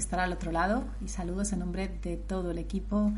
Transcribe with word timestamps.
Estar 0.00 0.18
al 0.18 0.32
otro 0.32 0.50
lado 0.50 0.84
y 1.04 1.08
saludos 1.08 1.52
en 1.52 1.60
nombre 1.60 1.88
de 2.02 2.16
todo 2.16 2.50
el 2.50 2.58
equipo 2.58 3.12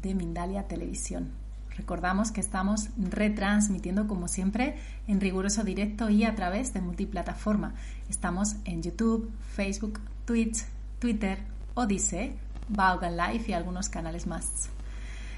de 0.00 0.14
Mindalia 0.14 0.68
Televisión. 0.68 1.30
Recordamos 1.76 2.32
que 2.32 2.40
estamos 2.40 2.88
retransmitiendo 2.96 4.08
como 4.08 4.26
siempre 4.26 4.76
en 5.06 5.20
riguroso 5.20 5.62
directo 5.62 6.10
y 6.10 6.24
a 6.24 6.34
través 6.34 6.72
de 6.72 6.80
multiplataforma. 6.80 7.74
Estamos 8.08 8.56
en 8.64 8.82
YouTube, 8.82 9.30
Facebook, 9.54 10.00
Twitch, 10.24 10.64
Twitter, 10.98 11.38
Odyssey, 11.74 12.34
Vaughan 12.68 13.16
Live 13.16 13.44
y 13.48 13.52
algunos 13.52 13.88
canales 13.88 14.26
más. 14.26 14.70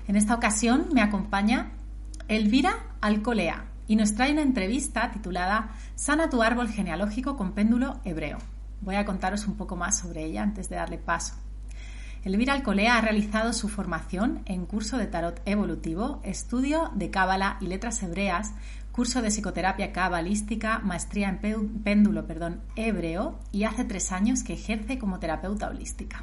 En 0.09 0.17
esta 0.17 0.35
ocasión 0.35 0.89
me 0.93 1.03
acompaña 1.03 1.73
Elvira 2.29 2.75
Alcolea 3.01 3.65
y 3.87 3.97
nos 3.97 4.15
trae 4.15 4.33
una 4.33 4.43
entrevista 4.43 5.11
titulada 5.11 5.71
Sana 5.95 6.31
tu 6.31 6.43
árbol 6.43 6.69
genealógico 6.69 7.37
con 7.37 7.53
péndulo 7.53 8.01
hebreo. 8.05 8.39
Voy 8.81 8.95
a 8.95 9.05
contaros 9.05 9.47
un 9.47 9.57
poco 9.57 9.77
más 9.77 9.99
sobre 9.99 10.25
ella 10.25 10.43
antes 10.43 10.69
de 10.69 10.77
darle 10.77 10.99
paso. 10.99 11.35
Elvira 12.25 12.53
Alcolea 12.53 12.99
ha 12.99 13.01
realizado 13.01 13.53
su 13.53 13.69
formación 13.69 14.43
en 14.45 14.67
curso 14.67 14.99
de 14.99 15.07
tarot 15.07 15.41
evolutivo, 15.47 16.21
estudio 16.23 16.91
de 16.95 17.11
cábala 17.11 17.57
y 17.61 17.67
letras 17.67 18.03
hebreas, 18.03 18.53
curso 18.93 19.23
de 19.23 19.31
psicoterapia 19.31 19.93
cabalística, 19.93 20.81
maestría 20.81 21.29
en 21.29 21.83
péndulo 21.83 22.27
perdón, 22.27 22.61
hebreo 22.77 23.39
y 23.53 23.65
hace 23.65 23.85
tres 23.85 24.13
años 24.13 24.43
que 24.43 24.55
ejerce 24.55 24.99
como 24.99 25.19
terapeuta 25.19 25.69
holística. 25.69 26.23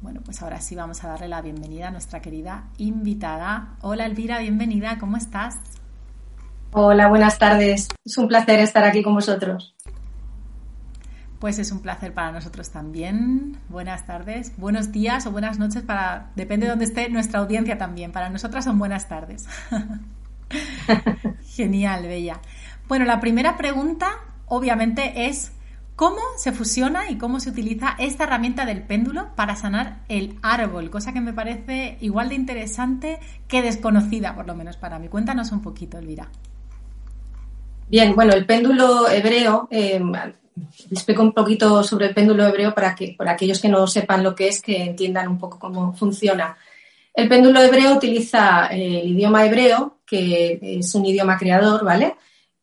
Bueno, 0.00 0.20
pues 0.24 0.40
ahora 0.42 0.60
sí 0.60 0.76
vamos 0.76 1.02
a 1.04 1.08
darle 1.08 1.28
la 1.28 1.42
bienvenida 1.42 1.88
a 1.88 1.90
nuestra 1.90 2.22
querida 2.22 2.68
invitada. 2.78 3.76
Hola 3.80 4.06
Elvira, 4.06 4.38
bienvenida, 4.38 4.98
¿cómo 4.98 5.16
estás? 5.16 5.56
Hola, 6.72 7.08
buenas 7.08 7.36
tardes. 7.36 7.88
Es 8.04 8.16
un 8.16 8.28
placer 8.28 8.60
estar 8.60 8.84
aquí 8.84 9.02
con 9.02 9.14
vosotros. 9.14 9.74
Pues 11.40 11.58
es 11.58 11.72
un 11.72 11.80
placer 11.80 12.12
para 12.12 12.32
nosotros 12.32 12.68
también. 12.68 13.56
Buenas 13.70 14.06
tardes, 14.06 14.52
buenos 14.58 14.92
días 14.92 15.26
o 15.26 15.30
buenas 15.30 15.58
noches 15.58 15.82
para 15.82 16.30
depende 16.36 16.66
de 16.66 16.70
dónde 16.70 16.84
esté 16.84 17.08
nuestra 17.08 17.40
audiencia 17.40 17.78
también. 17.78 18.12
Para 18.12 18.28
nosotras 18.28 18.66
son 18.66 18.78
buenas 18.78 19.08
tardes. 19.08 19.46
Genial, 21.46 22.02
bella. 22.02 22.40
Bueno, 22.88 23.06
la 23.06 23.20
primera 23.20 23.56
pregunta 23.56 24.18
obviamente 24.48 25.28
es 25.28 25.52
cómo 25.96 26.20
se 26.36 26.52
fusiona 26.52 27.10
y 27.10 27.16
cómo 27.16 27.40
se 27.40 27.48
utiliza 27.48 27.96
esta 27.98 28.24
herramienta 28.24 28.66
del 28.66 28.82
péndulo 28.82 29.34
para 29.34 29.56
sanar 29.56 30.00
el 30.08 30.36
árbol, 30.42 30.90
cosa 30.90 31.14
que 31.14 31.22
me 31.22 31.32
parece 31.32 31.96
igual 32.02 32.28
de 32.28 32.34
interesante 32.34 33.18
que 33.48 33.62
desconocida, 33.62 34.34
por 34.34 34.46
lo 34.46 34.54
menos 34.54 34.76
para 34.76 34.98
mí. 34.98 35.08
Cuéntanos 35.08 35.52
un 35.52 35.62
poquito, 35.62 35.96
Elvira. 35.96 36.28
Bien, 37.88 38.14
bueno, 38.14 38.34
el 38.34 38.44
péndulo 38.44 39.08
hebreo 39.08 39.68
eh, 39.70 40.00
explico 40.90 41.22
un 41.22 41.32
poquito 41.32 41.82
sobre 41.82 42.06
el 42.06 42.14
péndulo 42.14 42.46
hebreo 42.46 42.74
para 42.74 42.94
que, 42.94 43.14
para 43.16 43.32
aquellos 43.32 43.60
que 43.60 43.68
no 43.68 43.86
sepan 43.86 44.22
lo 44.22 44.34
que 44.34 44.48
es, 44.48 44.60
que 44.60 44.82
entiendan 44.82 45.28
un 45.28 45.38
poco 45.38 45.58
cómo 45.58 45.92
funciona. 45.94 46.56
El 47.12 47.28
péndulo 47.28 47.60
hebreo 47.60 47.94
utiliza 47.94 48.68
eh, 48.68 49.00
el 49.00 49.10
idioma 49.10 49.44
hebreo, 49.44 49.98
que 50.06 50.58
es 50.62 50.94
un 50.94 51.06
idioma 51.06 51.38
creador, 51.38 51.84
¿vale? 51.84 52.16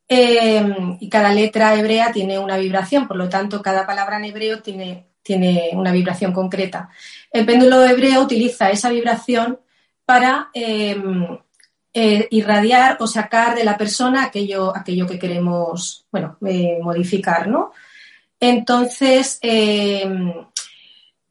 Eh, 0.08 0.64
y 1.00 1.10
cada 1.10 1.34
letra 1.34 1.76
hebrea 1.76 2.12
tiene 2.12 2.40
una 2.40 2.58
vibración, 2.58 3.08
por 3.08 3.18
lo 3.18 3.28
tanto, 3.28 3.62
cada 3.62 3.86
palabra 3.86 4.18
en 4.18 4.26
hebreo 4.26 4.62
tiene, 4.62 5.08
tiene 5.22 5.72
una 5.74 5.92
vibración 5.92 6.32
concreta. 6.32 6.90
El 7.32 7.46
péndulo 7.46 7.86
hebreo 7.86 8.22
utiliza 8.22 8.70
esa 8.70 8.90
vibración 8.90 9.60
para 10.06 10.50
eh, 10.54 10.96
irradiar 12.30 12.98
o 13.02 13.08
sacar 13.08 13.56
de 13.56 13.66
la 13.66 13.78
persona 13.78 14.24
aquello, 14.24 14.76
aquello 14.76 15.06
que 15.06 15.20
queremos, 15.20 16.06
bueno, 16.12 16.38
modificar, 16.82 17.48
¿no? 17.48 17.74
Entonces, 18.40 19.40
eh, 19.42 20.06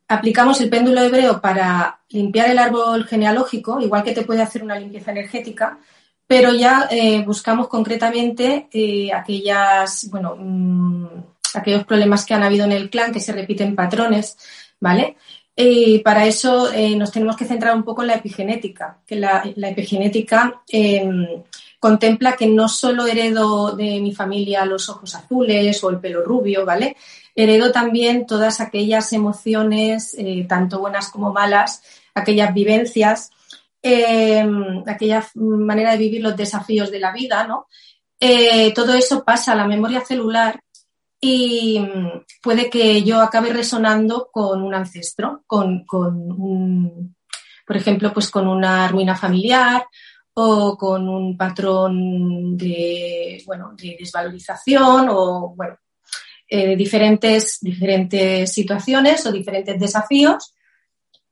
aplicamos 0.09 0.61
el 0.61 0.71
péndulo 0.71 1.03
hebreo 1.03 1.41
para 1.41 2.01
limpiar 2.09 2.51
el 2.51 2.59
árbol 2.59 3.05
genealógico, 3.05 3.81
igual 3.81 4.03
que 4.03 4.13
te 4.13 4.23
puede 4.23 4.43
hacer 4.43 4.63
una 4.63 4.79
limpieza 4.79 5.13
energética, 5.13 5.79
pero 6.27 6.53
ya 6.53 6.89
eh, 6.91 7.23
buscamos 7.25 7.69
concretamente 7.69 8.69
eh, 8.73 9.13
aquellas, 9.13 10.09
bueno, 10.11 10.37
mm, 10.37 11.07
aquellos 11.55 11.85
problemas 11.85 12.27
que 12.27 12.35
han 12.35 12.43
habido 12.43 12.65
en 12.65 12.73
el 12.73 12.91
clan, 12.91 13.13
que 13.13 13.21
se 13.21 13.33
repiten 13.33 13.77
patrones, 13.77 14.37
¿vale? 14.81 15.17
Y 15.55 16.01
para 16.01 16.27
eso 16.27 16.71
nos 16.97 17.11
tenemos 17.11 17.35
que 17.35 17.47
centrar 17.47 17.75
un 17.75 17.83
poco 17.83 18.03
en 18.03 18.09
la 18.09 18.17
epigenética, 18.17 18.99
que 19.07 19.17
la, 19.17 19.43
la 19.57 19.71
epigenética 19.71 20.61
em, 20.69 21.27
contempla 21.87 22.35
que 22.35 22.49
no 22.49 22.69
solo 22.69 23.07
heredo 23.07 23.77
de 23.77 24.01
mi 24.01 24.13
familia 24.13 24.65
los 24.65 24.89
ojos 24.89 25.15
azules 25.15 25.85
o 25.85 25.91
el 25.91 26.01
pelo 26.01 26.21
rubio, 26.21 26.65
¿vale? 26.65 26.97
Heredo 27.33 27.71
también 27.71 28.27
todas 28.27 28.61
aquellas 28.61 29.13
emociones, 29.13 30.17
eh, 30.19 30.45
tanto 30.49 30.81
buenas 30.81 31.11
como 31.11 31.33
malas, 31.33 31.85
aquellas 32.13 32.53
vivencias, 32.53 33.31
em, 33.81 34.83
aquella 34.85 35.25
manera 35.37 35.93
de 35.93 35.99
vivir 35.99 36.23
los 36.23 36.37
desafíos 36.37 36.91
de 36.91 36.99
la 36.99 37.13
vida, 37.13 37.47
¿no? 37.47 37.69
Eh, 38.19 38.75
todo 38.75 38.93
eso 38.95 39.23
pasa 39.23 39.53
a 39.53 39.57
la 39.57 39.69
memoria 39.69 40.01
celular 40.01 40.59
y 41.21 41.79
mm, 41.79 42.25
puede 42.43 42.69
que 42.69 43.05
yo 43.05 43.21
acabe 43.21 43.53
resonando 43.53 44.29
con 44.33 44.61
un 44.61 44.75
ancestro, 44.75 45.45
con, 45.47 45.85
con 45.85 46.33
un, 46.33 47.15
por 47.65 47.77
ejemplo, 47.77 48.13
pues 48.13 48.29
con 48.29 48.49
una 48.49 48.89
ruina 48.89 49.15
familiar 49.15 49.87
o 50.39 50.77
con 50.77 51.09
un 51.09 51.35
patrón 51.35 52.59
de, 52.59 53.43
bueno, 53.47 53.73
de 53.75 53.97
desvalorización 53.99 55.09
o, 55.09 55.55
bueno, 55.57 55.79
eh, 56.47 56.77
diferentes, 56.77 57.59
diferentes 57.63 58.53
situaciones 58.53 59.25
o 59.25 59.33
diferentes 59.33 59.81
desafíos 59.81 60.53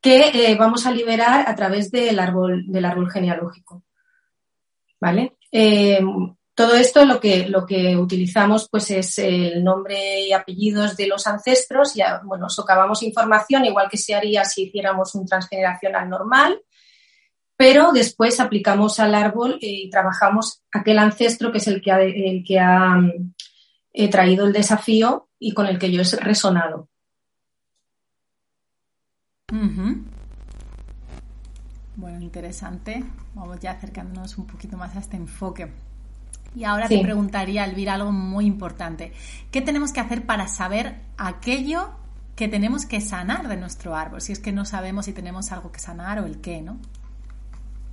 que 0.00 0.30
eh, 0.32 0.54
vamos 0.54 0.86
a 0.86 0.90
liberar 0.90 1.46
a 1.46 1.54
través 1.54 1.90
del 1.90 2.18
árbol, 2.18 2.64
del 2.66 2.84
árbol 2.86 3.10
genealógico. 3.10 3.84
¿Vale? 4.98 5.36
Eh, 5.52 6.00
todo 6.54 6.74
esto 6.74 7.04
lo 7.04 7.20
que, 7.20 7.46
lo 7.46 7.66
que 7.66 7.98
utilizamos 7.98 8.70
pues 8.70 8.90
es 8.90 9.18
el 9.18 9.62
nombre 9.62 10.22
y 10.22 10.32
apellidos 10.32 10.96
de 10.96 11.08
los 11.08 11.26
ancestros 11.26 11.94
y 11.94 12.00
bueno, 12.22 12.48
socavamos 12.48 13.02
información 13.02 13.66
igual 13.66 13.90
que 13.90 13.98
se 13.98 14.14
haría 14.14 14.46
si 14.46 14.62
hiciéramos 14.62 15.14
un 15.14 15.26
transgeneracional 15.26 16.08
normal 16.08 16.58
pero 17.56 17.92
después 17.92 18.40
aplicamos 18.40 18.98
al 19.00 19.14
árbol 19.14 19.58
y 19.60 19.88
trabajamos 19.90 20.62
aquel 20.72 20.98
ancestro 20.98 21.52
que 21.52 21.58
es 21.58 21.66
el 21.68 21.80
que 21.80 21.92
ha, 21.92 22.02
el 22.02 22.44
que 22.44 22.58
ha 22.58 23.00
eh, 23.92 24.10
traído 24.10 24.46
el 24.46 24.52
desafío 24.52 25.28
y 25.38 25.52
con 25.52 25.66
el 25.66 25.78
que 25.78 25.92
yo 25.92 26.02
he 26.02 26.16
resonado. 26.16 26.88
Bueno, 31.96 32.20
interesante. 32.20 33.04
Vamos 33.34 33.60
ya 33.60 33.70
acercándonos 33.72 34.36
un 34.36 34.46
poquito 34.46 34.76
más 34.76 34.96
a 34.96 34.98
este 34.98 35.16
enfoque. 35.16 35.70
Y 36.56 36.64
ahora 36.64 36.88
te 36.88 37.00
preguntaría, 37.00 37.64
Elvira, 37.64 37.94
algo 37.94 38.12
muy 38.12 38.46
importante. 38.46 39.12
¿Qué 39.50 39.60
tenemos 39.60 39.92
que 39.92 40.00
hacer 40.00 40.24
para 40.24 40.48
saber 40.48 40.96
aquello 41.16 41.90
que 42.36 42.48
tenemos 42.48 42.86
que 42.86 43.00
sanar 43.00 43.48
de 43.48 43.56
nuestro 43.56 43.96
árbol? 43.96 44.20
Si 44.20 44.32
es 44.32 44.38
que 44.38 44.52
no 44.52 44.64
sabemos 44.64 45.06
si 45.06 45.12
tenemos 45.12 45.52
algo 45.52 45.72
que 45.72 45.80
sanar 45.80 46.18
o 46.20 46.26
el 46.26 46.40
qué, 46.40 46.62
¿no? 46.62 46.78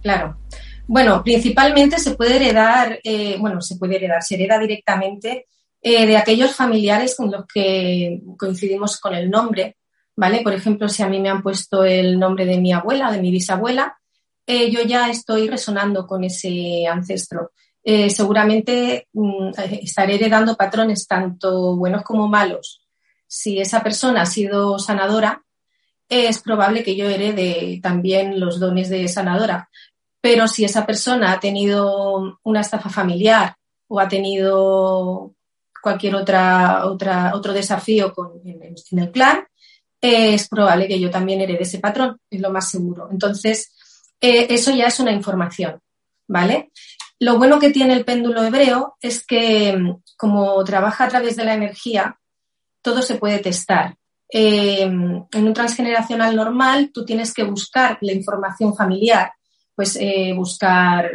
Claro. 0.01 0.38
Bueno, 0.88 1.24
principalmente 1.24 2.00
se 2.00 2.15
puede 2.15 2.36
heredar, 2.36 3.00
eh, 3.03 3.38
bueno, 3.39 3.62
se 3.62 3.77
puede 3.77 3.95
heredar, 3.95 4.21
se 4.24 4.36
hereda 4.36 4.59
directamente 4.59 5.48
eh, 5.81 6.06
de 6.06 6.18
aquellos 6.18 6.53
familiares 6.53 7.15
con 7.15 7.31
los 7.31 7.45
que 7.45 8.21
coincidimos 8.38 9.00
con 9.00 9.13
el 9.13 9.30
nombre, 9.30 9.77
¿vale? 10.15 10.42
Por 10.42 10.53
ejemplo, 10.53 10.89
si 10.89 11.01
a 11.01 11.07
mí 11.07 11.19
me 11.19 11.30
han 11.30 11.42
puesto 11.42 11.86
el 11.86 12.19
nombre 12.19 12.45
de 12.45 12.59
mi 12.59 12.74
abuela, 12.74 13.12
de 13.12 13.21
mi 13.21 13.31
bisabuela, 13.31 13.98
eh, 14.45 14.69
yo 14.69 14.81
ya 14.81 15.09
estoy 15.09 15.48
resonando 15.48 16.06
con 16.06 16.24
ese 16.24 16.86
ancestro. 16.88 17.51
seguramente 17.83 19.07
mm, 19.13 19.51
estaré 19.81 20.15
heredando 20.15 20.56
patrones 20.56 21.07
tanto 21.07 21.75
buenos 21.77 22.03
como 22.03 22.27
malos. 22.27 22.86
Si 23.27 23.59
esa 23.59 23.81
persona 23.81 24.24
ha 24.24 24.25
sido 24.25 24.77
sanadora, 24.77 25.42
es 26.09 26.39
probable 26.39 26.83
que 26.83 26.98
yo 26.98 27.09
herede 27.09 27.80
también 27.81 28.39
los 28.42 28.59
dones 28.59 28.89
de 28.89 29.07
sanadora. 29.07 29.69
Pero 30.22 30.48
si 30.48 30.64
esa 30.64 30.86
persona 30.86 31.34
ha 31.34 31.40
tenido 31.40 32.40
una 32.44 32.62
estafa 32.62 32.90
familiar 32.90 33.56
o 33.88 34.00
ha 34.00 34.08
tenido 34.08 35.34
cualquier 35.82 36.16
otra, 36.16 36.86
otro 36.86 37.54
desafío 37.54 38.14
en, 38.46 39.00
el 39.00 39.12
clan, 39.12 39.48
es 40.00 40.48
probable 40.48 40.88
que 40.88 41.00
yo 41.00 41.10
también 41.10 41.42
herede 41.42 41.64
ese 41.64 41.80
patrón, 41.80 42.20
es 42.30 42.40
lo 42.40 42.52
más 42.52 42.70
seguro. 42.70 43.10
Entonces, 43.12 43.72
eh, 44.20 44.48
eso 44.50 44.72
ya 44.72 44.86
es 44.86 45.00
una 45.00 45.12
información, 45.12 45.80
¿vale? 46.28 46.72
Lo 47.20 47.38
bueno 47.38 47.60
que 47.60 47.70
tiene 47.70 47.94
el 47.94 48.06
péndulo 48.06 48.44
hebreo 48.44 48.98
es 49.02 49.26
que, 49.26 49.96
como 50.18 50.64
trabaja 50.64 51.06
a 51.06 51.08
través 51.08 51.36
de 51.36 51.46
la 51.46 51.54
energía, 51.54 52.20
todo 52.82 53.02
se 53.02 53.16
puede 53.16 53.40
testar. 53.40 53.96
Eh, 54.34 54.84
en 54.84 55.28
un 55.34 55.54
transgeneracional 55.54 56.36
normal, 56.36 56.92
tú 56.94 57.06
tienes 57.06 57.34
que 57.34 57.44
buscar 57.44 57.98
la 58.02 58.14
información 58.14 58.76
familiar, 58.76 59.34
pues 59.81 59.98
eh, 60.00 60.31
buscar, 60.36 61.10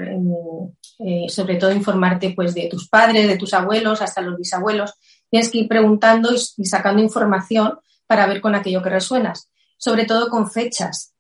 eh, 0.98 1.26
sobre 1.28 1.54
todo 1.54 1.70
informarte 1.70 2.30
pues 2.34 2.52
de 2.52 2.66
tus 2.68 2.88
padres, 2.88 3.28
de 3.28 3.38
tus 3.38 3.54
abuelos, 3.54 4.02
hasta 4.02 4.20
los 4.20 4.36
bisabuelos. 4.36 4.92
Tienes 5.30 5.52
que 5.52 5.58
ir 5.58 5.68
preguntando 5.68 6.30
y, 6.34 6.64
sacando 6.64 7.00
información 7.00 7.78
para 8.08 8.26
ver 8.26 8.40
con 8.40 8.56
aquello 8.56 8.82
que 8.82 8.90
resuenas. 8.90 9.52
Sobre 9.78 10.04
todo 10.04 10.28
con 10.30 10.50
fechas 10.50 11.14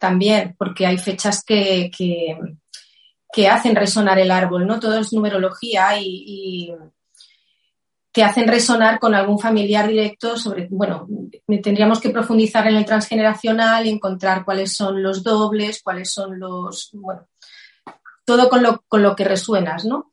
también, 0.00 0.56
porque 0.58 0.86
hay 0.86 0.98
fechas 0.98 1.44
que, 1.44 1.88
que, 1.96 3.48
hacen 3.48 3.76
resonar 3.76 4.18
el 4.18 4.32
árbol, 4.32 4.66
¿no? 4.66 4.80
Todo 4.80 4.98
es 4.98 5.12
numerología 5.12 6.00
y 6.00 6.74
que 8.18 8.24
hacen 8.24 8.48
resonar 8.48 8.98
con 8.98 9.14
algún 9.14 9.38
familiar 9.38 9.86
directo 9.86 10.36
sobre, 10.36 10.66
bueno, 10.72 11.06
tendríamos 11.62 12.00
que 12.00 12.10
profundizar 12.10 12.66
en 12.66 12.74
el 12.74 12.84
transgeneracional 12.84 13.86
encontrar 13.86 14.44
cuáles 14.44 14.74
son 14.74 15.04
los 15.04 15.22
dobles, 15.22 15.80
cuáles 15.84 16.10
son 16.10 16.36
los, 16.36 16.90
bueno, 16.94 17.28
todo 18.24 18.48
con 18.48 18.64
lo, 18.64 18.82
con 18.88 19.04
lo 19.04 19.14
que 19.14 19.22
resuenas, 19.22 19.84
¿no? 19.84 20.10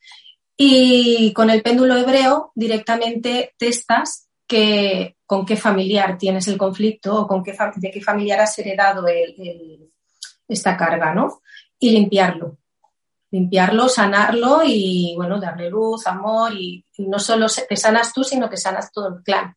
Y 0.56 1.34
con 1.34 1.50
el 1.50 1.64
péndulo 1.64 1.98
hebreo 1.98 2.52
directamente 2.54 3.56
testas 3.58 4.30
que, 4.46 5.16
con 5.26 5.44
qué 5.44 5.56
familiar 5.56 6.20
tienes 6.20 6.48
el 6.48 6.60
conflicto 6.60 7.22
o 7.22 7.28
con 7.28 7.42
qué, 7.42 7.58
de 7.78 7.90
qué 7.90 8.02
familiar 8.02 8.40
has 8.40 8.60
heredado 8.60 9.04
esta 10.48 10.78
carga, 10.78 11.12
¿no? 11.12 11.42
Y 11.80 11.90
limpiarlo 11.90 12.60
limpiarlo, 13.32 13.90
sanarlo 13.90 14.62
y, 14.66 15.14
bueno, 15.16 15.40
darle 15.40 15.70
luz, 15.70 16.08
amor 16.08 16.54
y, 16.54 16.86
no 17.00 17.20
solo 17.20 17.48
te 17.48 17.76
sanas 17.76 18.14
tú, 18.14 18.24
sino 18.24 18.50
que 18.50 18.58
sanas 18.58 18.92
todo 18.92 19.10
el 19.10 19.24
clan. 19.24 19.56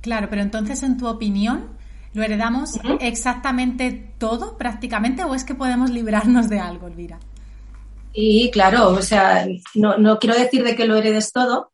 Claro, 0.00 0.28
pero 0.30 0.42
entonces, 0.42 0.82
en 0.82 0.96
tu 0.96 1.08
opinión, 1.08 1.76
¿lo 2.14 2.22
heredamos 2.22 2.80
exactamente 3.00 4.14
todo, 4.18 4.56
prácticamente, 4.56 5.24
o 5.24 5.34
es 5.34 5.44
que 5.44 5.54
podemos 5.54 5.90
librarnos 5.90 6.48
de 6.48 6.58
algo, 6.58 6.86
Elvira? 6.86 7.18
Y 8.12 8.50
claro, 8.50 8.88
o 8.88 9.02
sea, 9.02 9.46
no, 9.74 9.98
no 9.98 10.18
quiero 10.18 10.36
decir 10.36 10.64
de 10.64 10.74
que 10.74 10.86
lo 10.86 10.96
heredes 10.96 11.32
todo, 11.32 11.72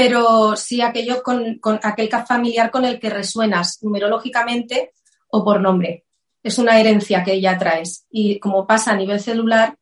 pero 0.00 0.54
sí 0.54 0.80
aquello 0.80 1.24
con, 1.24 1.58
aquel 1.82 2.08
familiar 2.24 2.70
con 2.70 2.84
el 2.84 3.00
que 3.00 3.10
resuenas 3.10 3.80
numerológicamente 3.82 4.92
o 5.28 5.44
por 5.44 5.60
nombre. 5.60 6.04
Es 6.40 6.56
una 6.58 6.78
herencia 6.78 7.24
que 7.24 7.40
ya 7.40 7.58
traes 7.58 8.06
y 8.08 8.38
como 8.38 8.64
pasa 8.64 8.92
a 8.92 8.96
nivel 8.96 9.18
celular, 9.18 9.76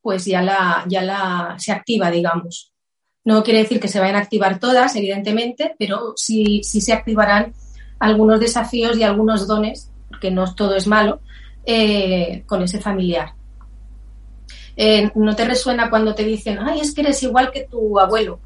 pues 0.00 0.24
ya 0.24 0.40
la, 0.40 0.86
ya 0.88 1.02
la 1.02 1.54
se 1.58 1.70
activa, 1.70 2.10
digamos. 2.10 2.72
No 3.24 3.42
quiere 3.42 3.58
decir 3.58 3.78
que 3.78 3.88
se 3.88 4.00
vayan 4.00 4.16
a 4.16 4.20
activar 4.20 4.58
todas, 4.58 4.96
evidentemente, 4.96 5.74
pero 5.78 6.14
sí, 6.16 6.62
se 6.62 6.94
activarán 6.94 7.52
algunos 7.98 8.40
desafíos 8.40 8.96
y 8.96 9.02
algunos 9.02 9.46
dones, 9.46 9.92
porque 10.08 10.30
no 10.30 10.54
todo 10.54 10.76
es 10.76 10.86
malo, 10.86 11.20
eh, 11.66 12.42
con 12.46 12.62
ese 12.62 12.80
familiar. 12.80 13.34
Eh, 14.76 15.10
¿No 15.14 15.36
te 15.36 15.44
resuena 15.44 15.90
cuando 15.90 16.14
te 16.14 16.24
dicen, 16.24 16.58
ay, 16.58 16.80
es 16.80 16.94
que 16.94 17.02
eres 17.02 17.22
igual 17.22 17.50
que 17.50 17.64
tu 17.64 18.00
abuelo? 18.00 18.40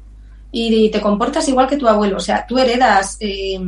Y 0.55 0.91
te 0.91 1.01
comportas 1.01 1.49
igual 1.49 1.67
que 1.67 1.77
tu 1.77 1.87
abuelo. 1.87 2.17
O 2.17 2.19
sea, 2.19 2.45
tú 2.45 2.59
heredas 2.59 3.17
eh, 3.19 3.59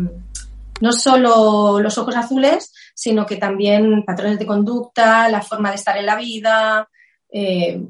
no 0.82 0.94
solo 0.94 1.80
los 1.80 1.98
ojos 1.98 2.16
azules, 2.16 2.72
sino 2.94 3.26
que 3.26 3.38
también 3.38 4.04
patrones 4.06 4.38
de 4.38 4.46
conducta, 4.46 5.28
la 5.28 5.42
forma 5.42 5.72
de 5.72 5.76
estar 5.78 5.98
en 5.98 6.06
la 6.06 6.16
vida, 6.16 6.88
eh, 7.32 7.82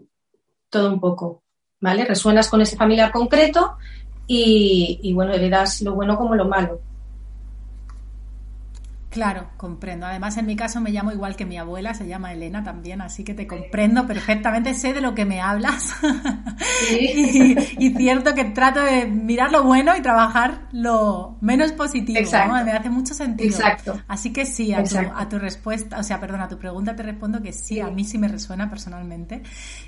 todo 0.69 0.93
un 0.93 1.01
poco. 1.01 1.43
¿Vale? 1.81 2.05
Resuenas 2.05 2.49
con 2.49 2.61
ese 2.61 2.77
familiar 2.77 3.11
concreto 3.11 3.75
y, 4.25 5.01
y 5.03 5.13
bueno, 5.13 5.33
heredas 5.33 5.81
lo 5.81 5.93
bueno 5.93 6.15
como 6.15 6.33
lo 6.33 6.45
malo. 6.45 6.79
Claro, 9.15 9.47
comprendo. 9.55 10.05
Además, 10.05 10.35
en 10.35 10.45
mi 10.45 10.57
caso 10.57 10.81
me 10.81 10.89
llamo 10.89 11.13
igual 11.13 11.37
que 11.37 11.45
mi 11.45 11.57
abuela, 11.57 11.93
se 11.93 12.05
llama 12.05 12.33
Elena 12.33 12.65
también, 12.65 12.99
así 12.99 13.23
que 13.23 13.33
te 13.33 13.47
comprendo 13.47 14.05
perfectamente, 14.05 14.73
sé 14.73 14.91
de 14.91 14.99
lo 14.99 15.15
que 15.15 15.23
me 15.23 15.39
hablas. 15.39 15.95
y, 16.91 17.93
cierto 17.95 18.33
que 18.33 18.43
trato 18.43 18.81
de 18.81 19.05
mirar 19.05 19.53
lo 19.53 19.63
bueno 19.63 19.95
y 19.95 20.01
trabajar 20.01 20.67
lo 20.73 21.37
menos 21.39 21.71
positivo. 21.71 22.19
Exacto. 22.19 22.65
Me 22.65 22.73
hace 22.73 22.89
mucho 22.89 23.13
sentido. 23.13 23.55
Exacto. 23.55 24.01
Así 24.09 24.33
que 24.33 24.45
sí, 24.45 24.73
a 24.73 24.83
tu, 24.83 24.97
a 24.97 25.29
tu, 25.29 25.39
respuesta, 25.39 25.97
o 25.97 26.03
sea, 26.03 26.19
perdón, 26.19 26.41
a 26.41 26.49
tu 26.49 26.57
pregunta 26.57 26.93
te 26.93 27.03
respondo 27.03 27.41
que 27.41 27.53
sí, 27.53 27.79
a 27.79 27.87
mí 27.87 28.03
sí 28.03 28.17
me 28.17 28.27
resuena 28.27 28.69
personalmente. 28.69 29.43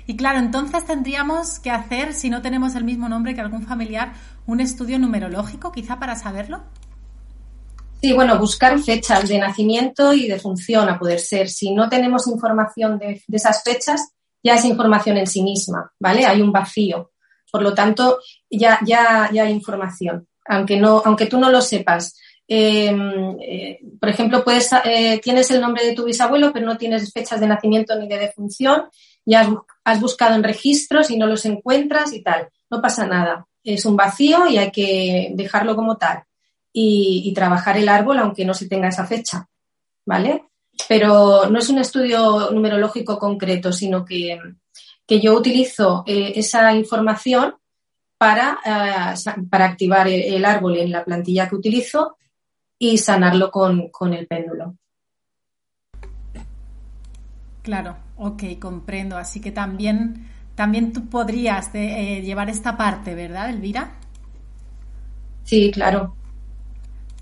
Y 0.06 0.16
claro, 0.16 0.38
entonces 0.38 0.86
tendríamos 0.86 1.58
que 1.58 1.70
hacer, 1.70 2.14
si 2.14 2.30
no 2.30 2.40
tenemos 2.40 2.74
el 2.76 2.84
mismo 2.84 3.10
nombre 3.10 3.34
que 3.34 3.42
algún 3.42 3.66
familiar, 3.66 4.14
un 4.46 4.60
estudio 4.60 4.98
numerológico, 4.98 5.70
quizá 5.70 5.98
para 5.98 6.16
saberlo. 6.16 6.62
Sí, 8.00 8.12
bueno, 8.12 8.38
buscar 8.38 8.78
fechas 8.78 9.28
de 9.28 9.38
nacimiento 9.38 10.12
y 10.12 10.28
de 10.28 10.38
función 10.38 10.88
a 10.88 10.98
poder 10.98 11.18
ser. 11.18 11.48
Si 11.48 11.72
no 11.72 11.88
tenemos 11.88 12.28
información 12.28 12.96
de, 12.96 13.20
esas 13.32 13.64
fechas, 13.64 14.12
ya 14.40 14.54
es 14.54 14.64
información 14.64 15.16
en 15.16 15.26
sí 15.26 15.42
misma, 15.42 15.92
¿vale? 15.98 16.24
Hay 16.24 16.40
un 16.40 16.52
vacío. 16.52 17.10
Por 17.50 17.62
lo 17.62 17.74
tanto, 17.74 18.20
ya, 18.48 18.78
ya, 18.86 19.28
ya 19.32 19.44
hay 19.44 19.52
información, 19.52 20.28
aunque, 20.46 20.76
no, 20.76 21.02
aunque 21.04 21.26
tú 21.26 21.40
no 21.40 21.50
lo 21.50 21.60
sepas. 21.60 22.14
Em, 22.46 23.36
eh, 23.40 23.80
por 23.98 24.08
ejemplo, 24.10 24.44
puedes, 24.44 24.70
eh, 24.84 25.20
tienes 25.22 25.50
el 25.50 25.60
nombre 25.60 25.84
de 25.84 25.94
tu 25.94 26.04
bisabuelo, 26.04 26.52
pero 26.52 26.66
no 26.66 26.78
tienes 26.78 27.12
fechas 27.12 27.40
de 27.40 27.48
nacimiento 27.48 27.96
ni 27.96 28.06
de 28.06 28.18
defunción, 28.18 28.84
ya 29.26 29.48
has 29.82 30.00
buscado 30.00 30.36
en 30.36 30.44
registros 30.44 31.10
y 31.10 31.16
no 31.18 31.26
los 31.26 31.44
encuentras 31.46 32.12
y 32.12 32.22
tal. 32.22 32.48
No 32.70 32.80
pasa 32.80 33.06
nada. 33.06 33.46
Es 33.64 33.84
un 33.84 33.96
vacío 33.96 34.46
y 34.46 34.56
hay 34.58 34.70
que 34.70 35.32
dejarlo 35.34 35.74
como 35.74 35.96
tal 35.96 36.22
y, 36.72 37.32
trabajar 37.34 37.76
el 37.76 37.88
árbol 37.88 38.18
aunque 38.18 38.44
no 38.44 38.54
se 38.54 38.68
tenga 38.68 38.88
esa 38.88 39.06
fecha, 39.06 39.48
¿vale? 40.06 40.44
Pero 40.88 41.48
no 41.50 41.58
es 41.58 41.68
un 41.70 41.78
estudio 41.78 42.50
numerológico 42.50 43.18
concreto, 43.18 43.72
sino 43.72 44.04
que, 44.04 44.38
yo 45.08 45.34
utilizo 45.34 46.04
eh, 46.06 46.32
esa 46.36 46.72
información 46.74 47.54
para, 48.18 48.58
eh, 48.64 49.14
para 49.48 49.64
activar 49.64 50.08
el, 50.08 50.44
árbol 50.44 50.76
en 50.76 50.92
la 50.92 51.04
plantilla 51.04 51.48
que 51.48 51.56
utilizo 51.56 52.16
y 52.78 52.98
sanarlo 52.98 53.50
con, 53.50 53.90
el 54.12 54.26
péndulo. 54.26 54.76
Claro, 57.62 57.96
ok, 58.16 58.58
comprendo. 58.60 59.16
Así 59.16 59.40
que 59.40 59.50
también, 59.50 60.28
también 60.54 60.92
tú 60.92 61.08
podrías 61.08 61.70
eh, 61.74 62.22
llevar 62.22 62.50
esta 62.50 62.76
parte, 62.76 63.14
¿verdad, 63.14 63.50
Elvira? 63.50 63.98
Sí, 65.44 65.70
claro. 65.70 66.14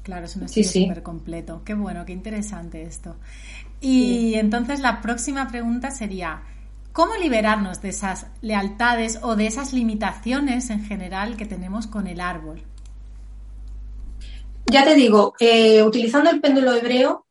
Claro, 0.06 0.26
es 0.26 0.36
un 0.36 0.44
estudio 0.44 0.68
súper 0.68 1.02
completo. 1.02 1.62
Qué 1.64 1.74
bueno, 1.74 2.06
qué 2.06 2.12
interesante 2.12 2.84
esto. 2.84 3.16
Y 3.80 4.34
entonces 4.34 4.78
la 4.78 5.00
próxima 5.00 5.48
pregunta 5.48 5.90
sería, 5.90 6.42
¿cómo 6.92 7.16
liberarnos 7.16 7.82
de 7.82 7.88
esas 7.88 8.28
lealtades 8.40 9.18
o 9.22 9.34
de 9.34 9.48
esas 9.48 9.72
limitaciones 9.72 10.70
en 10.70 10.84
general 10.84 11.36
que 11.36 11.44
tenemos 11.44 11.88
con 11.88 12.06
el 12.06 12.20
árbol? 12.20 12.62
Ya 14.66 14.84
te 14.84 14.94
digo, 14.94 15.34
eh, 15.40 15.82
utilizando 15.82 16.30
el 16.30 16.40
péndulo 16.40 16.72
hebreo, 16.72 17.26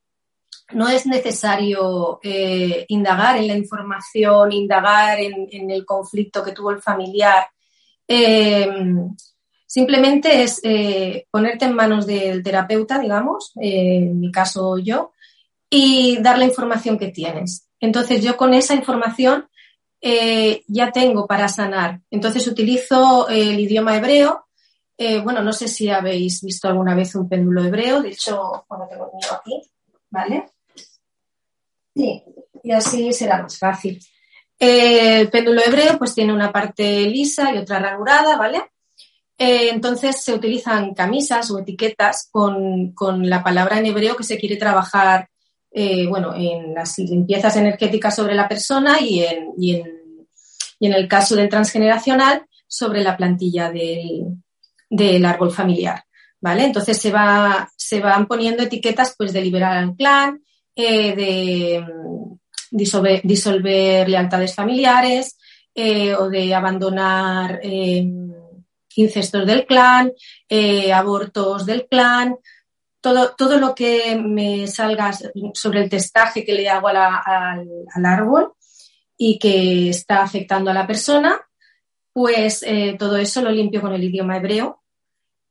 no 0.74 0.90
es 0.90 1.06
necesario 1.06 2.20
eh, 2.22 2.86
indagar 2.90 3.38
en 3.38 3.48
la 3.48 3.56
información, 3.56 4.52
indagar 4.52 5.18
en, 5.22 5.72
el 5.72 5.86
conflicto 5.86 6.44
que 6.44 6.52
tuvo 6.52 6.72
el 6.72 6.82
familiar. 6.82 7.48
Eh, 8.06 8.68
Simplemente 9.76 10.42
es 10.42 10.62
eh, 10.64 11.28
ponerte 11.30 11.66
en 11.66 11.76
manos 11.76 12.08
del 12.08 12.42
terapeuta, 12.42 12.98
digamos, 12.98 13.52
eh, 13.60 13.98
en 14.04 14.22
mi 14.22 14.32
caso 14.32 14.78
yo, 14.78 15.12
y 15.70 16.18
dar 16.22 16.40
la 16.40 16.46
información 16.46 16.98
que 16.98 17.10
tienes. 17.10 17.68
Entonces 17.82 18.24
yo 18.24 18.38
con 18.38 18.54
esa 18.54 18.74
información 18.74 19.50
eh, 20.00 20.64
ya 20.70 20.94
tengo 20.94 21.28
para 21.28 21.50
sanar. 21.50 22.00
Entonces 22.10 22.48
utilizo 22.48 23.28
el 23.28 23.60
idioma 23.60 23.98
hebreo. 23.98 24.46
bueno, 25.26 25.44
no 25.44 25.52
sé 25.52 25.68
si 25.68 25.90
habéis 25.90 26.42
visto 26.42 26.70
alguna 26.70 26.96
vez 26.96 27.14
un 27.16 27.28
péndulo 27.28 27.62
hebreo. 27.62 28.02
De 28.02 28.12
hecho, 28.12 28.66
bueno, 28.70 28.88
tengo 28.90 29.08
el 29.08 29.18
mío 29.18 29.28
aquí, 29.38 29.62
¿vale? 30.10 30.52
Sí, 31.94 32.24
y 32.64 32.72
así 32.72 33.12
será 33.12 33.42
más 33.42 33.60
fácil. 33.60 34.00
el 34.58 35.30
péndulo 35.30 35.62
hebreo 35.62 35.98
pues 35.98 36.16
tiene 36.16 36.32
una 36.32 36.50
parte 36.54 37.02
lisa 37.02 37.54
y 37.54 37.58
otra 37.58 37.80
ranurada, 37.80 38.38
¿vale? 38.38 38.70
Eh, 39.38 39.70
entonces 39.70 40.24
se 40.24 40.34
utilizan 40.34 40.94
camisas 40.94 41.52
o 41.52 41.60
etiquetas 41.60 42.30
con, 42.32 42.94
la 43.30 43.44
palabra 43.44 43.80
en 43.80 43.86
hebreo 43.88 44.16
que 44.16 44.24
se 44.24 44.38
quiere 44.38 44.56
trabajar 44.56 45.30
eh, 45.72 46.08
bueno, 46.08 46.34
en 46.34 46.74
las 46.74 46.98
limpiezas 47.00 47.58
energéticas 47.58 48.16
sobre 48.16 48.34
la 48.34 48.48
persona 48.48 49.02
y 49.02 49.24
en, 49.24 49.50
y 49.58 49.76
en, 49.76 50.28
y 50.80 50.88
en 50.88 50.94
el 50.94 51.10
caso 51.10 51.36
del 51.36 51.50
transgeneracional 51.50 52.46
sobre 52.66 53.04
la 53.04 53.18
plantilla 53.18 53.70
del, 53.72 54.38
del 54.90 55.26
árbol 55.26 55.52
familiar. 55.52 56.04
¿Vale? 56.40 56.66
Entonces 56.66 56.98
se, 56.98 57.12
va, 57.12 57.70
se 57.76 58.00
van 58.00 58.28
poniendo 58.28 58.64
etiquetas 58.64 59.16
pues, 59.18 59.34
de 59.34 59.42
liberar 59.42 59.78
al 59.78 59.96
clan, 59.96 60.44
eh, 60.76 61.16
de 61.16 61.82
mm, 61.82 62.38
disolver, 63.24 64.08
lealtades 64.08 64.54
familiares 64.54 65.38
o 66.18 66.30
de 66.30 66.56
abandonar 66.56 67.60
incestos 68.96 69.46
del 69.46 69.66
clan, 69.66 70.12
eh, 70.50 70.92
abortos 70.92 71.66
del 71.66 71.88
clan, 71.88 72.38
todo, 73.02 73.36
todo, 73.38 73.60
lo 73.60 73.76
que 73.76 74.16
me 74.16 74.66
salga 74.68 75.12
sobre 75.54 75.84
el 75.84 75.90
testaje 75.90 76.44
que 76.44 76.54
le 76.54 76.68
hago 76.68 76.88
al, 76.88 76.98
al, 76.98 78.06
árbol 78.06 78.54
y 79.16 79.38
que 79.38 79.90
está 79.90 80.24
afectando 80.24 80.72
a 80.72 80.74
la 80.74 80.88
persona, 80.88 81.40
pues 82.12 82.66
todo 82.98 83.18
eso 83.18 83.42
lo 83.44 83.52
limpio 83.52 83.82
con 83.82 83.94
el 83.94 84.04
idioma 84.04 84.38
hebreo 84.38 84.82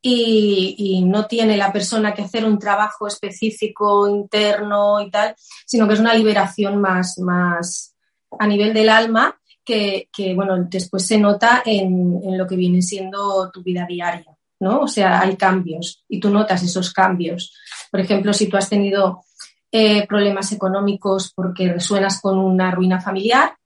y, 0.07 1.03
no 1.07 1.27
tiene 1.27 1.57
la 1.57 1.73
persona 1.73 2.13
que 2.13 2.23
hacer 2.23 2.45
un 2.45 2.59
trabajo 2.59 3.07
específico 3.07 4.07
interno 4.07 5.01
y 5.01 5.11
tal, 5.11 5.35
sino 5.67 5.89
que 5.89 5.95
es 5.95 6.01
una 6.01 6.15
liberación 6.15 6.81
más, 6.81 7.19
más 7.19 7.95
a 8.39 8.47
nivel 8.47 8.75
del 8.75 8.91
alma 8.91 9.39
que, 9.65 10.09
bueno, 10.35 10.57
después 10.69 11.07
se 11.07 11.19
nota 11.19 11.63
en, 11.65 12.37
lo 12.37 12.47
que 12.47 12.57
viene 12.57 12.83
siendo 12.83 13.51
tu 13.51 13.63
vida 13.63 13.87
diaria, 13.89 14.37
¿no? 14.61 14.81
O 14.81 14.89
sea, 14.89 15.21
hay 15.21 15.37
cambios 15.37 16.05
y 16.09 16.21
tú 16.21 16.31
notas 16.31 16.63
esos 16.63 16.93
cambios. 16.93 17.55
Por 17.91 18.01
ejemplo, 18.01 18.33
si 18.33 18.49
tú 18.49 18.57
has 18.57 18.69
tenido 18.69 19.23
eh, 19.73 20.07
problemas 20.07 20.53
económicos 20.53 21.33
porque 21.35 21.73
resuenas 21.73 22.21
con 22.21 22.39
una 22.39 22.71
ruina 22.71 23.01
familiar, 23.01 23.57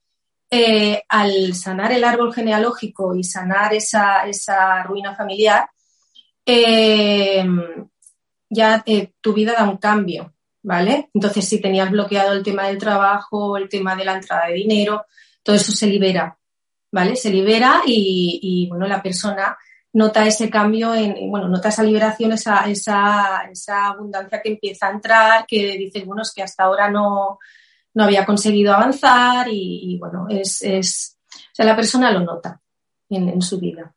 eh, 0.51 1.03
al 1.09 1.55
sanar 1.55 1.93
el 1.93 2.05
árbol 2.05 2.33
genealógico 2.33 3.15
y 3.15 3.23
sanar 3.23 3.75
esa, 3.75 4.27
esa 4.27 4.83
ruina 4.85 5.15
familiar, 5.15 5.69
eh, 6.47 7.45
ya 8.49 8.83
tu 9.21 9.35
vida 9.35 9.53
da 9.53 9.69
un 9.69 9.77
cambio, 9.77 10.33
¿vale? 10.63 11.11
Entonces, 11.13 11.47
si 11.47 11.61
tenías 11.61 11.91
bloqueado 11.91 12.33
el 12.33 12.43
tema 12.43 12.69
del 12.69 12.79
trabajo, 12.79 13.57
el 13.57 13.69
tema 13.69 13.95
de 13.95 14.05
la 14.07 14.15
entrada 14.15 14.47
de 14.47 14.55
dinero, 14.55 15.05
todo 15.49 15.57
eso 15.57 15.73
se 15.73 15.87
libera, 15.87 16.37
¿vale? 16.93 17.17
Se 17.17 17.31
libera 17.31 17.81
y, 17.87 18.67
bueno, 18.69 18.87
la 18.87 19.03
persona 19.03 19.57
nota 19.95 20.27
ese 20.27 20.51
cambio, 20.51 20.95
en, 20.95 21.31
bueno, 21.31 21.49
nota 21.49 21.71
esa 21.71 21.83
liberación, 21.83 22.33
esa, 22.33 22.69
esa, 22.69 23.87
abundancia 23.87 24.43
que 24.43 24.51
empieza 24.51 24.89
a 24.89 24.91
entrar, 24.91 25.47
que 25.49 25.79
dices, 25.79 26.05
bueno, 26.05 26.21
es 26.21 26.35
que 26.35 26.43
hasta 26.43 26.65
ahora 26.65 26.91
no, 26.91 27.39
no 27.95 28.05
había 28.05 28.27
conseguido 28.27 28.75
avanzar 28.75 29.47
y, 29.51 29.97
bueno, 29.99 30.27
es, 30.29 30.61
es, 30.61 31.17
o 31.35 31.55
sea, 31.55 31.65
la 31.65 31.75
persona 31.75 32.11
lo 32.11 32.21
nota 32.21 32.61
en 33.09 33.41
su 33.41 33.59
vida. 33.59 33.95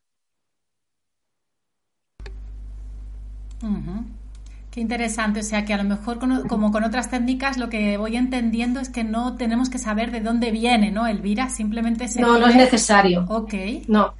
Qué 4.72 4.80
interesante, 4.80 5.40
o 5.40 5.42
sea 5.42 5.66
que 5.66 5.74
a 5.74 5.76
lo 5.76 5.84
mejor 5.84 6.18
como 6.18 6.72
con 6.72 6.82
otras 6.82 7.10
técnicas 7.10 7.58
lo 7.58 7.68
que 7.68 7.98
voy 7.98 8.16
entendiendo 8.16 8.80
es 8.80 8.88
que 8.88 9.04
no 9.04 9.36
tenemos 9.36 9.68
que 9.68 9.76
saber 9.76 10.10
de 10.10 10.22
dónde 10.22 10.50
viene, 10.50 10.90
¿no, 10.90 11.06
Elvira? 11.06 11.50
Simplemente 11.50 12.08
se... 12.08 12.22
No, 12.22 12.38
no 12.38 12.46
es 12.46 12.56
necesario. 12.56 13.26
Ok. 13.28 13.52
No. 13.88 14.14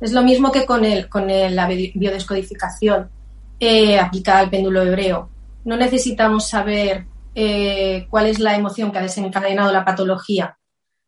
Es 0.00 0.12
lo 0.12 0.22
mismo 0.22 0.52
que 0.52 0.64
con, 0.64 0.84
el, 0.84 1.08
con 1.08 1.26
la 1.26 1.66
biodescodificación 1.66 3.10
eh, 3.58 3.98
aplicada 3.98 4.38
al 4.38 4.50
péndulo 4.50 4.82
hebreo. 4.82 5.30
No 5.64 5.76
necesitamos 5.76 6.48
saber 6.48 7.04
eh, 7.34 8.06
cuál 8.08 8.26
es 8.26 8.38
la 8.38 8.54
emoción 8.54 8.92
que 8.92 8.98
ha 8.98 9.02
desencadenado 9.02 9.72
la 9.72 9.84
patología. 9.84 10.56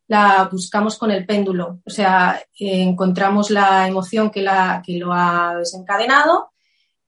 La 0.08 0.48
buscamos 0.50 0.98
con 0.98 1.12
el 1.12 1.24
péndulo. 1.24 1.78
O 1.86 1.90
sea, 1.90 2.42
eh, 2.58 2.82
encontramos 2.82 3.52
la 3.52 3.86
emoción 3.86 4.32
que, 4.32 4.42
la, 4.42 4.82
que 4.84 4.98
lo 4.98 5.12
ha 5.12 5.54
desencadenado 5.58 6.53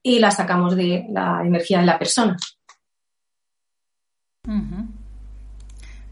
y 0.06 0.20
la 0.20 0.30
sacamos 0.30 0.76
de 0.76 1.04
la 1.10 1.42
energía 1.44 1.80
de 1.80 1.86
la 1.86 1.98
persona. 1.98 2.36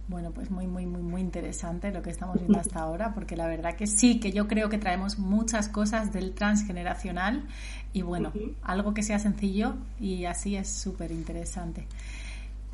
Bueno, 0.08 0.32
pues 0.32 0.50
muy, 0.50 0.66
muy, 0.66 0.84
muy, 0.84 1.00
muy 1.00 1.20
interesante 1.20 1.92
lo 1.92 2.02
que 2.02 2.10
estamos 2.10 2.36
viendo 2.40 2.58
hasta 2.58 2.80
ahora, 2.80 3.14
porque 3.14 3.36
la 3.36 3.46
verdad 3.46 3.76
que 3.76 3.86
sí, 3.86 4.18
que 4.18 4.32
yo 4.32 4.48
creo 4.48 4.68
que 4.68 4.78
traemos 4.78 5.20
muchas 5.20 5.68
cosas 5.68 6.12
del 6.12 6.34
transgeneracional 6.34 7.46
y 7.92 8.02
bueno, 8.02 8.32
algo 8.64 8.94
que 8.94 9.04
sea 9.04 9.20
sencillo 9.20 9.76
y 10.00 10.24
así 10.24 10.56
es 10.56 10.68
súper 10.68 11.12
interesante. 11.12 11.86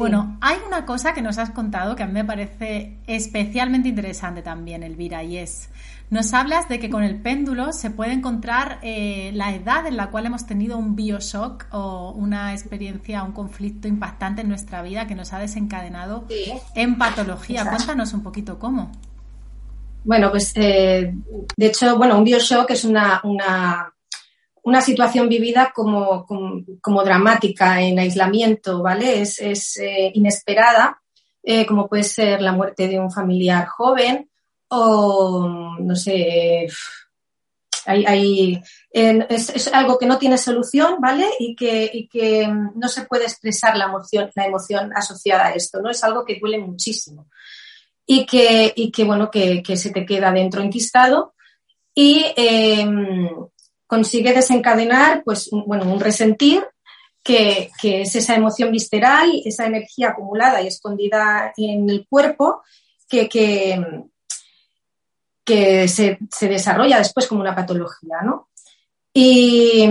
Bueno, 0.00 0.38
hay 0.40 0.56
una 0.66 0.86
cosa 0.86 1.12
que 1.12 1.20
nos 1.20 1.36
has 1.36 1.50
contado 1.50 1.94
que 1.94 2.02
a 2.02 2.06
mí 2.06 2.14
me 2.14 2.24
parece 2.24 2.96
especialmente 3.06 3.86
interesante 3.90 4.40
también, 4.40 4.82
Elvira, 4.82 5.22
y 5.22 5.36
es 5.36 5.68
nos 6.08 6.32
hablas 6.32 6.70
de 6.70 6.80
que 6.80 6.88
con 6.88 7.02
el 7.02 7.16
péndulo 7.16 7.74
se 7.74 7.90
puede 7.90 8.14
encontrar 8.14 8.78
eh, 8.80 9.30
la 9.34 9.54
edad 9.54 9.86
en 9.86 9.98
la 9.98 10.10
cual 10.10 10.24
hemos 10.24 10.46
tenido 10.46 10.78
un 10.78 10.96
bioshock 10.96 11.66
o 11.72 12.12
una 12.12 12.54
experiencia, 12.54 13.22
un 13.22 13.32
conflicto 13.32 13.88
impactante 13.88 14.40
en 14.40 14.48
nuestra 14.48 14.80
vida 14.80 15.06
que 15.06 15.14
nos 15.14 15.34
ha 15.34 15.38
desencadenado 15.38 16.24
en 16.74 16.96
patología. 16.96 17.68
Cuéntanos 17.68 18.14
un 18.14 18.22
poquito 18.22 18.58
cómo. 18.58 18.90
Bueno, 20.02 20.30
pues 20.30 20.50
eh, 20.56 21.14
de 21.58 21.66
hecho, 21.66 21.98
bueno, 21.98 22.16
un 22.16 22.24
bioshock 22.24 22.70
es 22.70 22.84
una, 22.86 23.20
una, 23.22 23.92
situación 24.80 25.28
vivida 25.28 25.72
como, 25.74 26.26
como, 26.80 27.04
dramática 27.04 27.80
en 27.80 27.98
aislamiento, 27.98 28.82
¿vale? 28.82 29.22
Es, 29.22 29.76
eh, 29.78 30.12
inesperada, 30.14 31.00
como 31.66 31.88
puede 31.88 32.04
ser 32.04 32.42
la 32.42 32.52
muerte 32.52 32.86
de 32.86 32.98
un 32.98 33.10
familiar 33.10 33.66
joven 33.66 34.30
o 34.68 35.76
no 35.80 35.96
sé, 35.96 36.68
hay, 37.86 38.62
es, 38.90 39.68
algo 39.72 39.98
que 39.98 40.06
no 40.06 40.18
tiene 40.18 40.38
solución, 40.38 40.96
¿vale? 41.00 41.26
Y 41.38 41.54
que, 41.56 42.08
que 42.10 42.48
no 42.48 42.88
se 42.88 43.04
puede 43.04 43.24
expresar 43.24 43.76
la 43.76 43.86
emoción, 43.86 44.30
la 44.34 44.46
emoción 44.46 44.92
asociada 44.94 45.46
a 45.46 45.52
esto, 45.52 45.80
¿no? 45.80 45.90
Es 45.90 46.02
algo 46.04 46.24
que 46.24 46.38
duele 46.38 46.58
muchísimo. 46.58 47.28
Y 48.06 48.26
que, 48.26 48.72
y 48.74 48.90
que 48.90 49.04
bueno, 49.04 49.30
que, 49.30 49.62
se 49.76 49.90
te 49.90 50.04
queda 50.04 50.32
dentro 50.32 50.62
enquistado 50.62 51.34
y 51.94 52.24
em, 52.36 53.28
consigue 53.90 54.32
desencadenar, 54.32 55.24
pues, 55.24 55.48
un, 55.52 55.64
bueno, 55.66 55.92
un 55.92 55.98
resentir 55.98 56.64
que, 57.24 57.70
que, 57.82 58.02
es 58.02 58.14
esa 58.14 58.36
emoción 58.36 58.70
visceral, 58.70 59.28
esa 59.44 59.66
energía 59.66 60.10
acumulada 60.10 60.62
y 60.62 60.68
escondida 60.68 61.52
en 61.56 61.90
el 61.90 62.06
cuerpo 62.08 62.62
que, 63.08 63.28
que, 63.28 63.84
que 65.44 65.88
se, 65.88 66.18
desarrolla 66.42 66.98
después 66.98 67.26
como 67.26 67.40
una 67.40 67.56
patología, 67.56 68.18
¿no? 68.22 68.50
Y 69.12 69.88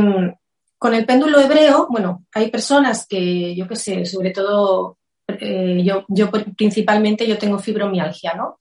con 0.77 0.93
el 0.93 1.05
péndulo 1.05 1.41
hebreo, 1.41 1.87
bueno, 1.89 2.25
hay 2.33 2.49
personas 2.49 3.05
que, 3.05 3.53
yo 3.53 3.67
qué 3.67 3.75
sé, 3.75 4.05
sobre 4.05 4.31
todo 4.31 4.97
eh, 5.27 5.81
yo, 5.83 6.05
yo 6.07 6.31
principalmente 6.55 7.27
yo 7.27 7.37
tengo 7.37 7.59
fibromialgia, 7.59 8.33
¿no? 8.33 8.59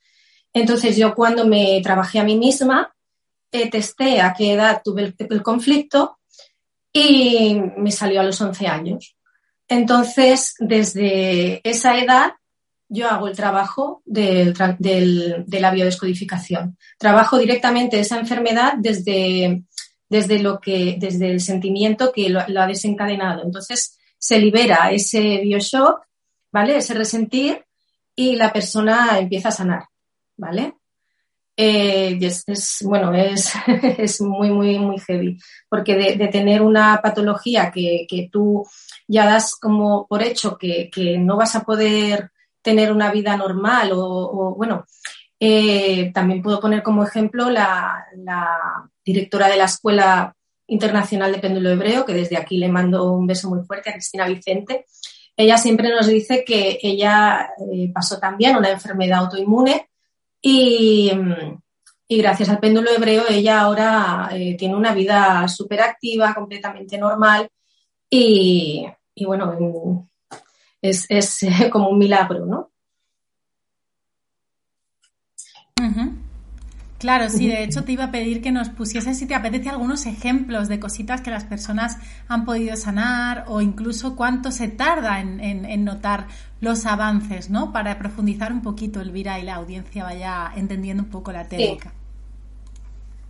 Entonces 0.52 0.97
yo 0.97 1.14
cuando 1.14 1.47
me 1.47 1.80
trabajé 1.80 2.18
a 2.18 2.25
mí 2.25 2.37
misma, 2.37 2.92
eh, 3.52 3.71
testé 3.71 4.21
a 4.21 4.35
qué 4.35 4.52
edad 4.52 4.83
tuve 4.85 5.14
el, 5.19 5.43
conflicto 5.43 6.19
y 6.93 7.61
me 7.76 7.90
salió 7.90 8.21
a 8.21 8.25
los 8.25 8.40
11 8.40 8.67
años. 8.67 9.17
Entonces, 9.69 10.55
desde 10.59 11.61
esa 11.69 11.99
edad 11.99 12.33
yo 12.88 13.09
hago 13.09 13.28
el 13.28 13.37
trabajo 13.37 14.02
de 14.07 14.55
la 15.49 15.71
biodescodificación. 15.71 16.78
Trabajo 16.99 17.38
directamente 17.38 18.00
esa 18.00 18.19
enfermedad 18.19 18.75
desde, 18.78 19.64
desde, 20.09 20.38
lo 20.38 20.59
que, 20.59 20.97
desde 20.99 21.31
el 21.31 21.40
sentimiento 21.40 22.12
que 22.12 22.31
lo, 22.31 22.40
ha 22.40 22.67
desencadenado. 22.67 23.45
Entonces 23.45 23.99
se 24.17 24.38
libera 24.38 24.90
ese 24.90 25.38
bioshock, 25.43 26.02
¿vale? 26.50 26.78
Ese 26.78 26.95
resentir 26.95 27.64
y 28.17 28.37
la 28.37 28.52
persona 28.52 29.19
empieza 29.19 29.50
a 29.50 29.52
sanar, 29.52 29.85
¿vale? 30.37 30.77
Eh, 31.61 32.17
es, 32.21 32.79
bueno, 32.85 33.12
es, 33.12 33.53
es, 33.99 34.21
muy, 34.21 34.49
muy, 34.49 34.79
muy 34.79 34.97
heavy, 35.00 35.37
porque 35.69 35.97
de, 36.17 36.29
tener 36.29 36.62
una 36.62 37.00
patología 37.03 37.73
que, 37.73 38.07
que, 38.09 38.29
tú 38.31 38.65
ya 39.09 39.27
das 39.27 39.57
como 39.57 40.07
por 40.07 40.23
hecho 40.23 40.57
que, 40.57 40.88
que 40.88 41.19
no 41.19 41.37
vas 41.37 41.57
a 41.57 41.65
poder 41.65 42.31
tener 42.62 42.93
una 42.93 43.11
vida 43.11 43.37
normal 43.37 43.91
o, 43.93 44.55
bueno, 44.57 44.87
eh, 45.41 46.12
también 46.12 46.43
puedo 46.43 46.61
poner 46.61 46.85
como 46.85 47.03
ejemplo 47.03 47.50
la, 47.50 48.07
directora 49.05 49.49
de 49.49 49.57
la 49.57 49.65
Escuela 49.65 50.37
Internacional 50.69 51.33
de 51.33 51.41
Péndulo 51.41 51.71
Hebreo, 51.71 52.05
que 52.05 52.15
desde 52.15 52.37
aquí 52.37 52.59
le 52.59 52.69
mando 52.69 53.11
un 53.11 53.27
beso 53.27 53.49
muy 53.49 53.65
fuerte 53.65 53.91
a 53.91 53.95
Cristina 53.95 54.29
Vicente. 54.29 54.87
Ella 55.37 55.59
siempre 55.59 55.88
nos 55.88 56.07
dice 56.07 56.45
que 56.45 56.79
ella 56.83 57.50
eh, 57.73 57.91
pasó 57.93 58.21
también 58.21 58.57
una 58.57 58.71
enfermedad 58.71 59.21
autoinmune 59.21 59.88
y, 60.40 61.11
gracias 62.09 62.49
al 62.49 62.59
péndulo 62.59 62.90
hebreo 62.90 63.25
ella 63.28 63.61
ahora 63.61 64.30
eh, 64.33 64.57
tiene 64.57 64.75
una 64.75 64.95
vida 64.95 65.47
súper 65.49 65.80
activa, 65.83 66.35
completamente 66.35 66.97
normal 66.97 67.49
y, 68.11 68.87
y 69.14 69.25
bueno, 69.25 70.09
es, 70.80 71.07
es 71.09 71.40
como 71.71 71.88
un 71.88 71.99
milagro, 71.99 72.47
¿no? 72.47 72.71
Claro, 76.99 77.31
sí, 77.31 77.47
de 77.47 77.62
hecho 77.62 77.85
te 77.85 77.93
iba 77.93 78.05
a 78.05 78.11
pedir 78.11 78.43
que 78.43 78.50
nos 78.50 78.71
pusieses, 78.71 79.17
si 79.17 79.26
te 79.26 79.37
apetece, 79.37 79.69
algunos 79.69 80.05
ejemplos 80.07 80.67
de 80.67 80.81
cositas 80.81 81.21
que 81.21 81.31
las 81.31 81.45
personas 81.45 81.97
han 82.26 82.45
podido 82.45 82.75
sanar 82.76 83.45
o 83.47 83.61
incluso 83.61 84.17
cuánto 84.17 84.50
se 84.50 84.67
tarda 84.67 85.21
en, 85.21 85.85
notar 85.85 86.26
los 86.61 86.87
avances, 86.87 87.50
¿no? 87.50 87.73
Para 87.73 88.00
profundizar 88.00 88.52
un 88.52 88.62
poquito, 88.62 89.00
Elvira, 89.00 89.38
y 89.38 89.45
la 89.45 89.55
audiencia 89.55 90.02
vaya 90.02 90.52
entendiendo 90.57 91.05
un 91.05 91.09
poco 91.09 91.31
la 91.31 91.47
técnica. 91.47 91.93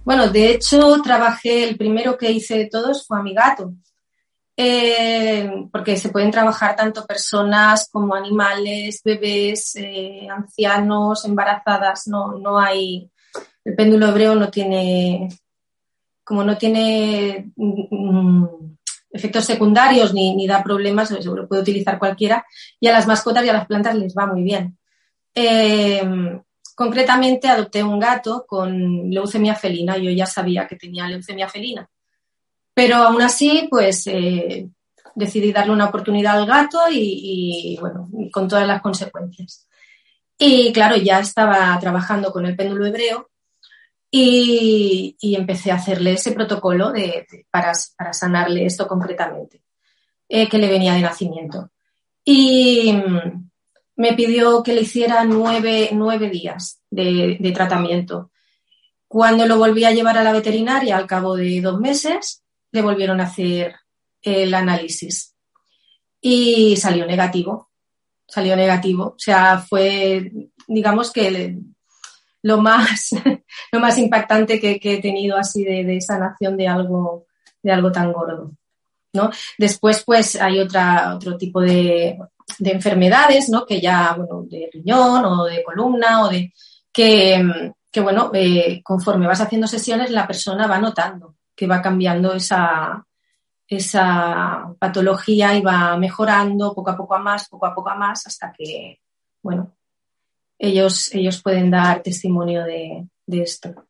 Bueno, 0.03 0.29
de 0.29 0.53
hecho, 0.53 1.03
trabajé, 1.03 1.69
el 1.69 1.77
primero 1.77 2.17
que 2.17 2.31
hice 2.31 2.57
de 2.57 2.67
todos 2.71 3.07
fue 3.07 3.19
a 3.19 3.23
mi 3.23 3.35
gato, 3.35 3.75
eh, 4.57 5.69
porque 5.71 5.99
se 5.99 6.09
pueden 6.09 6.31
trabajar 6.31 6.75
tanto 6.75 7.05
personas 7.05 7.87
como 7.93 8.15
animales, 8.15 9.03
bebés, 9.05 9.77
eh, 9.77 10.27
ancianos, 10.35 11.27
embarazadas, 11.27 12.09
no, 12.09 12.33
no 12.39 12.59
hay 12.59 13.11
el 13.69 13.75
péndulo 13.75 14.09
hebreo 14.09 14.35
no 14.35 14.51
tiene, 14.51 15.29
como 16.25 16.43
no 16.43 16.57
tiene 16.57 17.53
mm, 17.55 18.45
efectos 19.11 19.45
secundarios 19.45 20.15
ni, 20.15 20.47
da 20.47 20.63
problemas, 20.63 21.11
lo 21.11 21.47
puede 21.47 21.63
utilizar 21.63 21.99
cualquiera, 21.99 22.47
y 22.81 22.89
a 22.89 22.93
las 22.93 23.07
mascotas 23.07 23.45
y 23.45 23.49
a 23.51 23.53
las 23.53 23.67
plantas 23.67 23.95
les 23.95 24.15
va 24.15 24.27
muy 24.27 24.43
bien. 24.43 24.79
Eh, 25.35 26.03
concretamente 26.75 27.47
adopté 27.47 27.83
un 27.83 28.01
gato 28.01 28.47
con 28.49 29.11
leucemia 29.11 29.55
felina, 29.55 29.99
yo 29.99 30.11
ya 30.13 30.25
sabía 30.25 30.67
que 30.67 30.77
tenía 30.77 31.07
leucemia 31.07 31.47
felina, 31.47 31.87
pero 32.73 32.97
aún 32.97 33.21
así, 33.21 33.67
pues 33.69 34.07
eh, 34.07 34.67
decidí 35.15 35.53
darle 35.53 35.75
una 35.75 35.89
oportunidad 35.89 36.39
al 36.39 36.47
gato 36.47 36.79
y, 36.91 37.77
bueno, 37.81 38.09
con 38.33 38.49
todas 38.49 38.67
las 38.67 38.81
consecuencias. 38.81 39.69
Y 40.39 40.73
claro, 40.73 40.97
ya 40.97 41.19
estaba 41.19 41.79
trabajando 41.79 42.33
con 42.33 42.47
el 42.47 42.57
péndulo 42.57 42.87
hebreo 42.87 43.29
y, 44.11 45.17
empecé 45.37 45.71
a 45.71 45.77
hacerle 45.77 46.13
ese 46.13 46.33
protocolo 46.33 46.93
de, 46.93 47.27
para, 47.51 47.75
sanarle 47.75 48.65
esto 48.65 48.87
concretamente, 48.87 49.63
eh, 50.29 50.49
que 50.49 50.59
le 50.59 50.69
venía 50.69 50.95
de 50.95 51.03
nacimiento. 51.03 51.71
Y 52.25 52.93
mm, 52.93 53.49
me 53.97 54.15
pidió 54.15 54.63
que 54.63 54.75
le 54.75 54.83
hiciera 54.83 55.25
nueve, 55.25 55.91
días 56.31 56.81
de, 56.91 57.53
tratamiento. 57.55 58.31
Cuando 59.07 59.47
lo 59.47 59.59
volví 59.59 59.85
a 59.85 59.93
llevar 59.93 60.19
a 60.19 60.23
la 60.23 60.33
veterinaria, 60.33 60.97
al 60.97 61.07
cabo 61.07 61.37
de 61.37 61.61
dos 61.61 61.81
meses, 61.81 62.43
le 62.71 62.83
volvieron 62.83 63.21
a 63.21 63.25
hacer 63.25 63.75
el 64.23 64.55
análisis 64.55 65.35
y 66.21 66.77
salió 66.77 67.07
negativo. 67.07 67.71
Salió 68.27 68.55
negativo. 68.57 69.05
O 69.05 69.19
sea, 69.19 69.59
fue, 69.59 70.31
digamos 70.67 71.11
que 71.11 71.59
lo 72.43 72.59
más, 72.59 73.11
lo 73.73 73.81
más 73.81 73.99
impactante 73.99 74.61
que, 74.61 74.81
he 74.83 75.01
tenido 75.01 75.37
así 75.37 75.65
de, 75.65 76.01
sanación 76.01 76.57
de 76.57 76.69
algo, 76.69 77.27
de 77.63 77.73
algo 77.73 77.93
tan 77.93 78.13
gordo. 78.13 78.53
¿no? 79.13 79.31
Después, 79.57 80.03
pues, 80.05 80.41
hay 80.41 80.61
otra, 80.61 81.15
otro 81.15 81.37
tipo 81.37 81.61
de, 81.61 82.19
enfermedades, 82.61 83.49
¿no? 83.49 83.67
Que 83.67 83.81
ya, 83.81 84.15
bueno, 84.17 84.45
de 84.49 84.71
riñón 84.73 85.25
o 85.25 85.45
de 85.45 85.63
columna 85.63 86.23
o 86.25 86.29
de 86.29 86.53
que, 86.93 87.43
bueno, 88.03 88.31
eh, 88.35 88.83
conforme 88.83 89.27
vas 89.27 89.41
haciendo 89.41 89.67
sesiones, 89.67 90.11
la 90.11 90.27
persona 90.27 90.67
va 90.67 90.79
notando 90.79 91.37
que 91.59 91.67
va 91.67 91.83
cambiando 91.83 92.35
esa, 92.35 93.05
esa 93.67 94.73
patología 94.79 95.57
y 95.57 95.61
va 95.61 95.97
mejorando 95.97 96.73
poco 96.73 96.91
a 96.91 96.97
poco 96.97 97.17
a 97.17 97.19
más, 97.19 97.49
poco 97.49 97.67
a 97.67 97.75
poco 97.75 97.91
a 97.91 97.97
más, 97.97 98.29
hasta 98.29 98.53
que, 98.57 99.01
bueno, 99.43 99.77
ellos, 100.57 101.13
ellos 101.13 101.43
pueden 101.43 101.69
dar 101.73 102.01
testimonio 102.01 102.63
de, 102.65 103.09
esto. 103.29 103.87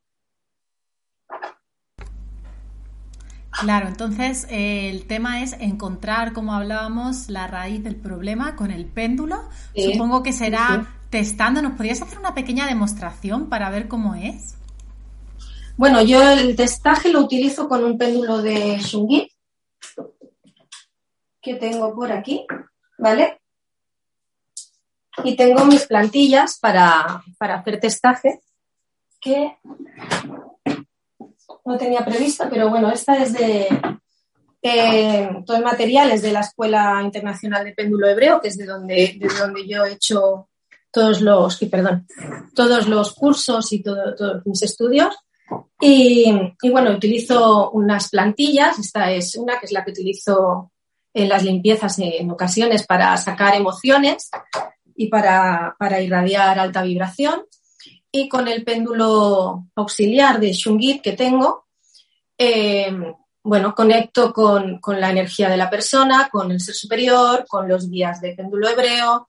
Claro, 3.60 3.88
entonces 3.88 4.46
eh, 4.50 4.88
el 4.88 5.06
tema 5.06 5.42
es 5.42 5.54
encontrar, 5.54 6.32
como 6.32 6.52
hablábamos, 6.54 7.28
la 7.28 7.48
raíz 7.48 7.82
del 7.82 7.96
problema 7.96 8.54
con 8.54 8.70
el 8.70 8.86
péndulo. 8.86 9.48
Supongo 9.74 10.22
que 10.22 10.32
será 10.32 10.86
testando. 11.10 11.60
¿Nos 11.60 11.72
podrías 11.72 12.00
hacer 12.00 12.18
una 12.18 12.34
pequeña 12.34 12.66
demostración 12.66 13.48
para 13.48 13.70
ver 13.70 13.88
cómo 13.88 14.14
es? 14.14 14.54
Bueno, 15.76 16.02
yo 16.02 16.22
el 16.22 16.54
testaje 16.54 17.08
lo 17.08 17.20
utilizo 17.20 17.68
con 17.68 17.82
un 17.82 17.98
péndulo 17.98 18.42
de 18.42 18.78
Shungit 18.78 19.32
que 21.40 21.54
tengo 21.54 21.94
por 21.94 22.12
aquí, 22.12 22.46
¿vale? 22.98 23.38
y 25.24 25.36
tengo 25.36 25.64
mis 25.64 25.86
plantillas 25.86 26.58
para, 26.58 27.22
hacer 27.38 27.80
testaje 27.80 28.40
que 29.20 29.56
no 31.64 31.76
tenía 31.76 32.04
previsto, 32.04 32.44
pero 32.50 32.70
bueno, 32.70 32.90
esta 32.90 33.22
es 33.22 33.32
de 33.32 33.68
eh, 34.62 35.28
todo 35.46 35.56
el 35.56 35.64
material 35.64 36.10
es 36.10 36.22
de 36.22 36.32
la 36.32 36.40
Escuela 36.40 37.00
Internacional 37.02 37.64
de 37.64 37.74
Péndulo 37.74 38.08
Hebreo, 38.08 38.40
que 38.40 38.48
es 38.48 38.56
de 38.56 38.66
donde, 38.66 39.18
donde 39.38 39.66
yo 39.66 39.84
he 39.84 39.92
hecho 39.92 40.48
todos 40.90 41.20
los, 41.20 41.58
perdón, 41.70 42.06
todos 42.54 42.88
los 42.88 43.14
cursos 43.14 43.72
y 43.72 43.82
todos 43.82 44.44
mis 44.46 44.62
estudios. 44.62 45.14
Y, 45.80 46.30
y, 46.60 46.70
bueno, 46.70 46.90
utilizo 46.90 47.70
unas 47.70 48.10
plantillas, 48.10 48.78
esta 48.78 49.10
es 49.12 49.36
una 49.36 49.58
que 49.58 49.66
es 49.66 49.72
la 49.72 49.84
que 49.84 49.92
utilizo 49.92 50.72
en 51.14 51.28
las 51.28 51.42
limpiezas 51.42 51.98
en 51.98 52.30
ocasiones 52.30 52.86
para 52.86 53.16
sacar 53.16 53.54
emociones 53.54 54.30
y 54.94 55.08
para, 55.08 55.76
irradiar 56.02 56.58
alta 56.58 56.82
vibración. 56.82 57.42
Y 58.18 58.28
con 58.28 58.48
el 58.48 58.64
péndulo 58.64 59.66
auxiliar 59.76 60.40
de 60.40 60.52
Shungit 60.52 61.00
que 61.00 61.12
tengo, 61.12 61.66
eh, 62.36 62.90
bueno, 63.44 63.76
conecto 63.76 64.32
con, 64.32 64.80
la 64.98 65.10
energía 65.10 65.48
de 65.48 65.56
la 65.56 65.70
persona, 65.70 66.28
con 66.28 66.50
el 66.50 66.60
ser 66.60 66.74
superior, 66.74 67.44
con 67.46 67.68
los 67.68 67.88
guías 67.88 68.20
de 68.20 68.34
péndulo 68.34 68.68
hebreo 68.68 69.28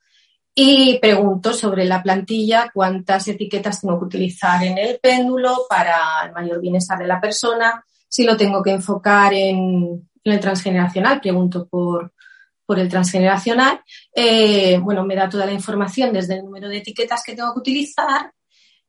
y 0.55 0.97
pregunto 0.97 1.53
sobre 1.53 1.85
la 1.85 2.01
plantilla 2.01 2.71
cuántas 2.73 3.27
etiquetas 3.27 3.79
tengo 3.79 3.99
que 3.99 4.05
utilizar 4.05 4.63
en 4.63 4.79
el 4.79 4.99
péndulo 4.99 5.67
para 5.69 6.25
el 6.25 6.31
mayor 6.31 6.59
bienestar 6.59 6.97
de 6.97 7.07
la 7.07 7.21
persona, 7.21 7.85
si 8.07 8.23
lo 8.23 8.35
tengo 8.35 8.63
que 8.63 8.71
enfocar 8.71 9.35
en, 9.35 10.09
en 10.23 10.33
el 10.33 10.39
transgeneracional, 10.39 11.21
pregunto 11.21 11.67
por, 11.67 12.11
por 12.65 12.79
el 12.79 12.89
transgeneracional, 12.89 13.81
eh, 14.15 14.79
bueno, 14.79 15.05
me 15.05 15.15
da 15.15 15.29
toda 15.29 15.45
la 15.45 15.53
información 15.53 16.11
desde 16.11 16.37
el 16.37 16.43
número 16.43 16.67
de 16.67 16.77
etiquetas 16.77 17.21
que 17.23 17.35
tengo 17.35 17.53
que 17.53 17.59
utilizar 17.59 18.31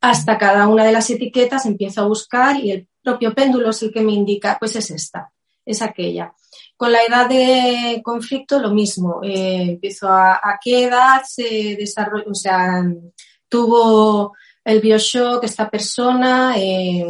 hasta 0.00 0.38
cada 0.38 0.66
una 0.68 0.84
de 0.84 0.92
las 0.92 1.10
etiquetas, 1.10 1.66
empiezo 1.66 2.00
a 2.00 2.06
buscar 2.06 2.56
y 2.56 2.70
el 2.70 2.88
propio 3.02 3.34
péndulo 3.34 3.70
es 3.70 3.82
el 3.82 3.92
que 3.92 4.00
me 4.00 4.12
indica, 4.12 4.56
pues 4.58 4.76
es 4.76 4.90
esta, 4.90 5.32
es 5.64 5.82
aquella. 5.82 6.34
Con 6.76 6.92
la 6.92 7.02
edad 7.02 7.28
de 7.28 8.00
conflicto, 8.02 8.58
lo 8.58 8.70
mismo. 8.70 9.20
Eh, 9.22 9.72
empiezo 9.72 10.08
a, 10.08 10.58
qué 10.62 10.84
edad 10.84 11.22
se 11.26 11.76
desarrolla, 11.78 12.24
o 12.30 12.34
sea, 12.34 12.82
tuvo 13.48 14.34
el 14.64 14.80
bioshock 14.80 15.44
esta 15.44 15.68
persona, 15.68 16.54
eh, 16.56 17.04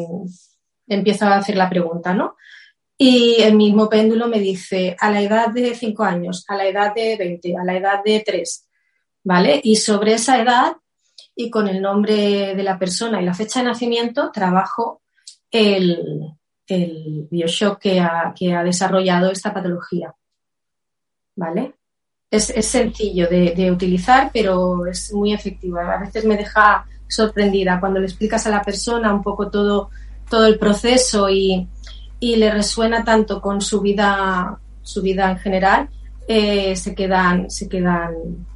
empiezo 0.88 1.26
a 1.26 1.36
hacer 1.36 1.56
la 1.56 1.70
pregunta, 1.70 2.12
¿no? 2.12 2.36
Y 2.98 3.36
el 3.40 3.54
mismo 3.54 3.88
péndulo 3.88 4.26
me 4.26 4.40
dice 4.40 4.96
a 4.98 5.10
la 5.10 5.22
edad 5.22 5.48
de 5.48 5.74
5 5.74 6.02
años, 6.02 6.44
a 6.48 6.56
la 6.56 6.66
edad 6.66 6.94
de 6.94 7.16
20, 7.16 7.56
a 7.56 7.64
la 7.64 7.76
edad 7.76 8.02
de 8.04 8.20
3, 8.20 8.68
¿vale? 9.24 9.60
Y 9.62 9.76
sobre 9.76 10.14
esa 10.14 10.40
edad 10.42 10.76
y 11.40 11.48
con 11.48 11.68
el 11.68 11.80
nombre 11.80 12.54
de 12.54 12.62
la 12.62 12.78
persona 12.78 13.20
y 13.20 13.24
la 13.24 13.32
fecha 13.32 13.60
de 13.60 13.66
nacimiento 13.66 14.30
trabajo 14.30 15.00
el, 15.50 16.34
el 16.66 17.28
bioshock 17.30 17.78
que 17.78 17.98
ha, 17.98 18.34
que 18.36 18.54
ha 18.54 18.62
desarrollado 18.62 19.30
esta 19.30 19.54
patología, 19.54 20.14
¿vale? 21.36 21.74
Es, 22.30 22.52
sencillo 22.66 23.26
de, 23.26 23.54
de, 23.56 23.72
utilizar, 23.72 24.30
pero 24.32 24.86
es 24.86 25.14
muy 25.14 25.32
efectivo. 25.32 25.78
A 25.78 25.98
veces 25.98 26.26
me 26.26 26.36
deja 26.36 26.84
sorprendida 27.08 27.80
cuando 27.80 28.00
le 28.00 28.06
explicas 28.06 28.46
a 28.46 28.50
la 28.50 28.62
persona 28.62 29.12
un 29.12 29.22
poco 29.22 29.50
todo, 29.50 29.88
todo 30.28 30.44
el 30.44 30.58
proceso 30.58 31.30
y, 31.30 31.66
y 32.20 32.36
le 32.36 32.50
resuena 32.50 33.02
tanto 33.02 33.40
con 33.40 33.62
su 33.62 33.80
vida, 33.80 34.60
su 34.82 35.00
vida 35.00 35.30
en 35.30 35.38
general, 35.38 35.88
eh, 36.28 36.76
se 36.76 36.94
quedan, 36.94 37.50
se 37.50 37.66
quedan 37.66 38.46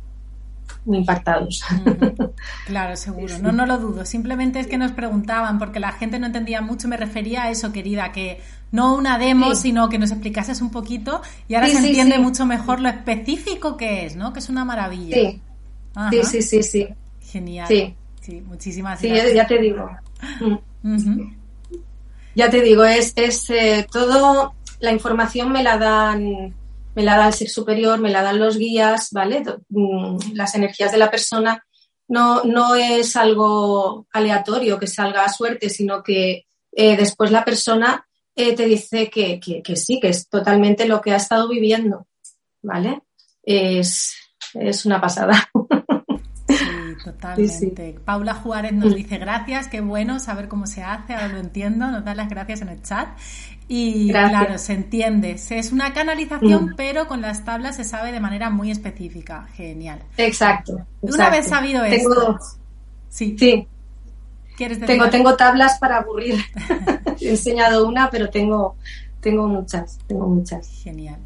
muy 0.85 0.99
impactados. 0.99 1.63
Claro, 2.67 2.97
seguro. 2.97 3.39
No, 3.39 3.53
no 3.53 3.65
lo 3.65 3.79
dudo. 3.79 4.05
Simplemente 4.05 4.61
es 4.61 4.67
que 4.67 4.77
nos 4.77 4.93
preguntaban, 4.93 5.59
porque 5.59 5.81
la 5.81 5.93
gente 5.93 6.19
no 6.19 6.27
entendía 6.27 6.61
mucho, 6.61 6.89
me 6.89 6.97
refería 6.97 7.45
a 7.45 7.51
eso, 7.51 7.73
querida, 7.73 8.13
que 8.13 8.41
no 8.71 8.95
una 8.95 9.19
demo, 9.19 9.55
sino 9.55 9.89
que 9.89 9.99
nos 9.99 10.11
explicases 10.11 10.61
un 10.61 10.71
poquito 10.71 11.23
y 11.49 11.55
ahora 11.55 11.69
se 11.69 11.79
entiende 11.79 12.19
mucho 12.19 12.45
mejor 12.45 12.81
lo 12.81 12.89
específico 12.89 13.77
que 13.77 14.05
es, 14.05 14.17
¿no? 14.17 14.33
Que 14.33 14.41
es 14.41 14.49
una 14.49 14.65
maravilla. 14.65 15.17
Sí, 15.17 16.23
sí, 16.23 16.43
sí, 16.43 16.63
sí, 16.63 16.89
Genial. 17.21 17.69
Sí. 17.69 18.43
muchísimas 18.47 19.01
gracias. 19.01 19.31
Sí, 19.31 19.37
ya 19.37 19.47
te 19.47 19.59
digo 19.59 19.91
ya 22.35 22.51
te 22.51 22.61
digo, 22.61 22.85
es, 22.85 23.13
es 23.17 23.49
eh, 23.51 23.87
todo, 23.91 24.55
la 24.81 24.93
información 24.93 25.53
me 25.53 25.63
la 25.63 25.79
dan 25.79 26.55
me 26.95 27.03
la 27.03 27.17
da 27.17 27.29
el 27.29 27.33
ser 27.33 27.49
superior, 27.49 27.99
me 27.99 28.11
la 28.11 28.23
dan 28.23 28.39
los 28.39 28.57
guías, 28.57 29.11
¿vale? 29.13 29.43
Mm, 29.69 30.19
las 30.35 30.55
energías 30.55 30.93
de 30.93 30.99
la 30.99 31.11
persona 31.11 31.65
no, 32.09 32.45
no 32.45 32.75
es 32.75 33.17
algo 33.17 34.07
aleatorio 34.13 34.79
que 34.79 34.87
salga 34.87 35.25
a 35.25 35.33
suerte, 35.33 35.71
sino 35.71 36.03
que 36.03 36.47
eh, 36.73 36.97
después 36.97 37.31
la 37.31 37.45
persona 37.45 38.07
eh, 38.37 38.55
te 38.55 38.67
dice 38.67 39.09
que, 39.11 39.41
que, 39.41 39.77
sí, 39.77 40.01
que 40.01 40.09
es 40.09 40.29
totalmente 40.29 40.87
lo 40.87 41.01
que 41.01 41.13
ha 41.13 41.17
estado 41.17 41.49
viviendo, 41.49 42.07
¿vale? 42.63 43.03
Es, 43.43 44.15
es 44.55 44.85
una 44.85 45.01
pasada. 45.01 45.51
Totalmente. 47.05 47.97
Paula 48.03 48.33
Juárez 48.33 48.73
nos 48.73 48.95
dice 48.95 49.19
gracias, 49.19 49.69
qué 49.69 49.83
bueno 49.83 50.19
saber 50.21 50.49
cómo 50.49 50.67
se 50.67 50.83
hace, 50.83 51.13
ahora 51.13 51.29
lo 51.29 51.39
entiendo, 51.39 51.91
nos 51.91 52.03
da 52.03 52.15
las 52.15 52.31
gracias 52.31 52.63
en 52.63 52.71
el 52.71 52.83
chat. 52.83 53.09
Y 53.69 54.11
claro, 54.11 54.57
se 54.57 54.73
entiende. 54.73 55.33
Es 55.51 55.71
una 55.71 55.93
canalización, 55.93 56.67
mm. 56.67 56.75
pero 56.77 57.07
con 57.07 57.21
las 57.21 57.45
tablas 57.45 57.77
se 57.77 57.85
sabe 57.85 58.11
de 58.11 58.21
manera 58.21 58.49
muy 58.49 58.71
específica. 58.71 59.47
Genial. 59.55 60.01
Exacto. 60.17 60.87
Una 61.03 61.29
vez 61.29 61.47
sabido 61.47 61.85
esto. 61.85 62.39
Sí. 63.11 63.37
Sí. 63.39 63.69
¿Quieres 64.57 64.81
tengo, 64.81 65.11
tengo 65.11 65.37
tablas 65.37 65.79
para 65.79 65.99
aburrir. 65.99 66.37
He 67.21 67.31
enseñado 67.31 67.87
una, 67.87 68.09
pero 68.09 68.31
tengo, 68.31 68.77
tengo 69.21 69.47
muchas. 69.47 69.99
Tengo 70.07 70.27
muchas. 70.27 70.69
Genial. 70.83 71.21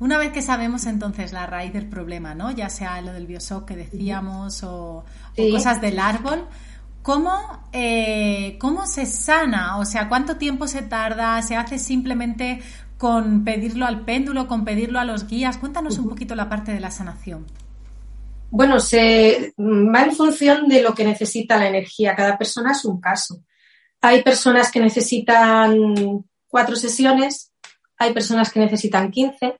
Una 0.00 0.16
vez 0.16 0.32
que 0.32 0.40
sabemos 0.40 0.86
entonces 0.86 1.32
la 1.32 1.46
raíz 1.46 1.74
del 1.74 1.86
problema, 1.86 2.34
¿no? 2.34 2.50
Ya 2.50 2.70
sea 2.70 3.02
lo 3.02 3.12
del 3.12 3.26
bioshock 3.26 3.66
que 3.66 3.76
decíamos 3.76 4.64
o, 4.64 5.04
cosas 5.52 5.82
del 5.82 5.98
árbol, 5.98 6.46
¿cómo, 7.02 7.38
eh, 7.72 8.56
¿cómo 8.58 8.86
se 8.86 9.04
sana? 9.04 9.76
O 9.76 9.84
sea, 9.84 10.08
¿cuánto 10.08 10.36
tiempo 10.38 10.66
se 10.66 10.80
tarda? 10.80 11.42
¿Se 11.42 11.54
hace 11.54 11.78
simplemente 11.78 12.62
con 12.96 13.44
pedirlo 13.44 13.84
al 13.84 14.06
péndulo, 14.06 14.48
con 14.48 14.64
pedirlo 14.64 14.98
a 14.98 15.04
los 15.04 15.26
guías? 15.26 15.58
Cuéntanos 15.58 15.98
un 15.98 16.08
poquito 16.08 16.34
la 16.34 16.48
parte 16.48 16.72
de 16.72 16.80
la 16.80 16.90
sanación. 16.90 17.46
Bueno, 18.48 18.80
se 18.80 19.52
va 19.58 20.02
en 20.02 20.12
función 20.12 20.66
de 20.66 20.82
lo 20.82 20.94
que 20.94 21.04
necesita 21.04 21.58
la 21.58 21.68
energía. 21.68 22.16
Cada 22.16 22.38
persona 22.38 22.72
es 22.72 22.86
un 22.86 23.02
caso. 23.02 23.42
Hay 24.00 24.22
personas 24.22 24.72
que 24.72 24.80
necesitan 24.80 26.24
cuatro 26.48 26.74
sesiones, 26.74 27.52
hay 27.98 28.14
personas 28.14 28.50
que 28.50 28.60
necesitan 28.60 29.10
quince, 29.10 29.56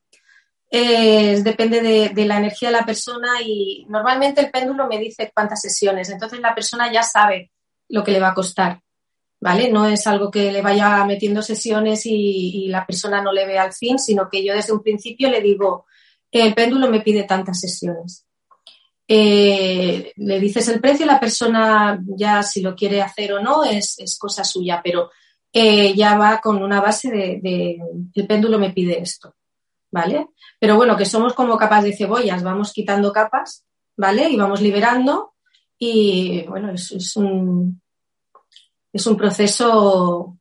depende 0.71 1.81
de, 1.81 2.25
la 2.27 2.39
energía 2.39 2.69
de 2.69 2.77
la 2.77 2.87
persona 2.87 3.43
y 3.45 3.85
normalmente 3.89 4.41
el 4.41 4.51
péndulo 4.51 4.87
me 4.87 4.99
dice 4.99 5.31
cuántas 5.35 5.61
sesiones, 5.61 6.11
entonces 6.11 6.39
la 6.41 6.55
persona 6.55 6.93
ya 6.93 7.03
sabe 7.03 7.51
lo 7.89 8.05
que 8.05 8.13
le 8.13 8.21
va 8.21 8.29
a 8.29 8.35
costar, 8.35 8.81
¿vale? 9.41 9.71
No 9.71 9.87
es 9.87 10.07
algo 10.07 10.31
que 10.31 10.53
le 10.53 10.63
vaya 10.63 11.05
metiendo 11.05 11.43
sesiones 11.43 12.03
y, 12.05 12.69
la 12.69 12.87
persona 12.87 13.21
no 13.21 13.33
le 13.33 13.47
ve 13.47 13.59
al 13.59 13.73
fin, 13.73 13.99
sino 13.99 14.29
que 14.31 14.45
yo 14.45 14.55
desde 14.55 14.73
un 14.73 14.83
principio 14.83 15.29
le 15.29 15.41
digo, 15.41 15.87
el 16.31 16.55
péndulo 16.55 16.89
me 16.89 17.01
pide 17.01 17.25
tantas 17.25 17.59
sesiones. 17.61 18.25
Eh, 19.09 20.13
le 20.15 20.39
dices 20.39 20.69
el 20.69 20.81
precio, 20.81 21.05
la 21.05 21.19
persona 21.19 22.01
ya 22.17 22.45
si 22.45 22.63
lo 22.63 22.77
quiere 22.77 23.03
hacer 23.03 23.33
o 23.33 23.43
no 23.43 23.65
es, 23.65 23.97
cosa 24.21 24.45
suya, 24.45 24.81
pero 24.85 25.11
eh, 25.53 25.95
ya 25.97 26.17
va 26.17 26.41
con 26.41 26.63
una 26.63 26.81
base 26.81 27.11
de, 27.11 27.77
el 28.15 28.27
péndulo 28.29 28.57
me 28.57 28.71
pide 28.71 29.01
esto. 29.01 29.35
¿Vale? 29.91 30.29
Pero 30.59 30.77
bueno, 30.77 30.97
que 30.97 31.05
somos 31.05 31.35
como 31.35 31.57
capas 31.57 31.85
de 31.85 31.97
cebollas, 31.97 32.43
vamos 32.43 32.73
quitando 32.73 33.13
capas, 33.13 33.65
¿vale? 33.97 34.29
Y 34.31 34.37
vamos 34.37 34.61
liberando 34.61 35.35
y 35.79 36.45
bueno, 36.47 36.71
es, 36.71 37.17
un, 37.17 37.81
es 38.93 39.07
un 39.07 39.17
proceso 39.17 40.39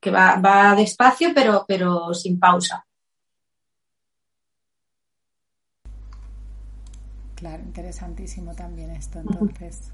que 0.00 0.10
va, 0.10 0.36
va 0.36 0.74
despacio 0.74 1.32
pero, 1.34 1.64
pero 1.66 2.14
sin 2.14 2.38
pausa. 2.38 2.86
Claro, 7.34 7.62
interesantísimo 7.62 8.54
también 8.54 8.90
esto, 8.90 9.18
entonces. 9.18 9.92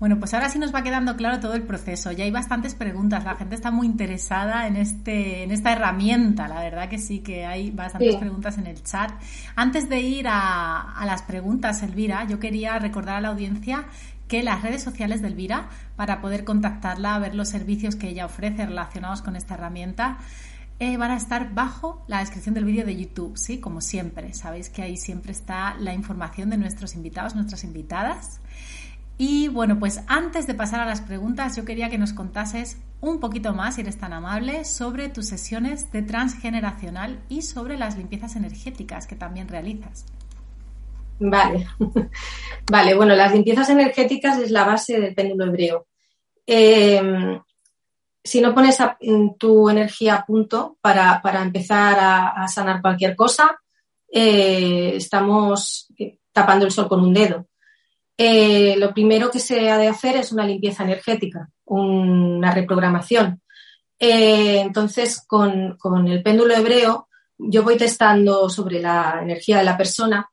Bueno, 0.00 0.18
pues 0.18 0.34
ahora 0.34 0.48
sí 0.48 0.58
nos 0.58 0.74
va 0.74 0.82
quedando 0.82 1.16
claro 1.16 1.38
todo 1.40 1.54
el 1.54 1.62
proceso. 1.62 2.10
Ya 2.12 2.24
hay 2.24 2.30
bastantes 2.30 2.74
preguntas. 2.74 3.24
La 3.24 3.36
gente 3.36 3.54
está 3.54 3.70
muy 3.70 3.86
interesada 3.86 4.66
en 4.66 4.76
este, 4.76 5.44
en 5.44 5.52
esta 5.52 5.72
herramienta. 5.72 6.48
La 6.48 6.60
verdad 6.60 6.88
que 6.88 6.98
sí 6.98 7.20
que 7.20 7.46
hay 7.46 7.70
bastantes 7.70 8.16
preguntas 8.16 8.58
en 8.58 8.66
el 8.66 8.82
chat. 8.82 9.12
Antes 9.54 9.88
de 9.88 10.00
ir 10.00 10.26
a, 10.28 11.02
las 11.06 11.22
preguntas, 11.22 11.82
Elvira, 11.82 12.26
yo 12.26 12.40
quería 12.40 12.78
recordar 12.78 13.16
a 13.16 13.20
la 13.20 13.28
audiencia 13.28 13.84
que 14.26 14.42
las 14.42 14.62
redes 14.62 14.82
sociales 14.82 15.22
de 15.22 15.28
Elvira, 15.28 15.68
para 15.96 16.20
poder 16.20 16.44
contactarla, 16.44 17.18
ver 17.18 17.34
los 17.34 17.48
servicios 17.48 17.94
que 17.94 18.08
ella 18.08 18.26
ofrece 18.26 18.66
relacionados 18.66 19.22
con 19.22 19.36
esta 19.36 19.54
herramienta, 19.54 20.18
eh, 20.80 20.96
van 20.96 21.12
a 21.12 21.16
estar 21.16 21.54
bajo 21.54 22.04
la 22.08 22.18
descripción 22.18 22.54
del 22.54 22.64
vídeo 22.64 22.84
de 22.84 22.96
YouTube, 22.96 23.36
¿sí? 23.36 23.58
Como 23.60 23.80
siempre. 23.80 24.34
Sabéis 24.34 24.70
que 24.70 24.82
ahí 24.82 24.96
siempre 24.96 25.30
está 25.30 25.76
la 25.78 25.94
información 25.94 26.50
de 26.50 26.56
nuestros 26.56 26.94
invitados, 26.94 27.36
nuestras 27.36 27.62
invitadas. 27.62 28.40
Y 29.16 29.48
bueno, 29.48 29.78
pues 29.78 30.00
antes 30.08 30.46
de 30.46 30.54
pasar 30.54 30.80
a 30.80 30.86
las 30.86 31.00
preguntas, 31.00 31.56
yo 31.56 31.64
quería 31.64 31.88
que 31.88 31.98
nos 31.98 32.12
contases 32.12 32.78
un 33.00 33.20
poquito 33.20 33.54
más, 33.54 33.76
si 33.76 33.82
eres 33.82 33.98
tan 33.98 34.12
amable, 34.12 34.64
sobre 34.64 35.08
tus 35.08 35.26
sesiones 35.26 35.92
de 35.92 36.02
transgeneracional 36.02 37.20
y 37.28 37.42
sobre 37.42 37.76
las 37.76 37.96
limpiezas 37.96 38.34
energéticas 38.34 39.06
que 39.06 39.14
también 39.14 39.48
realizas. 39.48 40.06
Vale, 41.20 41.68
vale, 42.70 42.94
bueno, 42.94 43.14
las 43.14 43.32
limpiezas 43.32 43.70
energéticas 43.70 44.38
es 44.38 44.50
la 44.50 44.64
base 44.64 44.98
del 44.98 45.14
péndulo 45.14 45.46
hebreo. 45.46 45.86
Em, 46.46 47.40
si 48.22 48.40
no 48.40 48.54
pones 48.54 48.78
tu 49.38 49.68
energía 49.68 50.16
a 50.16 50.26
punto 50.26 50.78
para, 50.80 51.20
empezar 51.42 51.98
a, 52.00 52.48
sanar 52.48 52.80
cualquier 52.80 53.14
cosa, 53.14 53.60
eh, 54.10 54.94
estamos 54.96 55.88
tapando 56.32 56.64
el 56.64 56.72
sol 56.72 56.88
con 56.88 57.00
un 57.00 57.12
dedo. 57.12 57.46
Eh, 58.16 58.76
lo 58.76 58.94
primero 58.94 59.30
que 59.30 59.40
se 59.40 59.70
ha 59.70 59.78
de 59.78 59.88
hacer 59.88 60.16
es 60.16 60.30
una 60.30 60.46
limpieza 60.46 60.84
energética, 60.84 61.50
una 61.64 62.52
reprogramación. 62.52 63.42
Eh, 63.98 64.60
entonces, 64.60 65.24
con, 65.26 65.76
el 66.06 66.22
péndulo 66.22 66.54
hebreo, 66.54 67.08
yo 67.38 67.64
voy 67.64 67.76
testando 67.76 68.48
sobre 68.48 68.80
la 68.80 69.18
energía 69.22 69.58
de 69.58 69.64
la 69.64 69.76
persona, 69.76 70.30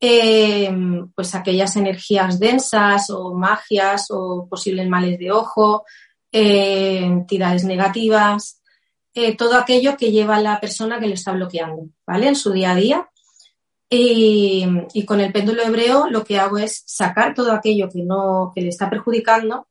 eh, 0.00 0.70
pues 1.14 1.34
aquellas 1.34 1.76
energías 1.76 2.38
densas 2.38 3.10
o 3.10 3.34
magias 3.34 4.06
o 4.10 4.46
posibles 4.48 4.88
males 4.88 5.18
de 5.18 5.30
ojo, 5.30 5.84
entidades 6.30 7.64
negativas, 7.64 8.62
todo 9.36 9.56
aquello 9.56 9.96
que 9.96 10.12
lleva 10.12 10.36
a 10.36 10.40
la 10.40 10.60
persona 10.60 11.00
que 11.00 11.08
le 11.08 11.14
está 11.14 11.32
bloqueando, 11.32 11.88
¿vale? 12.06 12.28
En 12.28 12.36
su 12.36 12.52
día 12.52 12.70
a 12.70 12.74
día 12.76 13.10
y, 13.90 15.04
con 15.06 15.20
el 15.20 15.32
péndulo 15.32 15.62
hebreo 15.62 16.08
lo 16.10 16.24
que 16.24 16.38
hago 16.38 16.58
es 16.58 16.82
sacar 16.86 17.34
todo 17.34 17.52
aquello 17.52 17.88
que, 17.88 18.02
no, 18.02 18.52
que 18.54 18.60
le 18.60 18.68
está 18.68 18.90
perjudicando 18.90 19.68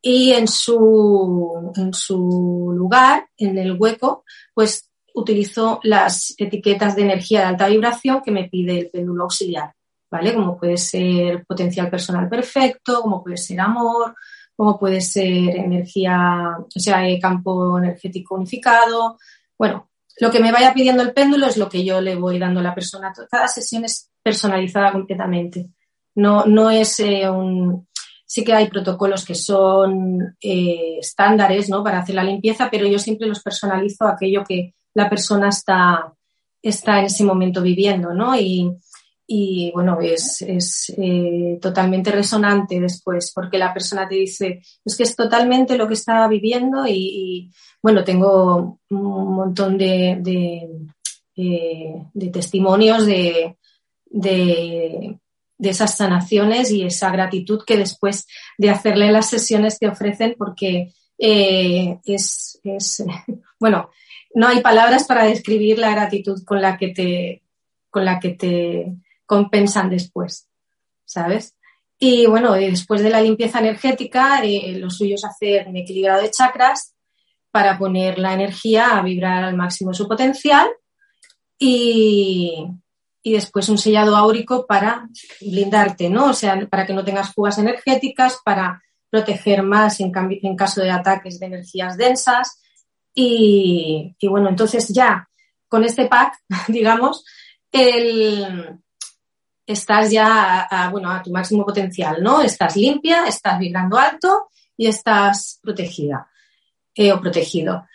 y 0.00 0.32
en 0.32 0.46
su, 0.46 1.72
en 1.76 1.92
su 1.92 2.72
lugar, 2.74 3.28
en 3.36 3.58
el 3.58 3.72
hueco, 3.72 4.24
pues 4.54 4.90
utilizo 5.14 5.80
las 5.82 6.34
etiquetas 6.38 6.94
de 6.94 7.02
energía 7.02 7.40
de 7.40 7.46
alta 7.46 7.68
vibración 7.68 8.22
que 8.22 8.30
me 8.30 8.48
pide 8.48 8.78
el 8.78 8.90
péndulo 8.90 9.24
auxiliar, 9.24 9.72
¿vale? 10.10 10.34
Como 10.34 10.56
puede 10.56 10.76
ser 10.76 11.44
potencial 11.44 11.90
personal 11.90 12.28
perfecto, 12.28 13.02
como 13.02 13.24
puede 13.24 13.36
ser 13.36 13.60
amor, 13.60 14.14
como 14.54 14.78
puede 14.78 15.00
ser 15.00 15.56
energía, 15.56 16.56
o 16.58 16.80
sea, 16.80 17.02
campo 17.20 17.78
energético 17.78 18.36
unificado. 18.36 19.18
Bueno, 19.56 19.88
lo 20.20 20.30
que 20.30 20.40
me 20.40 20.52
vaya 20.52 20.74
pidiendo 20.74 21.02
el 21.02 21.12
péndulo 21.12 21.46
es 21.46 21.56
lo 21.56 21.68
que 21.68 21.84
yo 21.84 22.00
le 22.00 22.16
voy 22.16 22.38
dando 22.38 22.60
a 22.60 22.62
la 22.62 22.74
persona. 22.74 23.12
Cada 23.30 23.48
sesión 23.48 23.84
es 23.84 24.10
personalizada 24.22 24.92
completamente. 24.92 25.70
No, 26.14 26.44
no 26.46 26.70
es 26.70 26.98
eh, 27.00 27.28
un. 27.28 27.86
Sí 28.26 28.44
que 28.44 28.52
hay 28.52 28.68
protocolos 28.68 29.24
que 29.24 29.34
son 29.34 30.36
eh, 30.40 30.98
estándares 31.00 31.70
¿no? 31.70 31.82
para 31.82 32.00
hacer 32.00 32.14
la 32.14 32.24
limpieza, 32.24 32.68
pero 32.70 32.86
yo 32.86 32.98
siempre 32.98 33.26
los 33.26 33.42
personalizo 33.42 34.04
a 34.04 34.12
aquello 34.12 34.44
que 34.46 34.74
la 34.92 35.08
persona 35.08 35.48
está, 35.48 36.12
está 36.60 36.98
en 36.98 37.06
ese 37.06 37.24
momento 37.24 37.62
viviendo, 37.62 38.12
¿no? 38.12 38.38
Y, 38.38 38.70
y 39.30 39.70
bueno, 39.74 40.00
es, 40.00 40.40
es 40.40 40.90
eh, 40.96 41.58
totalmente 41.60 42.10
resonante 42.10 42.80
después, 42.80 43.30
porque 43.34 43.58
la 43.58 43.74
persona 43.74 44.08
te 44.08 44.14
dice, 44.14 44.62
es 44.82 44.96
que 44.96 45.02
es 45.02 45.14
totalmente 45.14 45.76
lo 45.76 45.86
que 45.86 45.92
está 45.92 46.26
viviendo 46.26 46.86
y, 46.88 47.52
bueno, 47.82 48.02
tengo 48.04 48.80
un 48.88 49.34
montón 49.34 49.76
de, 49.76 50.16
de, 50.22 50.66
eh, 51.36 52.30
testimonios 52.32 53.04
de, 53.04 53.58
de, 54.06 55.18
esas 55.58 55.94
sanaciones 55.94 56.70
y 56.70 56.84
esa 56.84 57.10
gratitud 57.10 57.64
que 57.66 57.76
después 57.76 58.26
de 58.56 58.70
hacerle 58.70 59.12
las 59.12 59.28
sesiones 59.28 59.78
te 59.78 59.88
ofrecen, 59.88 60.36
porque 60.38 60.94
eh, 61.18 61.98
es, 62.06 62.58
es, 62.64 63.04
bueno, 63.60 63.90
no 64.34 64.48
hay 64.48 64.62
palabras 64.62 65.04
para 65.06 65.24
describir 65.24 65.78
la 65.78 65.90
gratitud 65.90 66.42
con 66.46 66.62
la 66.62 66.78
que 66.78 66.88
te, 66.88 67.42
con 67.90 68.06
la 68.06 68.18
que 68.20 68.30
te 68.30 68.96
compensan 69.28 69.90
después, 69.90 70.48
¿sabes? 71.04 71.54
Y 71.98 72.26
bueno, 72.26 72.54
después 72.54 73.02
de 73.02 73.10
la 73.10 73.20
limpieza 73.20 73.58
energética, 73.58 74.42
eh, 74.42 74.78
lo 74.78 74.88
suyo 74.88 75.16
es 75.16 75.24
hacer 75.24 75.68
un 75.68 75.76
equilibrado 75.76 76.22
de 76.22 76.30
chakras 76.30 76.94
para 77.50 77.78
poner 77.78 78.18
la 78.18 78.32
energía 78.32 78.96
a 78.96 79.02
vibrar 79.02 79.44
al 79.44 79.56
máximo 79.56 79.92
su 79.92 80.08
potencial 80.08 80.66
y, 81.58 82.66
después 83.24 83.68
un 83.68 83.76
sellado 83.76 84.16
áurico 84.16 84.66
para 84.66 85.06
blindarte, 85.42 86.08
¿no? 86.08 86.30
O 86.30 86.32
sea, 86.32 86.58
para 86.70 86.86
que 86.86 86.94
no 86.94 87.04
tengas 87.04 87.34
fugas 87.34 87.58
energéticas, 87.58 88.38
para 88.42 88.82
proteger 89.10 89.62
más 89.62 90.00
en, 90.00 90.10
en 90.14 90.56
caso 90.56 90.80
de 90.80 90.90
ataques 90.90 91.38
de 91.38 91.46
energías 91.46 91.98
densas. 91.98 92.58
Y, 93.12 94.16
bueno, 94.22 94.48
entonces 94.48 94.88
ya 94.88 95.28
con 95.68 95.84
este 95.84 96.06
pack, 96.06 96.38
digamos, 96.68 97.24
estás 99.68 100.10
ya 100.10 100.62
a, 100.62 100.88
bueno, 100.88 101.10
a 101.10 101.22
tu 101.22 101.30
máximo 101.30 101.64
potencial, 101.64 102.22
¿no? 102.22 102.40
Estás 102.40 102.74
limpia, 102.74 103.26
estás 103.26 103.58
vibrando 103.58 103.98
alto 103.98 104.48
y 104.76 104.86
estás 104.86 105.60
protegida 105.62 106.26
eh, 106.94 107.12
o 107.12 107.20
protegido. 107.20 107.86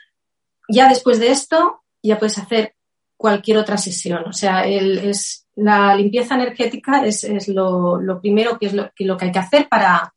Ya 0.70 0.88
después 0.88 1.20
de 1.20 1.32
esto, 1.32 1.84
ya 2.04 2.20
puedes 2.20 2.38
hacer 2.38 2.76
cualquier 3.18 3.58
otra 3.58 3.78
sesión. 3.78 4.24
O 4.28 4.34
sea, 4.34 4.66
es, 4.68 5.48
la 5.56 5.96
limpieza 5.96 6.36
energética 6.36 7.04
es, 7.06 7.48
lo, 7.48 8.00
primero 8.22 8.60
que 8.60 8.68
es 8.68 8.74
lo 8.74 8.92
que, 9.18 9.26
hay 9.26 9.32
que 9.32 9.40
hacer 9.40 9.68
para, 9.68 10.14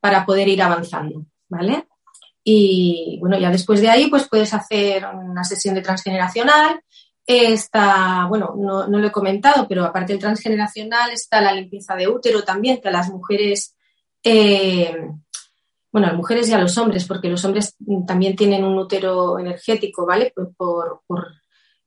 para 0.00 0.26
poder 0.26 0.48
ir 0.48 0.62
avanzando, 0.62 1.24
¿vale? 1.48 1.86
Y 2.42 3.16
bueno, 3.20 3.38
ya 3.38 3.50
después 3.50 3.80
de 3.80 3.88
ahí, 3.88 4.10
pues 4.10 4.28
puedes 4.28 4.52
hacer 4.52 5.06
una 5.06 5.44
sesión 5.44 5.74
de 5.74 5.80
transgeneracional. 5.80 6.78
Está, 7.26 8.26
bueno, 8.28 8.54
no, 8.56 8.86
lo 8.86 9.06
he 9.06 9.12
comentado, 9.12 9.66
pero 9.66 9.84
aparte 9.84 10.12
del 10.12 10.20
transgeneracional 10.20 11.10
está 11.10 11.40
la 11.40 11.54
limpieza 11.54 11.96
de 11.96 12.08
útero 12.08 12.42
también, 12.42 12.80
que 12.80 12.88
a 12.88 12.92
las 12.92 13.08
mujeres, 13.08 13.74
eh, 14.22 14.94
bueno, 15.90 16.06
a 16.06 16.10
las 16.10 16.18
mujeres 16.18 16.48
y 16.48 16.52
a 16.52 16.58
los 16.58 16.76
hombres, 16.76 17.06
porque 17.06 17.28
los 17.28 17.44
hombres 17.44 17.76
también 18.06 18.36
tienen 18.36 18.64
un 18.64 18.78
útero 18.78 19.38
energético, 19.38 20.04
¿vale? 20.04 20.34
por 20.58 21.02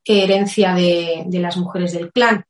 herencia 0.07 0.73
de, 0.73 1.25
las 1.31 1.57
mujeres 1.57 1.93
del 1.93 2.11
clan. 2.11 2.45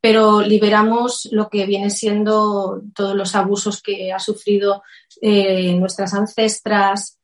Pero 0.00 0.40
liberamos 0.40 1.28
lo 1.30 1.48
que 1.48 1.64
viene 1.64 1.90
siendo 1.90 2.82
todos 2.94 3.14
los 3.14 3.34
abusos 3.34 3.80
que 3.80 4.12
ha 4.12 4.18
sufrido 4.18 4.82
eh, 5.20 5.74
nuestras 5.74 6.12
ancestras 6.14 7.18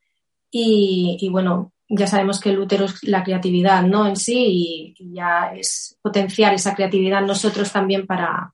y, 0.49 1.27
bueno, 1.29 1.73
ya 1.89 2.05
sabemos 2.05 2.39
que 2.39 2.51
el 2.51 2.59
útero 2.59 2.85
es 2.85 3.03
la 3.03 3.23
creatividad, 3.23 3.83
¿no? 3.83 4.07
En 4.07 4.15
sí 4.15 4.93
y, 4.97 5.13
ya 5.13 5.51
es 5.55 5.97
potenciar 6.01 6.53
esa 6.53 6.75
creatividad 6.75 7.21
nosotros 7.21 7.71
también 7.71 8.05
para, 8.05 8.53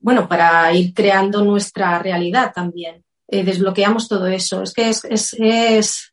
bueno, 0.00 0.28
para 0.28 0.72
ir 0.72 0.92
creando 0.92 1.44
nuestra 1.44 2.00
realidad 2.00 2.52
también. 2.52 3.04
Eh, 3.28 3.44
desbloqueamos 3.44 4.08
todo 4.08 4.26
eso. 4.26 4.62
Es 4.62 4.74
que 4.74 4.88
es, 4.88 5.04
es, 5.04 5.36
es, 5.38 6.12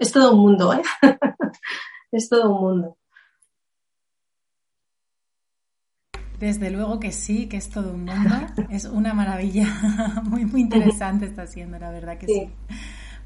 es 0.00 0.12
todo 0.12 0.32
un 0.32 0.40
mundo, 0.40 0.74
¿eh? 0.74 0.82
es 2.10 2.28
todo 2.28 2.50
un 2.50 2.60
mundo. 2.60 2.98
Desde 6.40 6.70
luego 6.70 6.98
que 6.98 7.12
sí, 7.12 7.46
que 7.46 7.56
es 7.56 7.70
todo 7.70 7.92
un 7.92 8.04
mundo. 8.04 8.34
Es 8.68 8.84
una 8.84 9.14
maravilla. 9.14 9.66
Muy, 10.24 10.44
muy 10.44 10.60
interesante 10.60 11.26
está 11.26 11.46
siendo, 11.46 11.78
la 11.78 11.90
verdad 11.90 12.18
que 12.18 12.26
sí. 12.26 12.50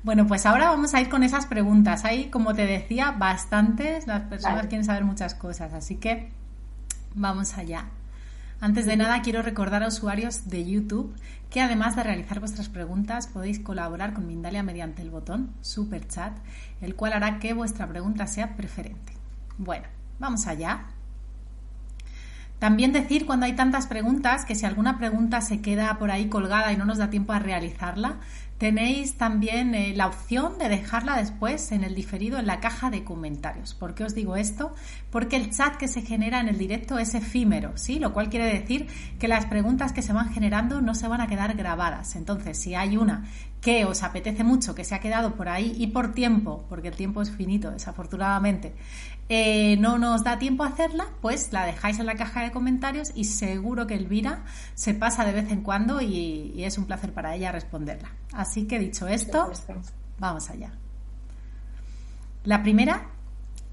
Bueno, 0.02 0.26
pues 0.26 0.46
ahora 0.46 0.70
vamos 0.70 0.94
a 0.94 1.00
ir 1.00 1.08
con 1.08 1.22
esas 1.22 1.46
preguntas. 1.46 2.04
Hay, 2.04 2.30
como 2.30 2.54
te 2.54 2.66
decía, 2.66 3.10
bastantes. 3.12 4.06
Las 4.06 4.22
personas 4.22 4.66
quieren 4.66 4.84
saber 4.84 5.04
muchas 5.04 5.34
cosas, 5.34 5.74
así 5.74 5.96
que 5.96 6.30
vamos 7.14 7.58
allá. 7.58 7.86
Antes 8.60 8.86
de 8.86 8.96
nada, 8.96 9.22
quiero 9.22 9.42
recordar 9.42 9.82
a 9.82 9.88
usuarios 9.88 10.48
de 10.48 10.64
YouTube 10.64 11.14
que 11.50 11.60
además 11.60 11.96
de 11.96 12.04
realizar 12.04 12.38
vuestras 12.38 12.68
preguntas, 12.68 13.26
podéis 13.26 13.58
colaborar 13.58 14.14
con 14.14 14.26
Mindalia 14.26 14.62
mediante 14.62 15.02
el 15.02 15.10
botón 15.10 15.52
Super 15.62 16.06
Chat, 16.06 16.32
el 16.80 16.94
cual 16.94 17.12
hará 17.12 17.40
que 17.40 17.54
vuestra 17.54 17.88
pregunta 17.88 18.26
sea 18.26 18.56
preferente. 18.56 19.14
Bueno, 19.58 19.86
vamos 20.20 20.46
allá. 20.46 20.84
También 22.60 22.92
decir 22.92 23.24
cuando 23.24 23.46
hay 23.46 23.54
tantas 23.54 23.86
preguntas 23.86 24.44
que 24.44 24.54
si 24.54 24.66
alguna 24.66 24.98
pregunta 24.98 25.40
se 25.40 25.62
queda 25.62 25.98
por 25.98 26.10
ahí 26.10 26.28
colgada 26.28 26.72
y 26.72 26.76
no 26.76 26.84
nos 26.84 26.98
da 26.98 27.08
tiempo 27.08 27.32
a 27.32 27.38
realizarla, 27.38 28.20
tenéis 28.58 29.14
también 29.14 29.74
eh, 29.74 29.94
la 29.96 30.06
opción 30.06 30.58
de 30.58 30.68
dejarla 30.68 31.16
después 31.16 31.72
en 31.72 31.84
el 31.84 31.94
diferido 31.94 32.38
en 32.38 32.46
la 32.46 32.60
caja 32.60 32.90
de 32.90 33.02
comentarios. 33.02 33.72
¿Por 33.72 33.94
qué 33.94 34.04
os 34.04 34.14
digo 34.14 34.36
esto? 34.36 34.74
Porque 35.10 35.36
el 35.36 35.48
chat 35.48 35.76
que 35.76 35.88
se 35.88 36.02
genera 36.02 36.38
en 36.40 36.48
el 36.48 36.58
directo 36.58 36.98
es 36.98 37.14
efímero, 37.14 37.78
¿sí? 37.78 37.98
Lo 37.98 38.12
cual 38.12 38.28
quiere 38.28 38.44
decir 38.44 38.88
que 39.18 39.28
las 39.28 39.46
preguntas 39.46 39.92
que 39.94 40.02
se 40.02 40.12
van 40.12 40.28
generando 40.28 40.82
no 40.82 40.94
se 40.94 41.08
van 41.08 41.22
a 41.22 41.26
quedar 41.26 41.56
grabadas. 41.56 42.14
Entonces, 42.14 42.58
si 42.58 42.74
hay 42.74 42.98
una 42.98 43.24
que 43.62 43.86
os 43.86 44.02
apetece 44.02 44.44
mucho, 44.44 44.74
que 44.74 44.84
se 44.84 44.94
ha 44.94 45.00
quedado 45.00 45.34
por 45.34 45.48
ahí 45.48 45.74
y 45.78 45.88
por 45.88 46.12
tiempo, 46.12 46.64
porque 46.68 46.88
el 46.88 46.94
tiempo 46.96 47.22
es 47.22 47.30
finito, 47.30 47.70
desafortunadamente, 47.70 48.74
eh, 49.30 49.78
no 49.78 49.96
nos 49.96 50.24
da 50.24 50.38
tiempo 50.38 50.62
a 50.64 50.66
hacerla, 50.66 51.06
pues 51.22 51.54
la 51.54 51.64
dejáis 51.64 51.98
en 51.98 52.04
la 52.04 52.16
caja 52.16 52.42
de 52.42 52.50
comentarios 52.50 53.12
y 53.14 53.24
seguro 53.24 53.86
que 53.86 53.94
Elvira 53.94 54.44
se 54.74 54.92
pasa 54.92 55.24
de 55.24 55.32
vez 55.32 55.50
en 55.50 55.62
cuando 55.62 56.02
y, 56.02 56.52
y 56.54 56.64
es 56.64 56.76
un 56.76 56.84
placer 56.84 57.14
para 57.14 57.34
ella 57.34 57.50
responderla. 57.50 58.10
Así 58.34 58.66
que 58.66 58.78
dicho 58.78 59.08
esto, 59.08 59.50
vamos 60.18 60.50
allá. 60.50 60.72
La 62.44 62.62
primera 62.62 63.08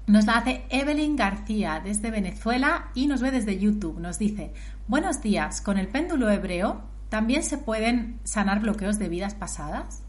nos 0.06 0.24
la 0.24 0.38
hace 0.38 0.64
Evelyn 0.70 1.16
García 1.16 1.82
desde 1.84 2.10
Venezuela 2.10 2.90
y 2.94 3.06
nos 3.06 3.20
ve 3.20 3.30
desde 3.30 3.58
YouTube. 3.58 4.00
Nos 4.00 4.18
dice, 4.18 4.54
buenos 4.86 5.20
días, 5.20 5.60
con 5.60 5.76
el 5.76 5.88
péndulo 5.88 6.30
hebreo 6.30 6.88
¿También 7.08 7.42
se 7.42 7.56
pueden 7.56 8.20
sanar 8.24 8.60
bloqueos 8.60 8.98
de 8.98 9.08
vidas 9.08 9.34
pasadas? 9.34 10.02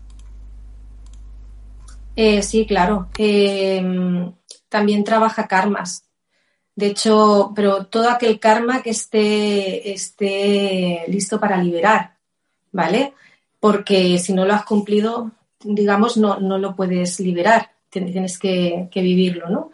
Eh, 2.16 2.44
sí, 2.44 2.66
claro. 2.66 3.08
Eh, 3.18 3.82
también 4.70 5.04
trabaja 5.04 5.48
karmas. 5.48 6.04
De 6.76 6.88
hecho, 6.88 7.52
pero 7.56 7.88
todo 7.88 8.10
aquel 8.10 8.40
karma 8.40 8.82
que 8.82 8.92
esté, 8.92 9.92
esté 9.92 11.04
listo 11.08 11.40
para 11.40 11.62
liberar, 11.62 12.16
¿vale? 12.72 13.14
Porque 13.60 14.18
si 14.20 14.34
no 14.34 14.46
lo 14.46 14.54
has 14.54 14.64
cumplido, 14.64 15.32
digamos, 15.62 16.16
no, 16.16 16.40
no 16.40 16.58
lo 16.58 16.76
puedes 16.76 17.20
liberar, 17.20 17.72
tienes 17.90 18.40
que, 18.40 18.88
vivirlo, 18.94 19.50
¿no? 19.50 19.72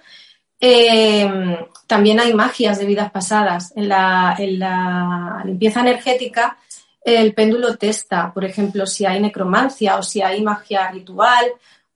Eh, 0.59 1.29
también 1.85 2.19
hay 2.19 2.33
magias 2.33 2.79
de 2.79 2.85
vidas 2.85 3.11
pasadas. 3.11 3.73
En 3.75 3.89
la, 3.89 4.35
en 4.39 4.57
la 4.57 5.43
limpieza 5.45 5.81
energética 5.81 6.57
el 7.05 7.35
péndulo 7.35 7.77
testa, 7.77 8.33
por 8.33 8.43
ejemplo, 8.43 8.87
si 8.87 9.05
hay 9.05 9.21
necromancia 9.21 9.97
o 9.97 10.01
si 10.01 10.23
hay 10.23 10.41
magia 10.41 10.89
ritual 10.89 11.45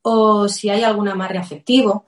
o 0.04 0.48
si 0.48 0.70
hay 0.70 0.84
algún 0.84 1.08
amarre 1.08 1.40
afectivo. 1.40 2.06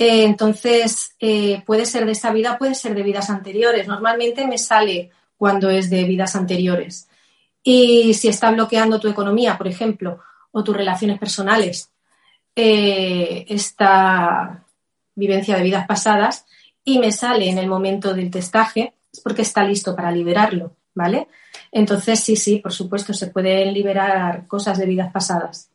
Eh, 0.00 0.24
entonces, 0.24 1.14
eh, 1.20 1.62
puede 1.66 1.84
ser 1.84 2.06
de 2.06 2.12
esa 2.12 2.32
vida, 2.32 2.56
puede 2.56 2.74
ser 2.74 2.94
de 2.94 3.02
vidas 3.02 3.28
anteriores. 3.28 3.86
Normalmente 3.86 4.46
me 4.46 4.56
sale 4.56 5.10
cuando 5.36 5.68
es 5.68 5.90
de 5.90 6.04
vidas 6.04 6.34
anteriores. 6.36 7.06
Y 7.62 8.14
si 8.14 8.28
está 8.28 8.50
bloqueando 8.50 8.98
tu 8.98 9.08
economía, 9.08 9.58
por 9.58 9.68
ejemplo, 9.68 10.20
o 10.52 10.64
tus 10.64 10.74
relaciones 10.74 11.18
personales, 11.18 11.90
eh, 12.56 13.44
esta 13.50 14.64
vivencia 15.14 15.58
de 15.58 15.64
vidas 15.64 15.86
pasadas, 15.86 16.46
y 16.82 16.98
me 16.98 17.12
sale 17.12 17.50
en 17.50 17.58
el 17.58 17.66
momento 17.66 18.14
del 18.14 18.30
testaje, 18.30 18.94
es 19.12 19.20
porque 19.20 19.42
está 19.42 19.64
listo 19.64 19.94
para 19.94 20.10
liberarlo, 20.10 20.76
¿vale? 20.94 21.28
Entonces, 21.70 22.20
sí, 22.20 22.36
sí, 22.36 22.56
por 22.56 22.72
supuesto, 22.72 23.12
se 23.12 23.26
pueden 23.26 23.74
liberar 23.74 24.46
cosas 24.46 24.78
de 24.78 24.86
vidas 24.86 25.12
pasadas. 25.12 25.69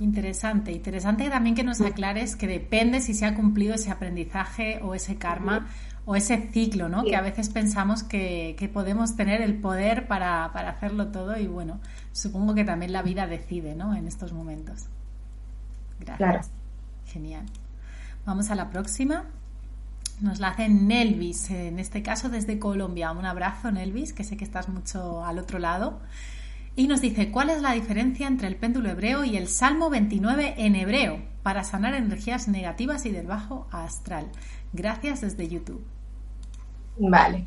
Interesante, 0.00 0.70
interesante 0.70 1.28
también 1.28 1.56
que 1.56 1.64
nos 1.64 1.80
aclares 1.80 2.36
que 2.36 2.46
depende 2.46 3.00
si 3.00 3.14
se 3.14 3.26
ha 3.26 3.34
cumplido 3.34 3.74
ese 3.74 3.90
aprendizaje 3.90 4.80
o 4.82 4.94
ese 4.94 5.16
karma 5.16 5.66
o 6.04 6.14
ese 6.16 6.48
ciclo, 6.52 6.88
¿no? 6.88 7.04
Que 7.04 7.16
a 7.16 7.20
veces 7.20 7.50
pensamos 7.50 8.02
que, 8.02 8.70
podemos 8.72 9.16
tener 9.16 9.42
el 9.42 9.56
poder 9.56 10.06
para, 10.06 10.46
hacerlo 10.46 11.08
todo 11.08 11.38
y 11.38 11.46
bueno, 11.46 11.80
supongo 12.12 12.54
que 12.54 12.64
también 12.64 12.92
la 12.92 13.02
vida 13.02 13.26
decide, 13.26 13.74
¿no? 13.74 13.94
En 13.94 14.06
estos 14.06 14.32
momentos. 14.32 14.86
Gracias. 16.00 16.50
Genial. 17.06 17.44
Vamos 18.24 18.50
a 18.50 18.54
la 18.54 18.70
próxima. 18.70 19.24
Nos 20.20 20.38
la 20.38 20.48
hace 20.48 20.68
Nelvis, 20.68 21.50
en 21.50 21.78
este 21.78 22.02
caso 22.02 22.28
desde 22.28 22.58
Colombia. 22.58 23.12
Un 23.12 23.26
abrazo, 23.26 23.70
Nelvis, 23.70 24.12
que 24.12 24.24
sé 24.24 24.36
que 24.36 24.44
estás 24.44 24.68
mucho 24.68 25.24
al 25.24 25.38
otro 25.38 25.58
lado. 25.58 26.00
Y 26.78 26.86
nos 26.86 27.00
dice, 27.00 27.32
¿cuál 27.32 27.50
es 27.50 27.60
la 27.60 27.72
diferencia 27.72 28.28
entre 28.28 28.46
el 28.46 28.54
péndulo 28.54 28.88
hebreo 28.88 29.24
y 29.24 29.36
el 29.36 29.48
Salmo 29.48 29.90
29 29.90 30.54
en 30.58 30.76
hebreo 30.76 31.20
para 31.42 31.64
sanar 31.64 31.94
energías 31.94 32.46
negativas 32.46 33.04
y 33.04 33.10
del 33.10 33.26
bajo 33.26 33.66
astral? 33.72 34.26
Gracias 34.72 35.22
desde 35.22 35.48
YouTube. 35.48 35.84
Vale. 36.98 37.46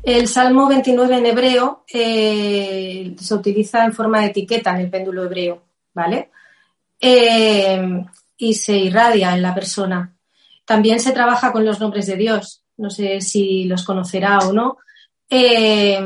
El 0.00 0.28
Salmo 0.28 0.68
29 0.68 1.18
en 1.18 1.26
hebreo 1.26 1.84
eh, 1.92 3.16
se 3.18 3.34
utiliza 3.34 3.84
en 3.84 3.92
forma 3.92 4.20
de 4.20 4.26
etiqueta 4.26 4.70
en 4.70 4.76
el 4.76 4.90
péndulo 4.90 5.24
hebreo, 5.24 5.60
¿vale? 5.92 6.30
Eh, 7.00 8.04
y 8.36 8.54
se 8.54 8.76
irradia 8.76 9.34
en 9.34 9.42
la 9.42 9.56
persona. 9.56 10.14
También 10.64 11.00
se 11.00 11.10
trabaja 11.10 11.50
con 11.50 11.64
los 11.64 11.80
nombres 11.80 12.06
de 12.06 12.14
Dios. 12.14 12.62
No 12.76 12.90
sé 12.90 13.22
si 13.22 13.64
los 13.64 13.82
conocerá 13.84 14.38
o 14.38 14.52
no. 14.52 14.76
Eh, 15.30 16.00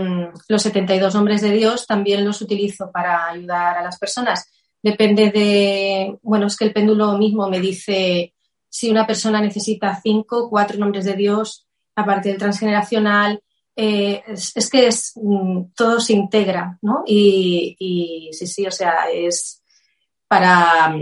los 0.48 0.62
72 0.62 1.14
nombres 1.14 1.42
de 1.42 1.52
Dios 1.52 1.86
también 1.86 2.24
los 2.24 2.40
utilizo 2.42 2.90
para 2.90 3.28
ayudar 3.28 3.78
a 3.78 3.82
las 3.82 3.98
personas. 3.98 4.50
Depende 4.82 5.30
de, 5.30 6.18
bueno, 6.22 6.46
es 6.46 6.56
que 6.56 6.64
el 6.64 6.72
péndulo 6.72 7.16
mismo 7.16 7.48
me 7.48 7.60
dice 7.60 8.34
si 8.68 8.90
una 8.90 9.06
persona 9.06 9.40
necesita 9.40 10.00
cinco, 10.02 10.48
cuatro 10.48 10.78
nombres 10.78 11.04
de 11.04 11.14
Dios, 11.14 11.66
aparte 11.94 12.30
del 12.30 12.38
transgeneracional, 12.38 13.42
eh, 13.76 14.22
es, 14.26 14.70
que 14.70 14.86
es, 14.86 15.12
mm, 15.16 15.72
todo 15.76 16.00
se 16.00 16.14
integra, 16.14 16.78
¿no? 16.82 17.04
Y, 17.06 18.30
sí, 18.32 18.46
sí, 18.46 18.66
o 18.66 18.70
sea, 18.70 19.10
es 19.12 19.62
para, 20.26 20.94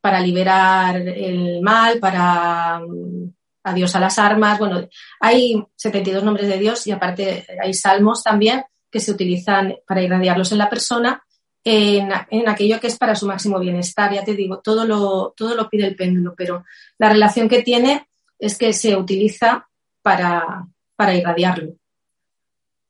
para 0.00 0.20
liberar 0.20 0.96
el 0.96 1.60
mal, 1.60 1.98
para 1.98 2.80
mm, 2.80 3.32
adiós 3.62 3.94
a 3.94 4.00
las 4.00 4.18
armas. 4.18 4.58
Bueno, 4.58 4.88
hay 5.20 5.62
72 5.76 6.22
nombres 6.22 6.48
de 6.48 6.58
Dios 6.58 6.86
y 6.86 6.92
aparte 6.92 7.46
hay 7.62 7.74
salmos 7.74 8.22
también 8.22 8.64
que 8.90 9.00
se 9.00 9.12
utilizan 9.12 9.76
para 9.86 10.02
irradiarlos 10.02 10.52
en 10.52 10.58
la 10.58 10.70
persona 10.70 11.22
en, 11.64 12.10
en, 12.30 12.48
aquello 12.48 12.80
que 12.80 12.86
es 12.86 12.96
para 12.96 13.14
su 13.14 13.26
máximo 13.26 13.58
bienestar. 13.58 14.12
Ya 14.12 14.24
te 14.24 14.34
digo, 14.34 14.60
todo 14.60 14.84
lo, 14.84 15.34
todo 15.36 15.54
lo 15.54 15.68
pide 15.68 15.86
el 15.86 15.96
péndulo, 15.96 16.34
pero 16.36 16.64
la 16.98 17.10
relación 17.10 17.48
que 17.48 17.62
tiene 17.62 18.08
es 18.38 18.56
que 18.56 18.72
se 18.72 18.96
utiliza 18.96 19.68
para, 20.00 20.66
para 20.96 21.14
irradiarlo 21.14 21.74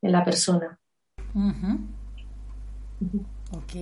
en 0.02 0.12
la 0.12 0.24
persona. 0.24 0.78
Ok. 3.50 3.72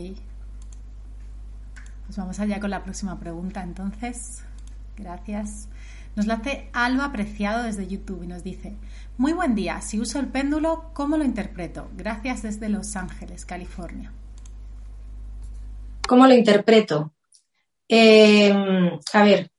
Pues 2.06 2.16
vamos 2.16 2.38
allá 2.38 2.60
con 2.60 2.70
la 2.70 2.82
próxima 2.82 3.18
pregunta 3.18 3.62
entonces. 3.62 4.44
Gracias. 4.96 5.68
Nos 6.16 6.26
la 6.26 6.34
hace 6.34 6.70
Alba 6.72 7.04
Apreciado 7.04 7.64
desde 7.64 7.86
YouTube 7.86 8.22
y 8.22 8.26
nos 8.26 8.42
dice, 8.42 8.72
muy 9.18 9.34
buen 9.34 9.54
día, 9.54 9.82
si 9.82 10.00
uso 10.00 10.18
el 10.18 10.28
péndulo, 10.28 10.90
¿cómo 10.94 11.18
lo 11.18 11.24
interpreto? 11.24 11.90
Gracias 11.94 12.42
desde 12.42 12.70
Los 12.70 12.96
Ángeles, 12.96 13.44
California. 13.44 14.10
¿Cómo 16.08 16.26
lo 16.26 16.32
interpreto? 16.32 17.12
Eh, 17.86 18.50
a 19.12 19.24
ver, 19.24 19.50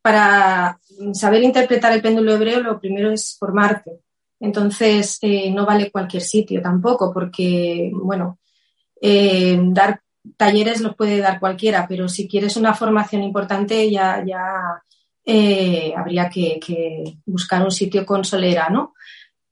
para 0.00 0.78
saber 1.12 1.42
interpretar 1.42 1.92
el 1.92 2.02
péndulo 2.02 2.34
hebreo, 2.34 2.60
lo 2.60 2.78
primero 2.78 3.10
es 3.10 3.36
formarte. 3.36 3.98
Entonces, 4.38 5.18
eh, 5.22 5.50
no 5.50 5.66
vale 5.66 5.90
cualquier 5.90 6.22
sitio 6.22 6.62
tampoco, 6.62 7.12
porque, 7.12 7.90
bueno, 7.92 8.38
eh, 9.02 9.58
dar 9.60 10.00
talleres 10.36 10.80
los 10.80 10.94
puede 10.94 11.18
dar 11.18 11.40
cualquiera, 11.40 11.86
pero 11.88 12.08
si 12.08 12.28
quieres 12.28 12.56
una 12.56 12.74
formación 12.74 13.24
importante 13.24 13.90
ya, 13.90 14.24
ya 14.24 14.80
eh, 15.30 15.92
habría 15.94 16.30
que, 16.30 16.58
buscar 17.26 17.62
un 17.62 17.70
sitio 17.70 18.06
con 18.06 18.24
solera, 18.24 18.70
¿no? 18.70 18.94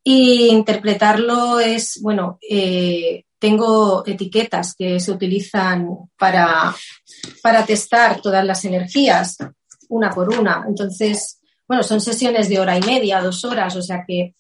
Y 0.03 0.49
interpretarlo 0.49 1.61
es, 1.61 2.01
bueno, 2.03 2.39
tengo 3.39 4.03
etiquetas 4.07 4.75
que 4.75 4.99
se 5.01 5.13
utilizan 5.13 5.87
para, 6.19 6.75
para 7.43 7.67
testar 7.67 8.21
todas 8.23 8.45
las 8.45 8.65
energías, 8.65 9.37
una 9.89 10.11
por 10.11 10.31
una. 10.39 10.65
Entonces, 10.67 11.41
bueno, 11.69 11.83
son 11.83 12.01
sesiones 12.01 12.49
de 12.49 12.59
hora 12.59 12.79
y 12.79 12.83
media, 12.83 13.21
dos 13.21 13.45
horas, 13.45 13.77
o 13.77 13.83
sea 13.83 14.05
que 14.07 14.35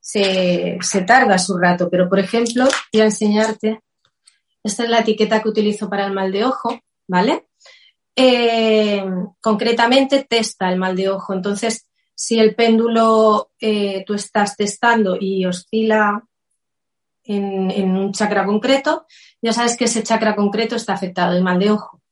se, 0.00 0.78
tarda 1.06 1.38
su 1.38 1.56
rato, 1.58 1.88
pero 1.90 2.08
por 2.08 2.18
ejemplo, 2.18 2.66
voy 2.92 3.02
a 3.02 3.06
enseñarte, 3.06 3.80
esta 4.64 4.84
es 4.84 4.90
la 4.90 5.00
etiqueta 5.00 5.42
que 5.42 5.48
utilizo 5.48 5.88
para 5.88 6.06
el 6.06 6.12
mal 6.12 6.32
de 6.32 6.44
ojo, 6.44 6.80
¿vale? 7.06 7.47
Eh, 8.20 9.00
concretamente 9.40 10.26
testa 10.28 10.68
el 10.72 10.76
mal 10.76 10.96
de 10.96 11.08
ojo, 11.08 11.32
entonces 11.32 11.88
si 12.16 12.40
el 12.40 12.56
péndulo 12.56 13.52
eh, 13.60 14.02
tú 14.04 14.14
estás 14.14 14.56
testando 14.56 15.16
y 15.20 15.44
oscila 15.46 16.24
en, 17.22 17.96
un 17.96 18.12
chakra 18.12 18.44
concreto, 18.44 19.06
ya 19.40 19.52
sabes 19.52 19.76
que 19.76 19.84
ese 19.84 20.02
chakra 20.02 20.34
concreto 20.34 20.74
está 20.74 20.94
afectado, 20.94 21.36
el 21.36 21.44
mal 21.44 21.60
de 21.60 21.70
ojo, 21.70 22.02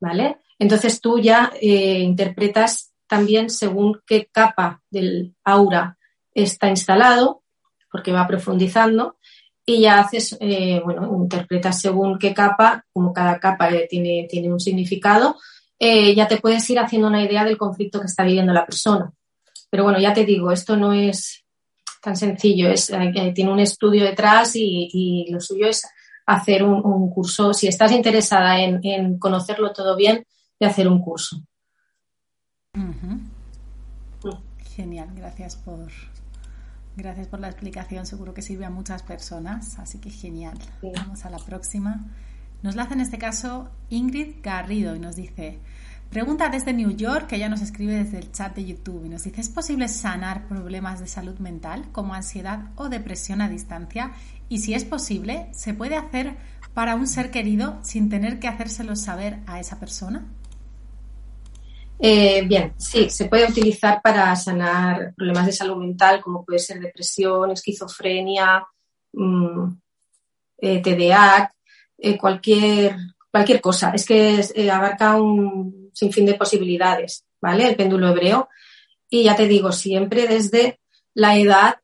¿vale? 0.00 0.38
Entonces 0.58 1.02
tú 1.02 1.18
ya 1.18 1.52
eh, 1.60 1.98
interpretas 1.98 2.94
también 3.06 3.50
según 3.50 4.00
qué 4.06 4.30
capa 4.32 4.80
del 4.88 5.34
aura 5.44 5.98
está 6.32 6.70
instalado, 6.70 7.42
porque 7.90 8.10
va 8.10 8.26
profundizando, 8.26 9.18
y 9.64 9.80
ya 9.82 10.00
haces, 10.00 10.36
eh, 10.40 10.80
bueno, 10.84 11.08
interpretas 11.22 11.80
según 11.80 12.18
qué 12.18 12.34
capa, 12.34 12.84
como 12.92 13.12
cada 13.12 13.38
capa 13.38 13.68
tiene, 13.88 14.26
tiene 14.28 14.52
un 14.52 14.60
significado, 14.60 15.36
eh, 15.78 16.14
ya 16.14 16.28
te 16.28 16.38
puedes 16.38 16.68
ir 16.70 16.78
haciendo 16.78 17.08
una 17.08 17.22
idea 17.22 17.44
del 17.44 17.58
conflicto 17.58 18.00
que 18.00 18.06
está 18.06 18.24
viviendo 18.24 18.52
la 18.52 18.66
persona. 18.66 19.12
Pero 19.70 19.84
bueno, 19.84 19.98
ya 19.98 20.12
te 20.12 20.24
digo, 20.24 20.50
esto 20.52 20.76
no 20.76 20.92
es 20.92 21.44
tan 22.02 22.16
sencillo, 22.16 22.68
es, 22.68 22.90
eh, 22.90 23.32
tiene 23.34 23.52
un 23.52 23.60
estudio 23.60 24.04
detrás 24.04 24.52
y, 24.54 25.26
lo 25.30 25.40
suyo 25.40 25.66
es 25.66 25.82
hacer 26.26 26.64
un, 26.64 27.10
curso, 27.10 27.54
si 27.54 27.68
estás 27.68 27.92
interesada 27.92 28.60
en, 28.60 29.18
conocerlo 29.18 29.72
todo 29.72 29.96
bien, 29.96 30.26
de 30.58 30.66
hacer 30.66 30.88
un 30.88 31.00
curso. 31.00 31.40
Genial, 34.76 35.08
gracias 35.14 35.56
por, 35.56 35.88
Gracias 36.94 37.26
por 37.26 37.40
la 37.40 37.48
explicación, 37.48 38.04
seguro 38.04 38.34
que 38.34 38.42
sirve 38.42 38.66
a 38.66 38.70
muchas 38.70 39.02
personas, 39.02 39.78
así 39.78 39.98
que 39.98 40.10
genial. 40.10 40.58
Vamos 40.82 41.24
a 41.24 41.30
la 41.30 41.38
próxima. 41.38 42.04
Nos 42.62 42.76
la 42.76 42.82
hace 42.82 42.94
en 42.94 43.00
este 43.00 43.16
caso 43.16 43.70
Ingrid 43.88 44.36
Garrido 44.42 44.94
y 44.94 44.98
nos 44.98 45.16
dice, 45.16 45.58
pregunta 46.10 46.50
desde 46.50 46.74
New 46.74 46.90
York, 46.94 47.28
que 47.28 47.36
ella 47.36 47.48
nos 47.48 47.62
escribe 47.62 47.94
desde 47.94 48.18
el 48.18 48.30
chat 48.30 48.54
de 48.54 48.66
YouTube 48.66 49.06
y 49.06 49.08
nos 49.08 49.24
dice, 49.24 49.40
¿es 49.40 49.48
posible 49.48 49.88
sanar 49.88 50.46
problemas 50.48 51.00
de 51.00 51.08
salud 51.08 51.38
mental 51.38 51.88
como 51.92 52.12
ansiedad 52.12 52.70
o 52.76 52.90
depresión 52.90 53.40
a 53.40 53.48
distancia? 53.48 54.12
Y 54.50 54.58
si 54.58 54.74
es 54.74 54.84
posible, 54.84 55.48
¿se 55.52 55.72
puede 55.72 55.96
hacer 55.96 56.36
para 56.74 56.94
un 56.94 57.06
ser 57.06 57.30
querido 57.30 57.78
sin 57.82 58.10
tener 58.10 58.38
que 58.38 58.48
hacérselo 58.48 58.96
saber 58.96 59.40
a 59.46 59.60
esa 59.60 59.80
persona? 59.80 60.26
Eh, 62.04 62.42
bien, 62.42 62.74
sí, 62.78 63.08
se 63.10 63.26
puede 63.26 63.48
utilizar 63.48 64.02
para 64.02 64.34
sanar 64.34 65.14
problemas 65.14 65.46
de 65.46 65.52
salud 65.52 65.76
mental 65.76 66.20
como 66.20 66.44
puede 66.44 66.58
ser 66.58 66.80
depresión, 66.80 67.52
esquizofrenia, 67.52 68.66
mm, 69.12 69.72
eh, 70.58 70.82
TDA, 70.82 71.54
eh, 71.98 72.18
cualquier, 72.18 72.96
cualquier 73.30 73.60
cosa. 73.60 73.92
Es 73.94 74.04
que 74.04 74.42
abarca 74.68 75.14
un 75.14 75.90
sinfín 75.94 76.26
de 76.26 76.34
posibilidades, 76.34 77.24
¿vale? 77.40 77.68
El 77.68 77.76
péndulo 77.76 78.08
hebreo. 78.08 78.48
Y 79.08 79.22
ya 79.22 79.36
te 79.36 79.46
digo, 79.46 79.70
siempre 79.70 80.26
desde 80.26 80.80
la 81.14 81.38
edad 81.38 81.76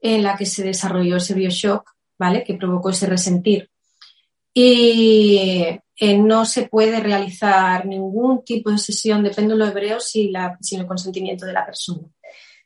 en 0.00 0.22
la 0.22 0.38
que 0.38 0.46
se 0.46 0.64
desarrolló 0.64 1.16
ese 1.18 1.34
bioshock, 1.34 1.92
¿vale? 2.18 2.44
Que 2.44 2.54
provocó 2.54 2.88
ese 2.88 3.06
resentir. 3.06 3.68
Y 4.54 5.78
eh, 5.98 6.18
no 6.18 6.44
se 6.44 6.68
puede 6.68 7.00
realizar 7.00 7.86
ningún 7.86 8.44
tipo 8.44 8.70
de 8.70 8.76
sesión 8.76 9.22
de 9.22 9.30
péndulo 9.30 9.66
hebreo 9.66 9.98
sin, 9.98 10.30
el 10.36 10.86
consentimiento 10.86 11.46
de 11.46 11.54
la 11.54 11.64
persona. 11.64 12.06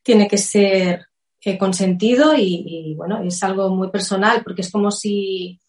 Tiene 0.02 0.26
que 0.26 0.38
ser 0.38 1.06
eh, 1.40 1.56
consentido 1.56 2.34
y, 2.36 2.94
bueno, 2.96 3.22
es 3.22 3.40
algo 3.44 3.70
muy 3.70 3.88
personal 3.90 4.42
porque 4.42 4.62
es 4.62 4.70
como 4.70 4.90
si 4.90 5.60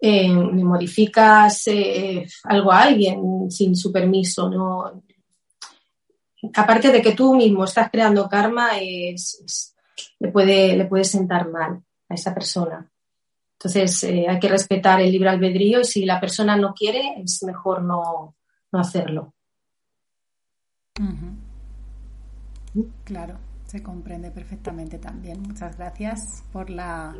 eh, 0.00 0.32
modificas 0.32 1.64
algo 2.44 2.70
a 2.70 2.82
alguien 2.82 3.50
sin 3.50 3.74
su 3.74 3.90
permiso. 3.90 4.48
Aparte 6.54 6.92
de 6.92 7.02
que 7.02 7.12
tú 7.12 7.34
mismo 7.34 7.64
estás 7.64 7.90
creando 7.90 8.28
karma, 8.28 8.70
le, 8.78 10.28
puede, 10.30 10.76
le 10.76 10.84
puede 10.84 11.04
sentar 11.04 11.48
mal 11.48 11.82
a 12.08 12.14
esa 12.14 12.32
persona. 12.32 12.91
Entonces, 13.64 14.02
eh, 14.02 14.26
hay 14.28 14.40
que 14.40 14.48
respetar 14.48 15.00
el 15.00 15.12
libre 15.12 15.28
albedrío 15.28 15.80
y 15.80 15.84
si 15.84 16.04
la 16.04 16.18
persona 16.18 16.56
no 16.56 16.74
quiere, 16.74 17.14
es 17.22 17.44
mejor 17.44 17.84
no, 17.84 18.34
hacerlo. 18.72 19.34
Claro, 23.04 23.38
se 23.66 23.80
comprende 23.80 24.32
perfectamente 24.32 24.98
también. 24.98 25.42
Muchas 25.42 25.76
gracias 25.78 26.42
por 26.52 26.70
la, 26.70 27.14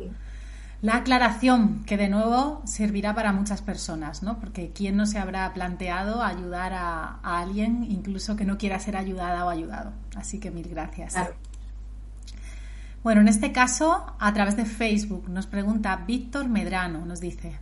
la, 0.81 0.97
aclaración, 0.97 1.85
que 1.85 1.95
de 1.95 2.09
nuevo 2.09 2.61
servirá 2.65 3.15
para 3.15 3.31
muchas 3.31 3.61
personas, 3.61 4.21
¿no? 4.21 4.37
Porque 4.41 4.71
¿quién 4.71 4.97
no 4.97 5.05
se 5.05 5.19
habrá 5.19 5.53
planteado 5.53 6.21
ayudar 6.21 6.73
a, 6.73 7.19
alguien, 7.23 7.85
incluso 7.89 8.35
que 8.35 8.43
no 8.43 8.57
quiera 8.57 8.79
ser 8.79 8.97
ayudada 8.97 9.45
o 9.45 9.49
ayudado? 9.49 9.93
Así 10.17 10.41
que 10.41 10.51
mil 10.51 10.67
gracias. 10.67 11.15
Bueno, 13.03 13.19
en 13.19 13.27
este 13.27 13.51
caso, 13.51 14.15
a 14.17 14.33
través 14.33 14.55
de 14.55 14.63
Facebook, 14.63 15.27
nos 15.29 15.45
pregunta 15.45 16.05
Víctor 16.07 16.47
Medrano, 16.47 17.05
nos 17.05 17.19
dice, 17.19 17.59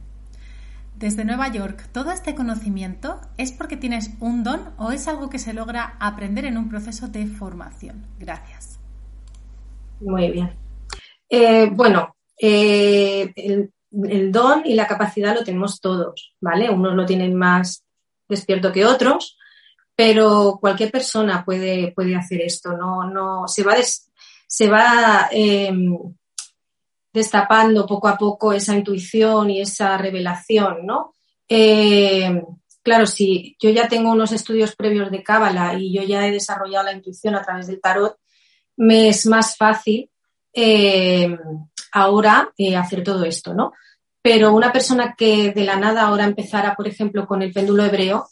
desde 0.95 1.25
Nueva 1.25 1.47
York, 1.47 1.89
¿todo 1.91 2.11
este 2.11 2.35
conocimiento 2.35 3.19
es 3.37 3.51
porque 3.51 3.75
tienes 3.75 4.11
un 4.19 4.43
don 4.43 4.69
o 4.77 4.91
es 4.91 5.07
algo 5.07 5.31
que 5.31 5.39
se 5.39 5.53
logra 5.53 5.97
aprender 5.99 6.45
en 6.45 6.59
un 6.59 6.69
proceso 6.69 7.07
de 7.07 7.25
formación? 7.25 8.05
Gracias. 8.19 8.79
Muy 9.99 10.29
bien. 10.29 10.51
Eh, 11.27 11.71
bueno, 11.71 12.17
eh, 12.39 13.33
el, 13.35 14.31
don 14.31 14.61
y 14.63 14.75
la 14.75 14.85
capacidad 14.85 15.33
lo 15.33 15.43
tenemos 15.43 15.81
todos, 15.81 16.35
¿vale? 16.39 16.69
Unos 16.69 16.93
lo 16.93 17.03
tienen 17.03 17.33
más 17.33 17.83
despierto 18.29 18.71
que 18.71 18.85
otros, 18.85 19.39
pero 19.95 20.59
cualquier 20.61 20.91
persona 20.91 21.43
puede, 21.43 21.93
puede 21.93 22.15
hacer 22.15 22.41
esto, 22.41 22.77
no, 22.77 23.09
no, 23.09 23.47
se 23.47 23.63
va, 23.63 23.73
des, 23.73 24.10
se 24.51 24.67
va 24.67 25.29
em, 25.31 25.95
destapando 27.13 27.85
poco 27.85 28.09
a 28.09 28.17
poco 28.17 28.51
esa 28.51 28.75
intuición 28.75 29.49
y 29.49 29.61
esa 29.61 29.97
revelación, 29.97 30.85
¿no? 30.85 31.13
Em, 31.47 32.43
claro, 32.83 33.05
si 33.05 33.55
yo 33.61 33.69
ya 33.69 33.87
tengo 33.87 34.11
unos 34.11 34.33
estudios 34.33 34.75
previos 34.75 35.09
de 35.09 35.23
Cábala 35.23 35.75
y 35.79 35.93
yo 35.93 36.03
ya 36.03 36.27
he 36.27 36.31
desarrollado 36.31 36.83
la 36.83 36.91
intuición 36.91 37.33
a 37.35 37.43
través 37.43 37.67
del 37.67 37.79
tarot, 37.79 38.17
me 38.75 39.07
es 39.07 39.25
más 39.25 39.55
fácil 39.55 40.09
eh, 40.53 41.33
ahora 41.93 42.51
eh, 42.57 42.75
hacer 42.75 43.05
todo 43.05 43.23
esto, 43.23 43.53
¿no? 43.53 43.71
Pero 44.21 44.53
una 44.53 44.73
persona 44.73 45.15
que 45.17 45.51
de 45.51 45.63
la 45.63 45.77
nada 45.77 46.01
ahora 46.01 46.25
empezara, 46.25 46.75
por 46.75 46.89
ejemplo, 46.89 47.25
con 47.25 47.41
el 47.41 47.53
péndulo 47.53 47.85
hebreo, 47.85 48.27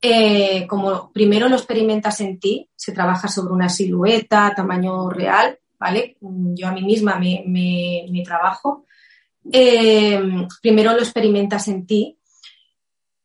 eh, 0.00 0.66
como 0.66 1.12
primero 1.12 1.48
lo 1.48 1.56
experimentas 1.56 2.20
en 2.20 2.38
ti, 2.38 2.70
se 2.76 2.92
trabaja 2.92 3.28
sobre 3.28 3.52
una 3.52 3.68
silueta, 3.68 4.52
tamaño 4.54 5.10
real, 5.10 5.58
¿vale? 5.78 6.16
Yo 6.20 6.68
a 6.68 6.72
mí 6.72 6.82
misma 6.82 7.18
me, 7.18 7.44
me, 7.46 8.22
trabajo. 8.24 8.84
primero 10.62 10.92
lo 10.92 11.00
experimentas 11.00 11.68
en 11.68 11.86
ti. 11.86 12.18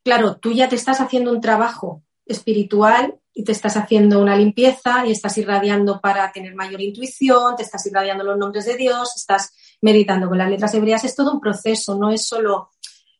Claro, 0.02 0.36
tú 0.36 0.52
ya 0.52 0.68
te 0.68 0.76
estás 0.76 1.00
haciendo 1.00 1.30
un 1.30 1.40
trabajo 1.40 2.02
espiritual 2.26 3.18
y 3.32 3.44
te 3.44 3.52
estás 3.52 3.76
haciendo 3.76 4.20
una 4.20 4.36
limpieza 4.36 5.06
y 5.06 5.10
estás 5.10 5.36
irradiando 5.38 6.00
para 6.00 6.30
tener 6.30 6.54
mayor 6.54 6.80
intuición, 6.80 7.56
te 7.56 7.64
estás 7.64 7.84
irradiando 7.86 8.22
los 8.22 8.38
nombres 8.38 8.64
de 8.66 8.76
Dios, 8.76 9.12
estás 9.16 9.52
meditando 9.80 10.28
con 10.28 10.38
las 10.38 10.48
letras 10.48 10.72
hebreas. 10.74 11.04
Es 11.04 11.16
todo 11.16 11.32
un 11.32 11.40
proceso, 11.40 11.96
no 11.96 12.10
es 12.10 12.26
solo 12.26 12.70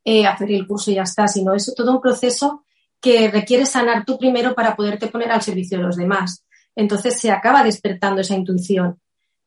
eh, 0.04 0.26
hacer 0.26 0.52
el 0.52 0.66
curso 0.66 0.90
y 0.90 0.94
ya 0.94 1.02
está, 1.02 1.26
sino 1.26 1.54
es 1.54 1.72
todo 1.74 1.90
un 1.90 2.00
proceso 2.00 2.63
que 3.04 3.30
requiere 3.30 3.66
sanar 3.66 4.06
tú 4.06 4.16
primero 4.16 4.54
para 4.54 4.74
poderte 4.74 5.08
poner 5.08 5.30
al 5.30 5.42
servicio 5.42 5.76
de 5.76 5.84
los 5.84 5.96
demás. 5.96 6.42
Entonces 6.74 7.20
se 7.20 7.30
acaba 7.30 7.62
despertando 7.62 8.22
esa 8.22 8.34
intuición. 8.34 8.98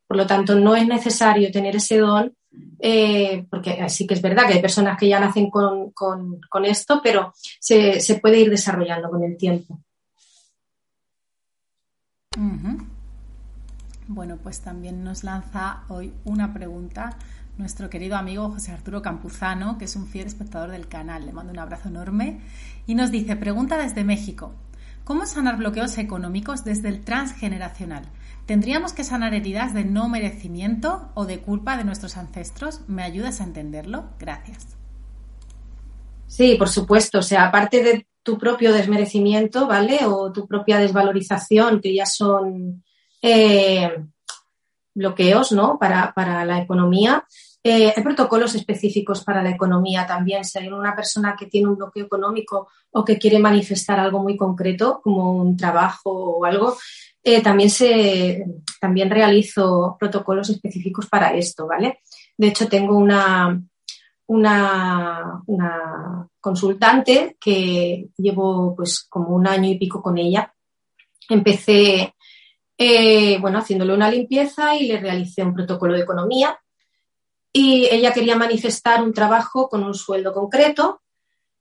Por 0.06 0.16
lo 0.16 0.28
tanto, 0.28 0.54
no 0.54 0.76
es 0.76 0.88
necesario 0.88 1.52
tener 1.52 1.76
ese 1.76 1.98
don, 1.98 2.32
eh, 2.80 3.48
porque 3.50 3.90
sí 3.90 4.06
que 4.06 4.14
es 4.14 4.22
verdad 4.22 4.46
que 4.46 4.54
hay 4.54 4.62
personas 4.62 4.96
que 4.96 5.10
ya 5.10 5.20
nacen 5.20 5.50
con, 5.50 6.36
esto, 6.66 7.02
pero 7.04 7.34
se 7.60 8.20
puede 8.22 8.42
ir 8.42 8.52
desarrollando 8.52 9.10
con 9.10 9.24
el 9.24 9.36
tiempo. 9.36 9.80
Bueno, 14.08 14.38
pues 14.38 14.62
también 14.62 15.04
nos 15.04 15.24
lanza 15.24 15.84
hoy 15.90 16.14
una 16.26 16.54
pregunta 16.54 17.18
nuestro 17.58 17.90
querido 17.90 18.16
amigo 18.16 18.50
José 18.50 18.72
Arturo 18.72 19.02
Campuzano, 19.02 19.78
que 19.78 19.86
es 19.86 19.96
un 19.96 20.08
fiel 20.08 20.28
espectador 20.28 20.72
del 20.72 20.88
canal. 20.88 21.26
Le 21.26 21.34
mando 21.34 21.52
un 21.52 21.60
abrazo 21.60 21.90
enorme 21.90 22.40
y 22.86 22.96
nos 22.96 23.12
dice, 23.12 23.36
pregunta 23.36 23.78
desde 23.78 24.04
México, 24.04 24.54
¿cómo 25.04 25.26
sanar 25.26 25.58
bloqueos 25.58 25.98
económicos 25.98 26.64
desde 26.64 26.90
el 26.90 27.04
transgeneracional? 27.04 28.04
¿Tendríamos 28.46 28.94
que 28.94 29.04
sanar 29.04 29.34
heridas 29.34 29.74
de 29.74 29.84
no 29.84 30.08
merecimiento 30.08 31.10
o 31.16 31.26
de 31.26 31.40
culpa 31.40 31.76
de 31.78 31.84
nuestros 31.84 32.16
ancestros? 32.16 32.82
¿Me 32.88 33.04
ayudas 33.04 33.42
a 33.42 33.44
entenderlo? 33.44 34.06
Gracias. 34.20 34.78
Sí, 36.28 36.56
por 36.56 36.70
supuesto. 36.70 37.20
O 37.20 37.24
sea, 37.24 37.46
aparte 37.46 37.84
de 37.84 38.08
tu 38.24 38.38
propio 38.38 38.72
desmerecimiento, 38.72 39.68
¿vale? 39.68 40.00
O 40.06 40.32
tu 40.32 40.48
propia 40.48 40.78
desvalorización, 40.78 41.82
que 41.82 41.96
ya 41.96 42.06
son 42.06 42.84
eh, 43.22 43.92
bloqueos, 44.94 45.52
¿no? 45.52 45.78
Para, 45.80 46.46
la 46.46 46.62
economía. 46.62 47.26
Eh, 47.70 47.92
hay 47.94 48.02
protocolos 48.02 48.56
específicos 48.56 49.26
para 49.26 49.44
la 49.44 49.50
economía 49.50 50.08
también. 50.08 50.46
Si 50.46 50.58
hay 50.58 50.70
una 50.70 50.96
persona 50.96 51.36
que 51.38 51.48
tiene 51.48 51.68
un 51.68 51.76
bloqueo 51.76 52.06
económico 52.06 52.70
o 52.92 53.04
que 53.04 53.18
quiere 53.18 53.40
manifestar 53.40 54.00
algo 54.00 54.24
muy 54.24 54.38
concreto, 54.38 55.02
como 55.04 55.34
un 55.34 55.58
trabajo 55.58 56.10
o 56.10 56.46
algo, 56.46 56.78
eh, 57.22 57.42
también, 57.42 57.70
se, 57.70 58.46
también 58.80 59.10
realizo 59.10 59.98
protocolos 60.00 60.50
específicos 60.50 61.08
para 61.08 61.34
esto, 61.34 61.68
¿vale? 61.68 62.00
De 62.38 62.48
hecho, 62.48 62.70
tengo 62.70 62.98
una, 62.98 63.62
una, 64.28 65.42
consultante 66.40 67.36
que 67.38 68.08
llevo 68.16 68.74
pues 68.78 69.06
como 69.10 69.36
un 69.36 69.46
año 69.46 69.70
y 69.70 69.78
pico 69.78 70.02
con 70.02 70.18
ella. 70.18 70.54
Empecé, 71.28 72.16
eh, 72.78 73.38
bueno, 73.42 73.60
haciéndole 73.60 73.94
una 73.94 74.10
limpieza 74.10 74.74
y 74.78 74.88
le 74.88 75.02
realicé 75.02 75.44
un 75.44 75.54
protocolo 75.54 75.96
de 75.96 76.04
economía. 76.04 76.58
Y 77.60 77.88
ella 77.90 78.14
quería 78.14 78.36
manifestar 78.36 79.02
un 79.02 79.12
trabajo 79.12 79.68
con 79.68 79.84
un 79.84 79.96
sueldo 79.96 80.32
concreto, 80.32 81.02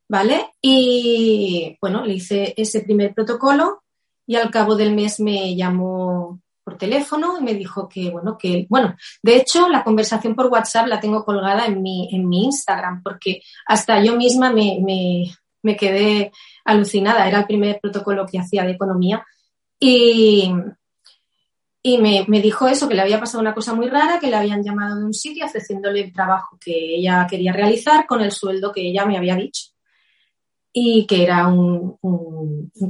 ¿vale? 0.06 0.50
Y 0.60 1.78
bueno, 1.80 2.04
le 2.04 2.12
hice 2.12 2.52
ese 2.54 2.82
primer 2.82 3.14
protocolo 3.14 3.82
y 4.26 4.36
al 4.36 4.50
cabo 4.50 4.76
del 4.76 4.94
mes 4.94 5.20
me 5.20 5.56
llamó 5.56 6.38
por 6.62 6.76
teléfono 6.76 7.38
y 7.40 7.42
me 7.42 7.54
dijo 7.54 7.88
que, 7.88 8.10
bueno, 8.10 8.36
que, 8.36 8.66
bueno, 8.68 8.94
de 9.22 9.36
hecho, 9.36 9.70
la 9.70 9.82
conversación 9.82 10.34
por 10.34 10.48
WhatsApp 10.48 10.86
la 10.86 11.00
tengo 11.00 11.24
colgada 11.24 11.64
en 11.64 11.80
mi, 11.80 12.10
en 12.12 12.28
mi 12.28 12.44
Instagram, 12.44 13.02
porque 13.02 13.40
hasta 13.64 14.04
yo 14.04 14.16
misma 14.16 14.52
me, 14.52 14.78
me, 15.62 15.76
quedé 15.78 16.30
alucinada. 16.66 17.26
Era 17.26 17.38
el 17.38 17.46
primer 17.46 17.80
protocolo 17.80 18.26
que 18.26 18.38
hacía 18.38 18.64
de 18.64 18.72
economía. 18.72 19.24
Y, 19.80 20.52
y 21.86 21.98
me, 21.98 22.40
dijo 22.40 22.66
eso, 22.66 22.88
que 22.88 22.96
le 22.96 23.02
había 23.02 23.20
pasado 23.20 23.40
una 23.40 23.54
cosa 23.54 23.72
muy 23.72 23.86
rara, 23.88 24.18
que 24.18 24.26
le 24.26 24.34
habían 24.34 24.62
llamado 24.64 24.98
de 24.98 25.04
un 25.04 25.14
sitio 25.14 25.46
ofreciéndole 25.46 26.00
el 26.00 26.12
trabajo 26.12 26.58
que 26.60 26.96
ella 26.96 27.26
quería 27.30 27.52
realizar 27.52 28.06
con 28.06 28.20
el 28.22 28.32
sueldo 28.32 28.72
que 28.72 28.80
ella 28.80 29.06
me 29.06 29.16
había 29.16 29.36
dicho. 29.36 29.70
Y 30.72 31.06
que 31.06 31.22
era 31.22 31.46
un, 31.46 31.96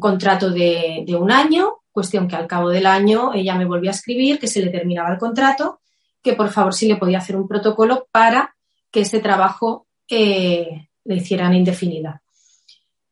contrato 0.01 0.51
de, 0.51 1.05
de, 1.07 1.15
un 1.15 1.31
año 1.31 1.81
Cuestión 1.97 2.29
que 2.29 2.37
al 2.37 2.47
cabo 2.47 2.69
del 2.69 2.85
año 2.85 3.33
ella 3.33 3.55
me 3.55 3.65
volvió 3.65 3.89
a 3.89 3.95
escribir 3.95 4.39
que 4.39 4.49
se 4.49 4.61
le 4.61 4.71
terminaba 4.71 5.11
el 5.11 5.19
contrato, 5.19 5.81
que 6.23 6.35
por 6.35 6.51
favor 6.51 6.75
si 6.75 6.89
le 6.89 6.97
podía 6.97 7.19
hacer 7.19 7.37
un 7.37 7.49
protocolo 7.49 8.07
para 8.11 8.55
que 8.91 9.01
ese 9.01 9.21
trabajo 9.21 9.87
eh, 10.09 10.89
le 11.05 11.15
hicieran 11.15 11.55
indefinida. 11.55 12.23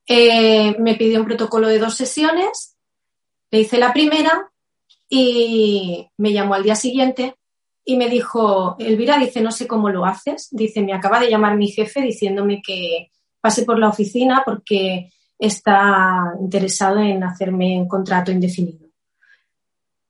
Eh, 0.07 0.77
me 0.79 0.97
pidió 0.97 1.21
un 1.21 1.27
protocolo 1.27 1.69
de 1.69 1.79
dos 1.79 1.95
sesiones, 1.95 2.77
le 3.51 3.61
hice 3.61 3.79
la 3.79 3.95
primera 3.95 4.51
y 5.17 6.11
me 6.17 6.33
llamó 6.33 6.55
al 6.55 6.65
día 6.65 6.75
siguiente 6.75 7.37
y 7.85 7.97
me 7.97 8.09
dijo, 8.09 8.75
Elvira, 8.81 9.17
dice, 9.17 9.41
no 9.41 9.53
sé 9.53 9.69
cómo 9.69 9.89
lo 9.89 10.05
haces. 10.05 10.49
Dice, 10.51 10.83
me 10.83 10.93
acaba 10.93 11.21
de 11.21 11.31
llamar 11.31 11.57
mi 11.57 11.69
jefe 11.69 12.01
diciéndome 12.01 12.61
que 12.61 13.13
pase 13.41 13.65
por 13.65 13.79
la 13.79 13.91
oficina 13.91 14.43
porque 14.45 15.13
está 15.39 16.33
interesado 16.41 16.99
en 16.99 17.23
hacerme 17.23 17.81
un 17.81 17.87
contrato 17.87 18.33
indefinido. 18.33 18.89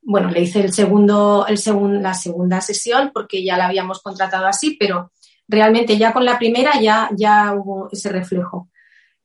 Bueno, 0.01 0.31
le 0.31 0.41
hice 0.41 0.63
el 0.63 0.73
segundo, 0.73 1.45
el 1.49 1.61
la 2.03 2.15
segunda 2.15 2.63
sesión 2.63 3.11
porque 3.13 3.45
ya 3.45 3.59
la 3.59 3.67
habíamos 3.67 4.01
contratado 4.01 4.47
así, 4.47 4.79
pero 4.81 5.13
realmente 5.47 5.99
ya 5.99 6.15
con 6.15 6.25
la 6.25 6.39
primera 6.39 6.81
ya, 6.81 7.11
ya 7.15 7.53
hubo 7.53 7.91
ese 7.93 8.09
reflejo. 8.09 8.71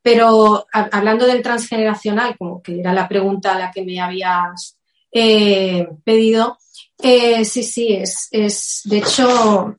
Pero 0.02 0.66
hablando 0.74 1.26
del 1.26 1.42
transgeneracional, 1.42 2.38
como 2.38 2.62
que 2.62 2.82
era 2.82 2.92
la 2.92 3.08
pregunta 3.08 3.54
a 3.54 3.60
la 3.60 3.72
que 3.72 3.86
me 3.86 4.02
habías 4.02 4.79
eh, 5.12 5.88
pedido, 6.04 6.58
eh, 6.98 7.46
sí, 7.46 7.64
sí, 7.64 7.94
es, 7.94 8.28
es, 8.32 8.82
de 8.86 8.98
hecho, 8.98 9.76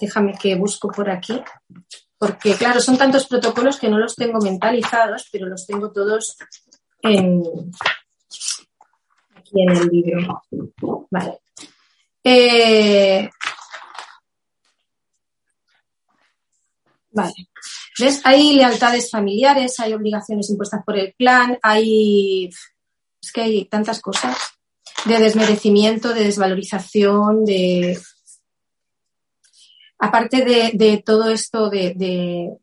déjame 0.00 0.34
que 0.38 0.54
busco 0.54 0.88
por 0.88 1.10
aquí 1.10 1.40
porque 2.22 2.54
claro, 2.54 2.80
son 2.80 2.96
tantos 2.96 3.26
protocolos 3.26 3.80
que 3.80 3.88
no 3.88 3.98
los 3.98 4.14
tengo 4.14 4.38
mentalizados, 4.38 5.28
pero 5.32 5.48
los 5.48 5.66
tengo 5.66 5.90
todos 5.90 6.36
en, 7.02 7.42
aquí 9.34 9.60
en 9.60 9.70
el 9.70 9.88
libro. 9.88 10.40
Vale. 11.10 11.40
Eh, 12.22 13.28
vale. 17.10 17.34
¿Ves? 17.98 18.20
Hay 18.22 18.52
lealtades 18.52 19.10
familiares, 19.10 19.80
hay 19.80 19.92
obligaciones 19.92 20.48
impuestas 20.48 20.84
por 20.84 20.96
el 20.96 21.14
clan, 21.14 21.58
hay. 21.60 22.50
Es 23.22 23.32
que 23.32 23.42
hay 23.42 23.64
tantas 23.66 24.00
cosas 24.00 24.36
de 25.04 25.18
desmerecimiento, 25.18 26.12
de 26.12 26.24
desvalorización, 26.24 27.44
de 27.44 27.98
aparte 30.02 30.44
de, 30.44 31.02
todo 31.06 31.30
esto 31.30 31.70
de, 31.70 32.58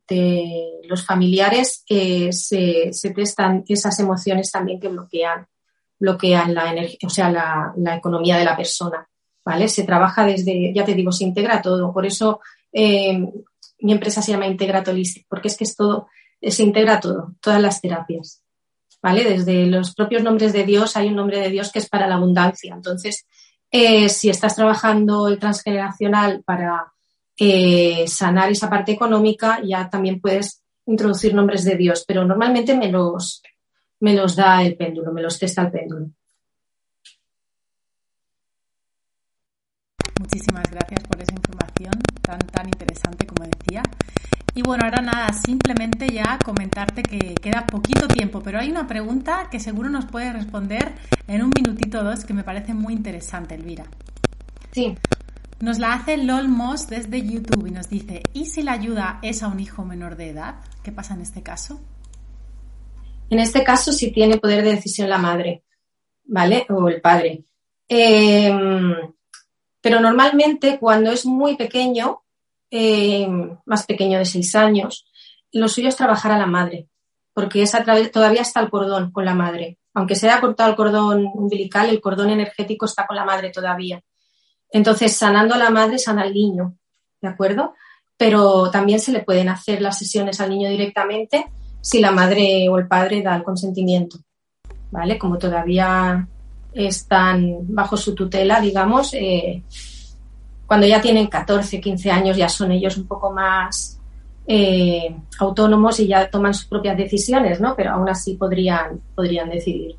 los 0.84 1.06
familiares, 1.06 1.86
eh, 1.88 2.34
se, 2.34 3.12
prestan 3.14 3.64
esas 3.68 3.98
emociones 4.02 4.52
también 4.52 4.80
que 4.80 4.90
bloquean, 4.90 5.48
bloquean 5.98 6.54
la 6.54 6.72
energía, 6.72 7.00
o 7.06 7.10
sea, 7.10 7.32
la, 7.32 7.96
economía 7.96 8.38
de 8.38 8.46
la 8.46 8.58
persona. 8.58 9.08
¿Vale? 9.46 9.70
Se 9.70 9.84
trabaja 9.84 10.26
desde, 10.26 10.74
ya 10.76 10.84
te 10.84 10.94
digo, 10.94 11.14
se 11.14 11.24
integra 11.24 11.62
todo. 11.62 11.94
Por 11.94 12.06
eso 12.06 12.42
eh, 12.74 13.18
mi 13.80 13.94
empresa 13.94 14.22
se 14.22 14.34
llama 14.34 14.46
Integratolistic, 14.46 15.26
porque 15.30 15.48
es 15.48 15.58
que 15.58 15.64
es 15.64 15.76
todo, 15.76 16.08
se 16.42 16.62
integra 16.62 17.00
todo, 17.00 17.36
todas 17.40 17.62
las 17.62 17.80
terapias. 17.82 18.44
¿Vale? 19.02 19.24
Desde 19.24 19.66
los 19.66 19.96
propios 19.96 20.24
nombres 20.24 20.52
de 20.52 20.64
Dios 20.64 20.98
hay 20.98 21.08
un 21.08 21.16
nombre 21.16 21.40
de 21.40 21.50
Dios 21.50 21.72
que 21.72 21.80
es 21.80 21.88
para 21.88 22.08
la 22.08 22.16
abundancia. 22.16 22.74
Entonces, 22.74 23.26
eh, 23.72 24.10
si 24.10 24.30
estás 24.30 24.56
trabajando 24.56 25.28
el 25.28 25.40
transgeneracional 25.40 26.44
para 26.44 26.92
eh, 27.38 28.06
sanar 28.08 28.52
esa 28.52 28.70
parte 28.70 28.92
económica, 28.92 29.62
ya 29.64 29.90
también 29.90 30.20
puedes 30.20 30.64
introducir 30.86 31.34
nombres 31.34 31.64
de 31.64 31.76
Dios, 31.76 32.04
pero 32.06 32.26
normalmente 32.26 32.76
me 32.76 32.92
los, 32.92 33.42
me 34.00 34.16
los 34.16 34.36
da 34.36 34.64
el 34.64 34.76
péndulo, 34.76 35.14
me 35.14 35.22
los 35.22 35.38
testa 35.38 35.62
el 35.62 35.72
péndulo. 35.72 36.08
Muchísimas 40.20 40.70
gracias 40.70 41.04
por 41.04 41.22
esa 41.22 41.34
información 41.34 41.94
tan, 42.22 42.40
tan 42.40 42.68
interesante 42.68 43.26
como 43.26 43.48
decía. 43.48 43.84
Y 44.60 44.62
bueno, 44.62 44.84
ahora 44.84 45.02
nada, 45.02 45.32
simplemente 45.32 46.10
ya 46.10 46.38
comentarte 46.44 47.02
que 47.02 47.34
queda 47.36 47.66
poquito 47.66 48.10
tiempo, 48.10 48.42
pero 48.44 48.60
hay 48.60 48.70
una 48.70 48.88
pregunta 48.88 49.48
que 49.50 49.58
seguro 49.58 49.90
nos 49.90 50.06
puedes 50.06 50.34
responder 50.34 50.96
en 51.30 51.44
un 51.44 51.54
minutito 51.56 52.02
o 52.02 52.04
dos 52.04 52.26
que 52.26 52.34
me 52.34 52.44
parece 52.44 52.74
muy 52.74 52.94
interesante, 52.94 53.56
Elvira. 53.56 53.86
Sí. 54.72 54.98
Nos 55.62 55.80
la 55.80 55.94
hace 55.94 56.18
LOLMOS 56.18 56.88
desde 56.88 57.26
YouTube 57.26 57.68
y 57.68 57.72
nos 57.72 57.88
dice, 57.88 58.22
¿y 58.34 58.48
si 58.48 58.62
la 58.62 58.74
ayuda 58.74 59.20
es 59.22 59.44
a 59.44 59.48
un 59.48 59.62
hijo 59.62 59.86
menor 59.86 60.18
de 60.18 60.32
edad? 60.32 60.56
¿Qué 60.84 60.92
pasa 60.92 61.14
en 61.14 61.22
este 61.22 61.42
caso? 61.42 61.80
En 63.30 63.40
este 63.40 63.64
caso 63.64 63.94
sí 63.94 64.12
tiene 64.12 64.40
poder 64.40 64.66
de 64.66 64.72
decisión 64.72 65.08
la 65.08 65.20
madre, 65.20 65.64
¿vale? 66.26 66.66
O 66.68 66.90
el 66.90 67.00
padre. 67.00 67.46
Em, 67.88 68.94
pero 69.80 70.02
normalmente 70.02 70.78
cuando 70.78 71.14
es 71.14 71.26
muy 71.26 71.56
pequeño, 71.56 72.24
em, 72.72 73.58
más 73.66 73.86
pequeño 73.86 74.20
de 74.20 74.26
seis 74.26 74.56
años, 74.56 75.06
lo 75.52 75.68
suyo 75.68 75.90
es 75.90 75.96
trabajar 75.96 76.32
a 76.32 76.38
la 76.38 76.46
madre, 76.46 76.88
porque 77.34 77.62
es 77.62 77.72
todavía 78.12 78.42
está 78.42 78.60
el 78.60 78.70
cordón 78.70 79.12
con 79.12 79.26
la 79.26 79.34
madre. 79.34 79.78
Aunque 79.94 80.16
se 80.16 80.30
haya 80.30 80.42
cortado 80.42 80.70
el 80.70 80.76
cordón 80.76 81.26
umbilical, 81.34 81.90
el 81.90 82.02
cordón 82.02 82.30
energético 82.30 82.86
está 82.86 83.08
con 83.08 83.16
la 83.16 83.26
madre 83.26 83.50
todavía. 83.50 84.02
Entonces, 84.72 85.16
sanando 85.16 85.56
a 85.56 85.58
la 85.58 85.72
madre, 85.72 85.98
sana 85.98 86.22
al 86.22 86.34
niño, 86.34 86.76
¿de 87.22 87.28
acuerdo? 87.28 87.74
Pero 88.18 88.70
también 88.70 89.00
se 89.00 89.12
le 89.12 89.24
pueden 89.24 89.50
hacer 89.50 89.82
las 89.82 89.98
sesiones 89.98 90.40
al 90.40 90.50
niño 90.50 90.70
directamente 90.70 91.46
si 91.82 92.00
la 92.00 92.12
madre 92.12 92.68
o 92.70 92.78
el 92.78 92.88
padre 92.88 93.22
da 93.22 93.36
el 93.36 93.44
consentimiento, 93.44 94.18
¿vale? 94.92 95.18
Como 95.18 95.38
todavía 95.38 96.28
están 96.74 97.58
bajo 97.74 97.98
su 97.98 98.14
tutela, 98.14 98.62
digamos, 98.62 99.14
eh, 99.14 99.64
cuando 100.70 100.86
ya 100.86 101.02
tienen 101.02 101.26
14, 101.26 101.82
15 101.82 102.12
años 102.12 102.38
ya 102.38 102.48
son 102.48 102.72
ellos 102.72 102.96
un 102.96 103.08
poco 103.08 103.32
más 103.32 104.00
eh, 104.46 105.16
autónomos 105.40 106.00
y 106.00 106.06
ya 106.06 106.30
toman 106.30 106.54
sus 106.54 106.68
propias 106.68 106.96
decisiones, 106.96 107.60
¿no? 107.60 107.76
Pero 107.76 107.94
aún 107.94 108.08
así 108.08 108.36
podrían, 108.36 109.02
podrían 109.16 109.50
decidir. 109.50 109.96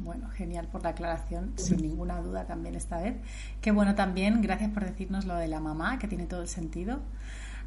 Bueno, 0.00 0.28
genial 0.36 0.68
por 0.70 0.82
la 0.82 0.90
aclaración, 0.90 1.54
sin 1.56 1.78
ninguna 1.78 2.20
duda 2.20 2.44
también 2.44 2.74
esta 2.74 3.00
vez. 3.00 3.14
Qué 3.62 3.70
bueno 3.70 3.94
también, 3.94 4.42
gracias 4.42 4.70
por 4.70 4.84
decirnos 4.84 5.24
lo 5.24 5.34
de 5.36 5.48
la 5.48 5.60
mamá, 5.60 5.98
que 5.98 6.06
tiene 6.06 6.26
todo 6.26 6.42
el 6.42 6.48
sentido. 6.48 6.98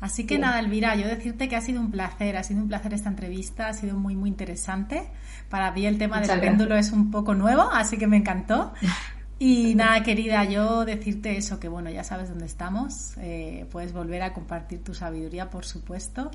Así 0.01 0.27
que 0.27 0.37
nada, 0.37 0.59
Elvira, 0.59 0.95
yo 0.95 1.07
decirte 1.07 1.49
que 1.49 1.55
ha 1.55 1.61
sido 1.61 1.81
un 1.81 1.89
placer, 1.89 2.37
ha 2.37 2.43
sido 2.43 2.61
un 2.61 2.67
placer 2.67 2.93
esta 2.93 3.09
entrevista, 3.09 3.69
ha 3.69 3.73
sido 3.73 3.97
muy, 3.97 4.15
muy 4.15 4.29
interesante. 4.29 5.07
Para 5.49 5.71
mí 5.71 5.87
el 5.87 5.97
tema 5.97 6.21
del 6.21 6.39
péndulo 6.39 6.75
es 6.75 6.91
un 6.91 7.09
poco 7.09 7.33
nuevo, 7.33 7.71
así 7.73 7.97
que 7.97 8.05
me 8.05 8.17
encantó. 8.17 8.71
Y 9.43 9.75
nada, 9.75 10.03
querida, 10.03 10.45
yo 10.45 10.85
decirte 10.85 11.35
eso, 11.35 11.59
que 11.59 11.67
bueno, 11.67 11.89
ya 11.89 12.05
sabes 12.05 12.29
dónde 12.29 12.45
estamos, 12.45 13.17
eh, 13.17 13.65
puedes 13.71 13.91
volver 13.91 14.21
a 14.21 14.33
compartir 14.33 14.81
tu 14.85 14.93
sabiduría, 14.93 15.49
por 15.49 15.65
supuesto. 15.65 16.31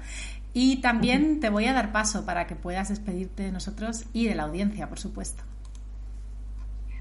Y 0.52 0.82
también 0.82 1.40
te 1.40 1.48
voy 1.48 1.64
a 1.64 1.72
dar 1.72 1.90
paso 1.90 2.26
para 2.26 2.46
que 2.46 2.54
puedas 2.54 2.90
despedirte 2.90 3.44
de 3.44 3.52
nosotros 3.52 4.04
y 4.12 4.26
de 4.26 4.34
la 4.34 4.42
audiencia, 4.42 4.90
por 4.90 4.98
supuesto. 4.98 5.42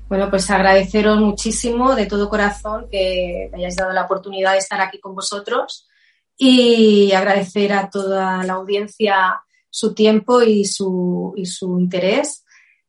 Bueno, 0.07 0.29
pues 0.29 0.49
agradeceros 0.49 1.19
muchísimo 1.19 1.93
de 1.93 2.05
todo 2.05 2.29
corazón 2.29 2.87
que 2.89 3.49
me 3.51 3.57
hayáis 3.57 3.75
dado 3.75 3.91
la 3.91 4.05
oportunidad 4.05 4.53
de 4.53 4.59
estar 4.59 4.79
aquí 4.79 5.01
con 5.01 5.13
vosotros. 5.13 5.89
Y 6.37 7.11
agradecer 7.11 7.73
a 7.73 7.89
toda 7.89 8.43
la 8.43 8.53
audiencia 8.53 9.41
su 9.69 9.93
tiempo 9.93 10.41
y 10.41 10.63
su, 10.63 11.33
y 11.35 11.45
su 11.47 11.79
interés, 11.79 12.45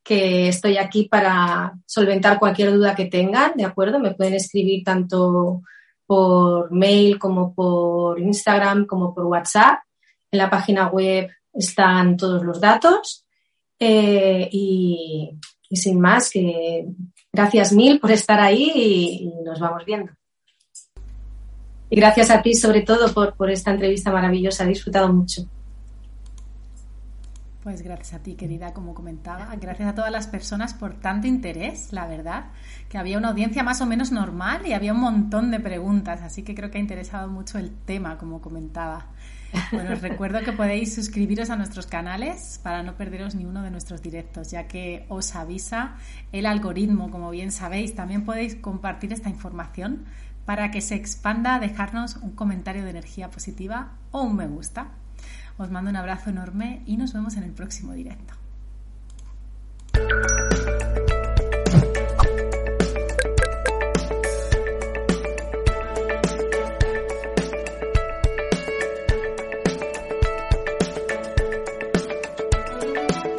que 0.08 0.48
estoy 0.48 0.78
aquí 0.78 1.04
para 1.04 1.74
solventar 1.84 2.38
cualquier 2.38 2.72
duda 2.72 2.94
que 2.94 3.04
tengan, 3.04 3.52
¿de 3.56 3.66
acuerdo? 3.66 3.98
Me 3.98 4.14
pueden 4.14 4.32
escribir 4.32 4.82
tanto 4.82 5.60
por 6.06 6.72
mail 6.72 7.18
como 7.18 7.54
por 7.54 8.18
Instagram 8.18 8.86
como 8.86 9.14
por 9.14 9.26
WhatsApp. 9.26 9.80
En 10.30 10.38
la 10.38 10.48
página 10.48 10.86
web 10.86 11.28
están 11.52 12.16
todos 12.16 12.42
los 12.42 12.58
datos. 12.58 13.26
Eh, 13.78 14.48
y, 14.50 15.38
y 15.68 15.76
sin 15.76 16.00
más, 16.00 16.30
que 16.30 16.86
gracias 17.30 17.74
mil 17.74 18.00
por 18.00 18.10
estar 18.10 18.40
ahí 18.40 18.72
y, 18.74 19.44
nos 19.44 19.60
vamos 19.60 19.84
viendo. 19.84 20.10
Y 21.90 21.96
gracias 21.96 22.30
a 22.30 22.40
ti 22.40 22.54
sobre 22.54 22.80
todo 22.80 23.12
por, 23.12 23.36
por 23.36 23.50
esta 23.50 23.72
entrevista 23.72 24.10
maravillosa, 24.10 24.64
he 24.64 24.68
disfrutado 24.68 25.12
mucho. 25.12 25.42
Pues 27.68 27.82
gracias 27.82 28.14
a 28.14 28.22
ti, 28.22 28.34
querida, 28.34 28.72
como 28.72 28.94
comentaba. 28.94 29.54
Gracias 29.60 29.90
a 29.90 29.94
todas 29.94 30.10
las 30.10 30.26
personas 30.26 30.72
por 30.72 30.94
tanto 30.94 31.26
interés, 31.26 31.92
la 31.92 32.06
verdad, 32.06 32.46
que 32.88 32.96
había 32.96 33.18
una 33.18 33.28
audiencia 33.28 33.62
más 33.62 33.82
o 33.82 33.86
menos 33.86 34.10
normal 34.10 34.62
y 34.66 34.72
había 34.72 34.94
un 34.94 35.00
montón 35.00 35.50
de 35.50 35.60
preguntas, 35.60 36.22
así 36.22 36.42
que 36.42 36.54
creo 36.54 36.70
que 36.70 36.78
ha 36.78 36.80
interesado 36.80 37.28
mucho 37.28 37.58
el 37.58 37.70
tema, 37.84 38.16
como 38.16 38.40
comentaba. 38.40 39.08
Bueno, 39.70 39.92
os 39.92 40.00
recuerdo 40.00 40.40
que 40.40 40.54
podéis 40.54 40.94
suscribiros 40.94 41.50
a 41.50 41.56
nuestros 41.56 41.86
canales 41.86 42.58
para 42.62 42.82
no 42.82 42.96
perderos 42.96 43.34
ni 43.34 43.44
uno 43.44 43.62
de 43.62 43.70
nuestros 43.70 44.00
directos, 44.00 44.50
ya 44.50 44.66
que 44.66 45.04
os 45.10 45.36
avisa 45.36 45.96
el 46.32 46.46
algoritmo, 46.46 47.10
como 47.10 47.28
bien 47.30 47.52
sabéis. 47.52 47.94
También 47.94 48.24
podéis 48.24 48.54
compartir 48.54 49.12
esta 49.12 49.28
información 49.28 50.06
para 50.46 50.70
que 50.70 50.80
se 50.80 50.94
expanda, 50.94 51.58
dejarnos 51.58 52.16
un 52.16 52.30
comentario 52.30 52.82
de 52.84 52.88
energía 52.88 53.28
positiva 53.30 53.92
o 54.10 54.22
un 54.22 54.36
me 54.36 54.46
gusta. 54.46 54.88
Os 55.58 55.70
mando 55.70 55.90
un 55.90 55.96
abrazo 55.96 56.30
enorme 56.30 56.82
y 56.86 56.96
nos 56.96 57.12
vemos 57.12 57.36
en 57.36 57.42
el 57.42 57.50
próximo 57.50 57.92
directo. 57.92 58.34